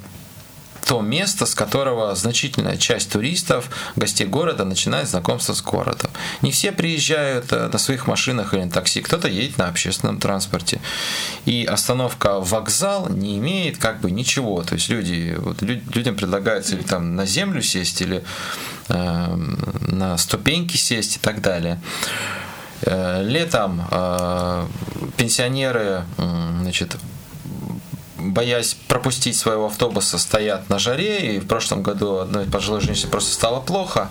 то 0.84 1.00
место, 1.00 1.46
с 1.46 1.54
которого 1.54 2.14
значительная 2.14 2.76
часть 2.76 3.10
туристов, 3.10 3.70
гостей 3.96 4.26
города 4.26 4.64
начинает 4.64 5.08
знакомство 5.08 5.54
с 5.54 5.62
городом. 5.62 6.10
Не 6.42 6.50
все 6.50 6.72
приезжают 6.72 7.52
э, 7.52 7.68
на 7.72 7.78
своих 7.78 8.06
машинах 8.06 8.52
или 8.54 8.64
на 8.64 8.70
такси, 8.70 9.00
кто-то 9.00 9.28
едет 9.28 9.58
на 9.58 9.68
общественном 9.68 10.18
транспорте. 10.20 10.80
И 11.46 11.64
остановка 11.64 12.40
вокзал 12.40 13.08
не 13.08 13.38
имеет 13.38 13.78
как 13.78 14.00
бы 14.00 14.10
ничего. 14.10 14.62
То 14.62 14.74
есть 14.74 14.88
люди, 14.88 15.34
вот, 15.38 15.62
людям 15.62 16.16
предлагается 16.16 16.76
или 16.76 16.82
там 16.82 17.16
на 17.16 17.24
землю 17.24 17.62
сесть, 17.62 18.02
или 18.02 18.22
э, 18.88 19.36
на 19.88 20.18
ступеньки 20.18 20.76
сесть 20.76 21.16
и 21.16 21.18
так 21.18 21.40
далее. 21.40 21.80
Э, 22.82 23.22
летом 23.22 23.86
э, 23.90 24.66
пенсионеры 25.16 26.04
значит, 26.60 26.96
боясь 28.32 28.74
пропустить 28.88 29.36
своего 29.36 29.66
автобуса, 29.66 30.18
стоят 30.18 30.68
на 30.70 30.78
жаре, 30.78 31.36
и 31.36 31.38
в 31.40 31.46
прошлом 31.46 31.82
году 31.82 32.18
одной 32.18 32.46
пожилой 32.46 32.80
женщине 32.80 33.10
просто 33.10 33.32
стало 33.32 33.60
плохо. 33.60 34.08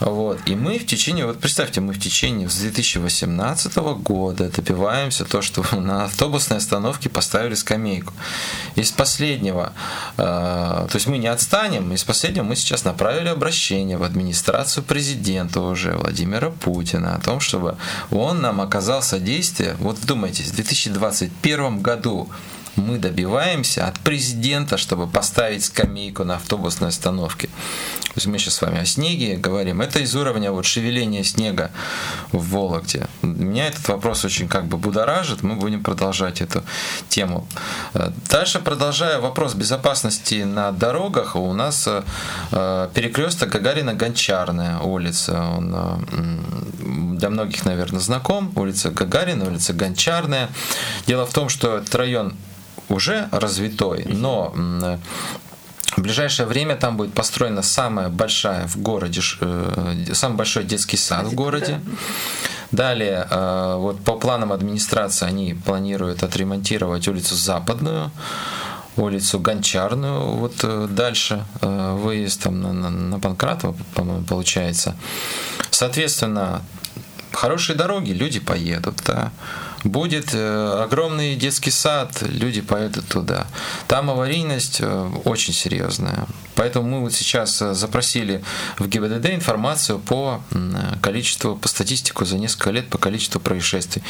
Вот. 0.00 0.38
И 0.46 0.54
мы 0.54 0.78
в 0.78 0.86
течение, 0.86 1.26
вот 1.26 1.40
представьте, 1.40 1.80
мы 1.80 1.92
в 1.92 2.00
течение 2.00 2.48
с 2.48 2.56
2018 2.56 3.74
года 3.76 4.50
добиваемся 4.50 5.24
то, 5.24 5.42
что 5.42 5.64
на 5.76 6.04
автобусной 6.04 6.58
остановке 6.58 7.08
поставили 7.08 7.54
скамейку. 7.54 8.12
Из 8.74 8.90
последнего, 8.90 9.72
э, 10.16 10.22
то 10.22 10.90
есть 10.94 11.06
мы 11.06 11.18
не 11.18 11.28
отстанем, 11.28 11.92
из 11.92 12.04
последнего 12.04 12.44
мы 12.44 12.56
сейчас 12.56 12.84
направили 12.84 13.28
обращение 13.28 13.96
в 13.96 14.02
администрацию 14.02 14.84
президента 14.84 15.60
уже 15.60 15.92
Владимира 15.92 16.50
Путина 16.50 17.16
о 17.16 17.20
том, 17.20 17.40
чтобы 17.40 17.76
он 18.10 18.40
нам 18.40 18.60
оказал 18.60 19.02
содействие. 19.02 19.76
Вот 19.80 19.98
вдумайтесь, 19.98 20.46
в 20.46 20.54
2021 20.54 21.80
году 21.80 22.28
мы 22.76 22.98
добиваемся 22.98 23.86
от 23.86 23.98
президента, 24.00 24.76
чтобы 24.76 25.06
поставить 25.06 25.64
скамейку 25.64 26.24
на 26.24 26.36
автобусной 26.36 26.88
остановке. 26.88 27.48
То 27.48 28.12
есть 28.16 28.26
мы 28.26 28.38
сейчас 28.38 28.54
с 28.54 28.62
вами 28.62 28.80
о 28.80 28.86
снеге 28.86 29.36
говорим. 29.36 29.80
Это 29.80 29.98
из 29.98 30.14
уровня 30.14 30.52
вот 30.52 30.64
шевеления 30.64 31.22
снега 31.22 31.70
в 32.32 32.50
Вологде. 32.50 33.08
Меня 33.22 33.68
этот 33.68 33.88
вопрос 33.88 34.24
очень 34.24 34.48
как 34.48 34.66
бы 34.66 34.78
будоражит. 34.78 35.42
Мы 35.42 35.56
будем 35.56 35.82
продолжать 35.82 36.40
эту 36.40 36.62
тему. 37.08 37.46
Дальше 38.30 38.60
продолжая 38.60 39.20
вопрос 39.20 39.54
безопасности 39.54 40.44
на 40.44 40.72
дорогах, 40.72 41.36
у 41.36 41.52
нас 41.52 41.88
э, 41.88 42.88
перекресток 42.94 43.54
Гагарина-Гончарная 43.54 44.80
улица. 44.80 45.42
Он 45.56 45.74
э, 45.74 47.16
для 47.18 47.30
многих, 47.30 47.64
наверное, 47.64 48.00
знаком. 48.00 48.52
Улица 48.56 48.90
Гагарина, 48.90 49.46
улица 49.46 49.72
Гончарная. 49.72 50.48
Дело 51.06 51.26
в 51.26 51.32
том, 51.32 51.48
что 51.48 51.76
этот 51.78 51.94
район 51.94 52.34
уже 52.88 53.28
развитой, 53.32 54.04
но 54.06 54.54
в 55.96 56.02
ближайшее 56.02 56.46
время 56.46 56.76
там 56.76 56.96
будет 56.96 57.14
построена 57.14 57.62
самая 57.62 58.08
большая 58.08 58.66
в 58.66 58.76
городе, 58.76 59.20
э, 59.40 60.04
самый 60.12 60.36
большой 60.36 60.64
детский 60.64 60.98
сад 60.98 61.26
в 61.26 61.34
городе. 61.34 61.80
Далее, 62.70 63.26
э, 63.30 63.76
вот 63.78 64.04
по 64.04 64.12
планам 64.12 64.52
администрации 64.52 65.26
они 65.26 65.54
планируют 65.54 66.22
отремонтировать 66.22 67.08
улицу 67.08 67.34
Западную, 67.34 68.10
улицу 68.96 69.38
Гончарную, 69.38 70.20
вот 70.34 70.56
э, 70.64 70.86
дальше 70.90 71.44
выезд 71.62 72.42
там 72.42 72.60
на, 72.60 72.72
на, 72.72 72.90
на 72.90 73.18
Панкратово, 73.18 73.74
по-моему, 73.94 74.24
получается. 74.24 74.96
Соответственно, 75.70 76.62
хорошие 77.32 77.76
дороги, 77.76 78.10
люди 78.10 78.40
поедут, 78.40 78.96
да 79.06 79.32
будет 79.86 80.34
э, 80.34 80.82
огромный 80.82 81.36
детский 81.36 81.70
сад, 81.70 82.22
люди 82.22 82.60
поедут 82.60 83.06
туда. 83.08 83.46
Там 83.88 84.10
аварийность 84.10 84.78
э, 84.80 85.10
очень 85.24 85.54
серьезная. 85.54 86.26
Поэтому 86.54 86.88
мы 86.88 87.00
вот 87.00 87.12
сейчас 87.12 87.60
э, 87.62 87.74
запросили 87.74 88.42
в 88.78 88.88
ГИБДД 88.88 89.30
информацию 89.30 89.98
по 89.98 90.42
количеству, 91.02 91.56
по 91.56 91.68
статистику 91.68 92.24
за 92.24 92.38
несколько 92.38 92.70
лет 92.70 92.88
по 92.88 92.98
количеству 92.98 93.40
происшествий. 93.40 94.02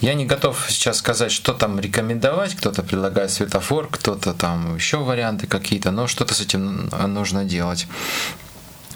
Я 0.00 0.14
не 0.14 0.26
готов 0.26 0.66
сейчас 0.68 0.98
сказать, 0.98 1.32
что 1.32 1.52
там 1.52 1.78
рекомендовать. 1.78 2.54
Кто-то 2.54 2.82
предлагает 2.82 3.30
светофор, 3.30 3.88
кто-то 3.90 4.34
там 4.34 4.76
еще 4.76 4.98
варианты 4.98 5.46
какие-то, 5.46 5.90
но 5.90 6.06
что-то 6.06 6.34
с 6.34 6.40
этим 6.40 6.90
нужно 7.06 7.44
делать. 7.44 7.86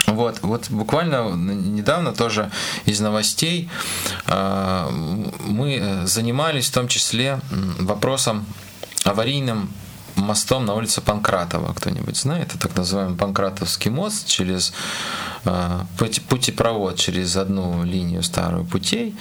Вот, 0.07 0.41
вот 0.43 0.71
буквально 0.71 1.31
недавно 1.35 2.13
тоже 2.13 2.51
из 2.85 3.01
новостей 3.01 3.69
а, 4.27 4.89
мы 4.91 6.03
занимались 6.05 6.69
в 6.69 6.73
том 6.73 6.89
числе 6.89 7.41
вопросом 7.79 8.47
аварийным 9.05 9.71
мостом 10.17 10.65
на 10.65 10.75
улице 10.75 11.01
Панкратова. 11.01 11.73
Кто-нибудь 11.75 12.17
знает? 12.17 12.49
Это 12.49 12.69
так 12.69 12.77
называемый 12.77 13.17
Панкратовский 13.17 13.91
мост 13.91 14.27
через 14.27 14.73
э, 15.45 15.81
путепровод 16.29 16.97
через 16.97 17.37
одну 17.37 17.85
линию 17.85 18.23
старую 18.23 18.65
путей. 18.65 19.17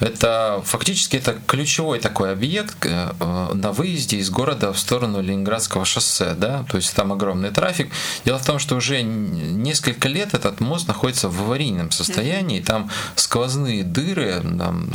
Это 0.00 0.62
фактически 0.64 1.16
это 1.16 1.36
ключевой 1.46 1.98
такой 1.98 2.32
объект 2.32 2.86
э, 2.86 3.12
на 3.54 3.72
выезде 3.72 4.18
из 4.18 4.30
города 4.30 4.72
в 4.72 4.78
сторону 4.78 5.20
Ленинградского 5.20 5.84
шоссе. 5.84 6.34
Да? 6.34 6.64
То 6.70 6.76
есть 6.76 6.94
там 6.94 7.12
огромный 7.12 7.50
трафик. 7.50 7.92
Дело 8.24 8.38
в 8.38 8.44
том, 8.44 8.58
что 8.58 8.76
уже 8.76 9.02
несколько 9.02 10.08
лет 10.08 10.34
этот 10.34 10.60
мост 10.60 10.88
находится 10.88 11.28
в 11.28 11.40
аварийном 11.42 11.90
состоянии. 11.90 12.60
Там 12.60 12.90
сквозные 13.16 13.84
дыры, 13.84 14.42
там 14.42 14.88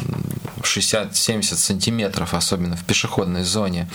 60-70 0.62 1.56
сантиметров, 1.56 2.34
особенно 2.34 2.76
в 2.76 2.84
пешеходной 2.84 3.44
зоне. 3.44 3.90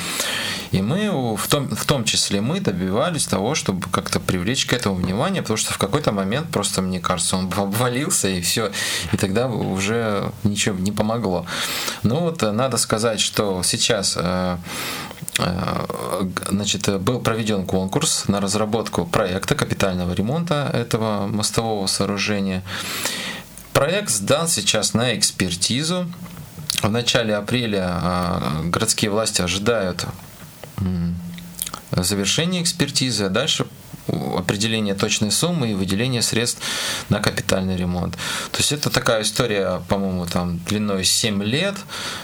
И 0.72 0.82
мы 0.82 1.36
в 1.36 1.45
в 1.46 1.48
том, 1.48 1.68
в 1.68 1.84
том 1.84 2.04
числе 2.04 2.40
мы 2.40 2.58
добивались 2.58 3.24
того, 3.26 3.54
чтобы 3.54 3.88
как-то 3.92 4.18
привлечь 4.18 4.66
к 4.66 4.72
этому 4.72 4.96
внимание, 4.96 5.42
потому 5.42 5.56
что 5.56 5.72
в 5.72 5.78
какой-то 5.78 6.10
момент 6.10 6.48
просто, 6.50 6.82
мне 6.82 6.98
кажется, 6.98 7.36
он 7.36 7.52
обвалился 7.56 8.26
и 8.28 8.40
все, 8.40 8.72
и 9.12 9.16
тогда 9.16 9.46
уже 9.46 10.32
ничего 10.42 10.76
не 10.76 10.90
помогло. 10.90 11.46
Ну 12.02 12.16
вот 12.16 12.42
э, 12.42 12.50
надо 12.50 12.78
сказать, 12.78 13.20
что 13.20 13.62
сейчас 13.62 14.16
э, 14.18 14.56
э, 15.38 16.28
значит, 16.48 17.00
был 17.00 17.20
проведен 17.20 17.64
конкурс 17.64 18.24
на 18.26 18.40
разработку 18.40 19.06
проекта 19.06 19.54
капитального 19.54 20.12
ремонта 20.12 20.68
этого 20.74 21.28
мостового 21.28 21.86
сооружения. 21.86 22.64
Проект 23.72 24.10
сдан 24.10 24.48
сейчас 24.48 24.94
на 24.94 25.16
экспертизу. 25.16 26.10
В 26.82 26.90
начале 26.90 27.36
апреля 27.36 28.40
городские 28.64 29.12
власти 29.12 29.42
ожидают 29.42 30.06
завершение 31.96 32.62
экспертизы, 32.62 33.24
а 33.24 33.28
дальше 33.28 33.66
определение 34.08 34.94
точной 34.94 35.30
суммы 35.30 35.72
и 35.72 35.74
выделение 35.74 36.22
средств 36.22 36.62
на 37.08 37.20
капитальный 37.20 37.76
ремонт. 37.76 38.14
То 38.52 38.58
есть 38.58 38.72
это 38.72 38.88
такая 38.90 39.22
история, 39.22 39.82
по-моему, 39.88 40.26
там 40.26 40.58
длиной 40.58 41.04
7 41.04 41.42
лет. 41.42 41.74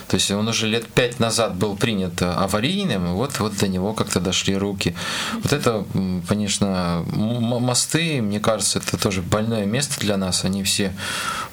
То 0.09 0.17
есть 0.17 0.31
он 0.31 0.47
уже 0.47 0.69
лет 0.69 0.87
5 0.87 1.21
назад 1.21 1.57
был 1.57 1.77
принят 1.77 2.23
аварийным, 2.23 3.07
и 3.07 3.11
вот, 3.13 3.41
вот 3.41 3.57
до 3.57 3.69
него 3.69 3.95
как-то 3.95 4.21
дошли 4.21 4.57
руки. 4.57 4.95
Вот 5.43 5.53
это, 5.53 5.85
конечно, 6.29 7.05
мосты, 7.11 8.23
мне 8.23 8.41
кажется, 8.41 8.79
это 8.79 8.97
тоже 8.97 9.23
больное 9.23 9.65
место 9.65 10.01
для 10.01 10.17
нас. 10.17 10.45
Они 10.45 10.63
все 10.63 10.95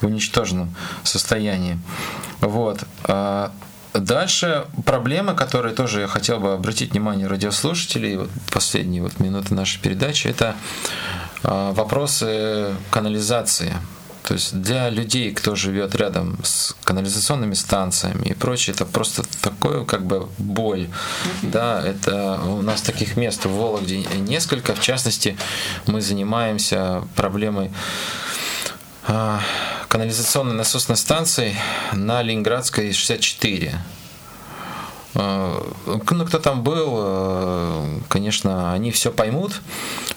в 0.02 0.06
уничтоженном 0.06 0.76
состоянии. 1.04 1.80
Вот. 2.42 2.84
Дальше 3.94 4.66
проблема, 4.86 5.34
которой 5.34 5.74
тоже 5.74 6.02
я 6.02 6.08
хотел 6.08 6.40
бы 6.40 6.54
обратить 6.54 6.92
внимание 6.92 7.28
радиослушателей, 7.28 8.18
вот 8.18 8.30
последние 8.52 9.02
вот 9.02 9.20
минуты 9.20 9.54
нашей 9.54 9.82
передачи, 9.82 10.28
это 10.28 10.56
А, 11.44 11.72
вопросы 11.74 12.76
канализации. 12.92 13.74
То 14.24 14.34
есть 14.36 14.62
для 14.62 14.90
людей, 14.90 15.32
кто 15.32 15.56
живет 15.56 15.96
рядом 15.96 16.38
с 16.44 16.76
канализационными 16.84 17.56
станциями 17.56 18.28
и 18.28 18.34
прочее, 18.34 18.76
это 18.76 18.86
просто 18.86 19.24
такое 19.42 19.86
как 19.86 20.06
бы 20.06 20.28
боль. 20.38 20.88
Да, 21.42 21.82
это 21.84 22.40
у 22.46 22.62
нас 22.62 22.82
таких 22.82 23.18
мест 23.18 23.46
в 23.46 23.52
Вологде 23.52 24.00
несколько. 24.18 24.76
В 24.76 24.82
частности, 24.82 25.38
мы 25.88 26.02
занимаемся 26.02 27.04
проблемой 27.16 27.72
канализационной 29.88 30.56
насосной 30.56 30.98
станции 30.98 31.56
на 31.94 32.22
Ленинградской 32.22 32.94
64. 32.94 33.82
А, 35.16 35.74
ну, 35.86 36.26
кто 36.26 36.40
там 36.40 36.64
был, 36.64 36.94
э, 37.00 38.00
конечно, 38.08 38.72
они 38.72 38.92
все 38.92 39.12
поймут. 39.12 39.62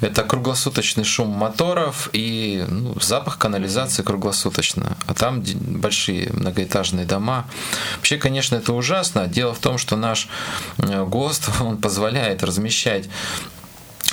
Это 0.00 0.22
круглосуточный 0.22 1.04
шум 1.04 1.28
моторов 1.28 2.10
и 2.12 2.64
ну, 2.68 2.94
запах 3.00 3.38
канализации 3.38 4.02
круглосуточно. 4.02 4.96
А 5.06 5.14
там 5.14 5.42
большие 5.42 6.30
многоэтажные 6.32 7.06
дома. 7.06 7.46
Вообще, 7.96 8.18
конечно, 8.18 8.56
это 8.56 8.74
ужасно. 8.74 9.26
Дело 9.26 9.54
в 9.54 9.58
том, 9.58 9.78
что 9.78 9.96
наш 9.96 10.28
э, 10.78 11.04
ГОСТ 11.04 11.48
он 11.60 11.78
позволяет 11.78 12.42
размещать 12.42 13.08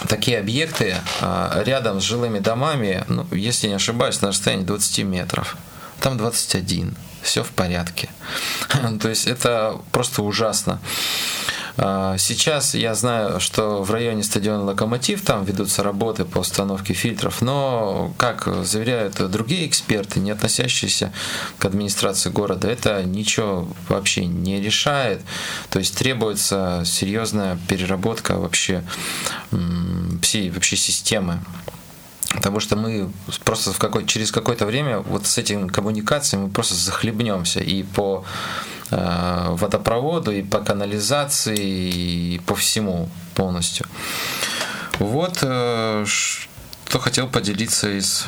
такие 0.07 0.39
объекты 0.39 0.95
а, 1.21 1.61
рядом 1.63 1.99
с 1.99 2.03
жилыми 2.03 2.39
домами, 2.39 3.03
ну, 3.07 3.27
если 3.31 3.67
не 3.67 3.75
ошибаюсь, 3.75 4.21
на 4.21 4.29
расстоянии 4.29 4.63
20 4.63 4.99
метров. 4.99 5.57
Там 5.99 6.17
21 6.17 6.95
все 7.21 7.43
в 7.43 7.49
порядке. 7.49 8.09
То 9.01 9.09
есть 9.09 9.27
это 9.27 9.79
просто 9.91 10.21
ужасно. 10.21 10.79
А, 11.81 12.17
сейчас 12.17 12.75
я 12.75 12.93
знаю, 12.93 13.39
что 13.39 13.81
в 13.81 13.91
районе 13.91 14.21
стадиона 14.21 14.63
«Локомотив» 14.65 15.21
там 15.21 15.45
ведутся 15.45 15.81
работы 15.81 16.25
по 16.25 16.39
установке 16.39 16.93
фильтров, 16.93 17.41
но, 17.41 18.13
как 18.17 18.49
заверяют 18.65 19.15
другие 19.31 19.65
эксперты, 19.65 20.19
не 20.19 20.31
относящиеся 20.31 21.13
к 21.57 21.63
администрации 21.63 22.31
города, 22.31 22.67
это 22.67 23.01
ничего 23.03 23.69
вообще 23.87 24.25
не 24.25 24.61
решает. 24.61 25.21
То 25.69 25.79
есть 25.79 25.97
требуется 25.97 26.83
серьезная 26.85 27.57
переработка 27.69 28.35
вообще 28.35 28.83
всей 30.21 30.49
вообще 30.49 30.75
системы 30.75 31.39
Потому 32.33 32.59
что 32.59 32.75
мы 32.75 33.11
просто 33.43 33.73
в 33.73 33.79
какой, 33.79 34.05
через 34.05 34.31
какое-то 34.31 34.67
время 34.67 34.99
вот 34.99 35.25
с 35.25 35.37
этим 35.39 35.67
коммуникацией 35.67 36.43
мы 36.43 36.49
просто 36.49 36.75
захлебнемся 36.75 37.59
и 37.59 37.81
по 37.81 38.23
водопроводу, 38.91 40.31
и 40.31 40.41
по 40.41 40.59
канализации, 40.59 41.57
и 41.57 42.41
по 42.45 42.55
всему 42.55 43.09
полностью. 43.35 43.85
Вот 44.99 45.39
э, 45.41 46.05
что 46.05 46.99
хотел 46.99 47.27
поделиться 47.27 47.89
из 47.89 48.25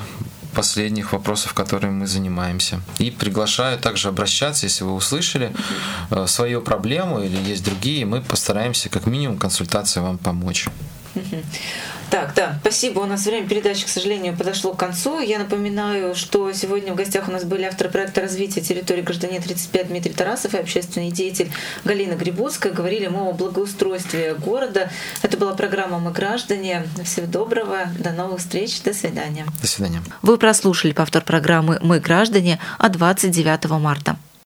последних 0.54 1.14
вопросов, 1.14 1.54
которыми 1.54 1.92
мы 1.92 2.08
занимаемся. 2.08 2.82
И 3.00 3.12
приглашаю 3.12 3.80
также 3.80 4.10
обращаться, 4.10 4.66
если 4.66 4.84
вы 4.84 4.94
услышали 4.94 5.54
э, 6.10 6.28
свою 6.28 6.62
проблему 6.62 7.22
или 7.22 7.38
есть 7.38 7.64
другие, 7.64 8.06
мы 8.06 8.22
постараемся 8.22 8.90
как 8.90 9.06
минимум 9.06 9.38
консультацией 9.38 10.04
вам 10.04 10.18
помочь. 10.18 10.68
Так, 12.12 12.34
да, 12.36 12.58
спасибо. 12.60 13.00
У 13.00 13.06
нас 13.06 13.26
время 13.26 13.48
передачи, 13.48 13.86
к 13.86 13.88
сожалению, 13.88 14.36
подошло 14.36 14.74
к 14.74 14.78
концу. 14.78 15.22
Я 15.22 15.40
напоминаю, 15.40 16.14
что 16.14 16.52
сегодня 16.52 16.92
в 16.92 16.98
гостях 16.98 17.30
у 17.30 17.32
нас 17.32 17.46
были 17.46 17.64
авторы 17.64 17.90
проекта 17.90 18.20
развития 18.20 18.60
территории 18.60 19.02
гражданин 19.02 19.42
35 19.42 19.88
Дмитрий 19.88 20.12
Тарасов 20.12 20.54
и 20.54 20.58
общественный 20.58 21.10
деятель 21.10 21.50
Галина 21.86 22.16
Грибоцкая. 22.16 22.74
Говорили 22.74 23.08
мы 23.08 23.30
о 23.30 23.32
благоустройстве 23.32 24.36
города. 24.36 24.92
Это 25.22 25.38
была 25.38 25.54
программа 25.54 26.00
«Мы 26.00 26.12
граждане». 26.12 26.86
Всего 27.06 27.28
доброго, 27.28 27.86
до 27.98 28.12
новых 28.12 28.42
встреч, 28.42 28.82
до 28.82 28.94
свидания. 28.94 29.46
До 29.62 29.68
свидания. 29.68 30.04
Вы 30.22 30.38
прослушали 30.38 30.92
повтор 30.92 31.24
программы 31.24 31.80
«Мы 31.82 32.02
граждане» 32.02 32.60
от 32.78 32.92
29 32.92 33.70
марта. 33.80 34.18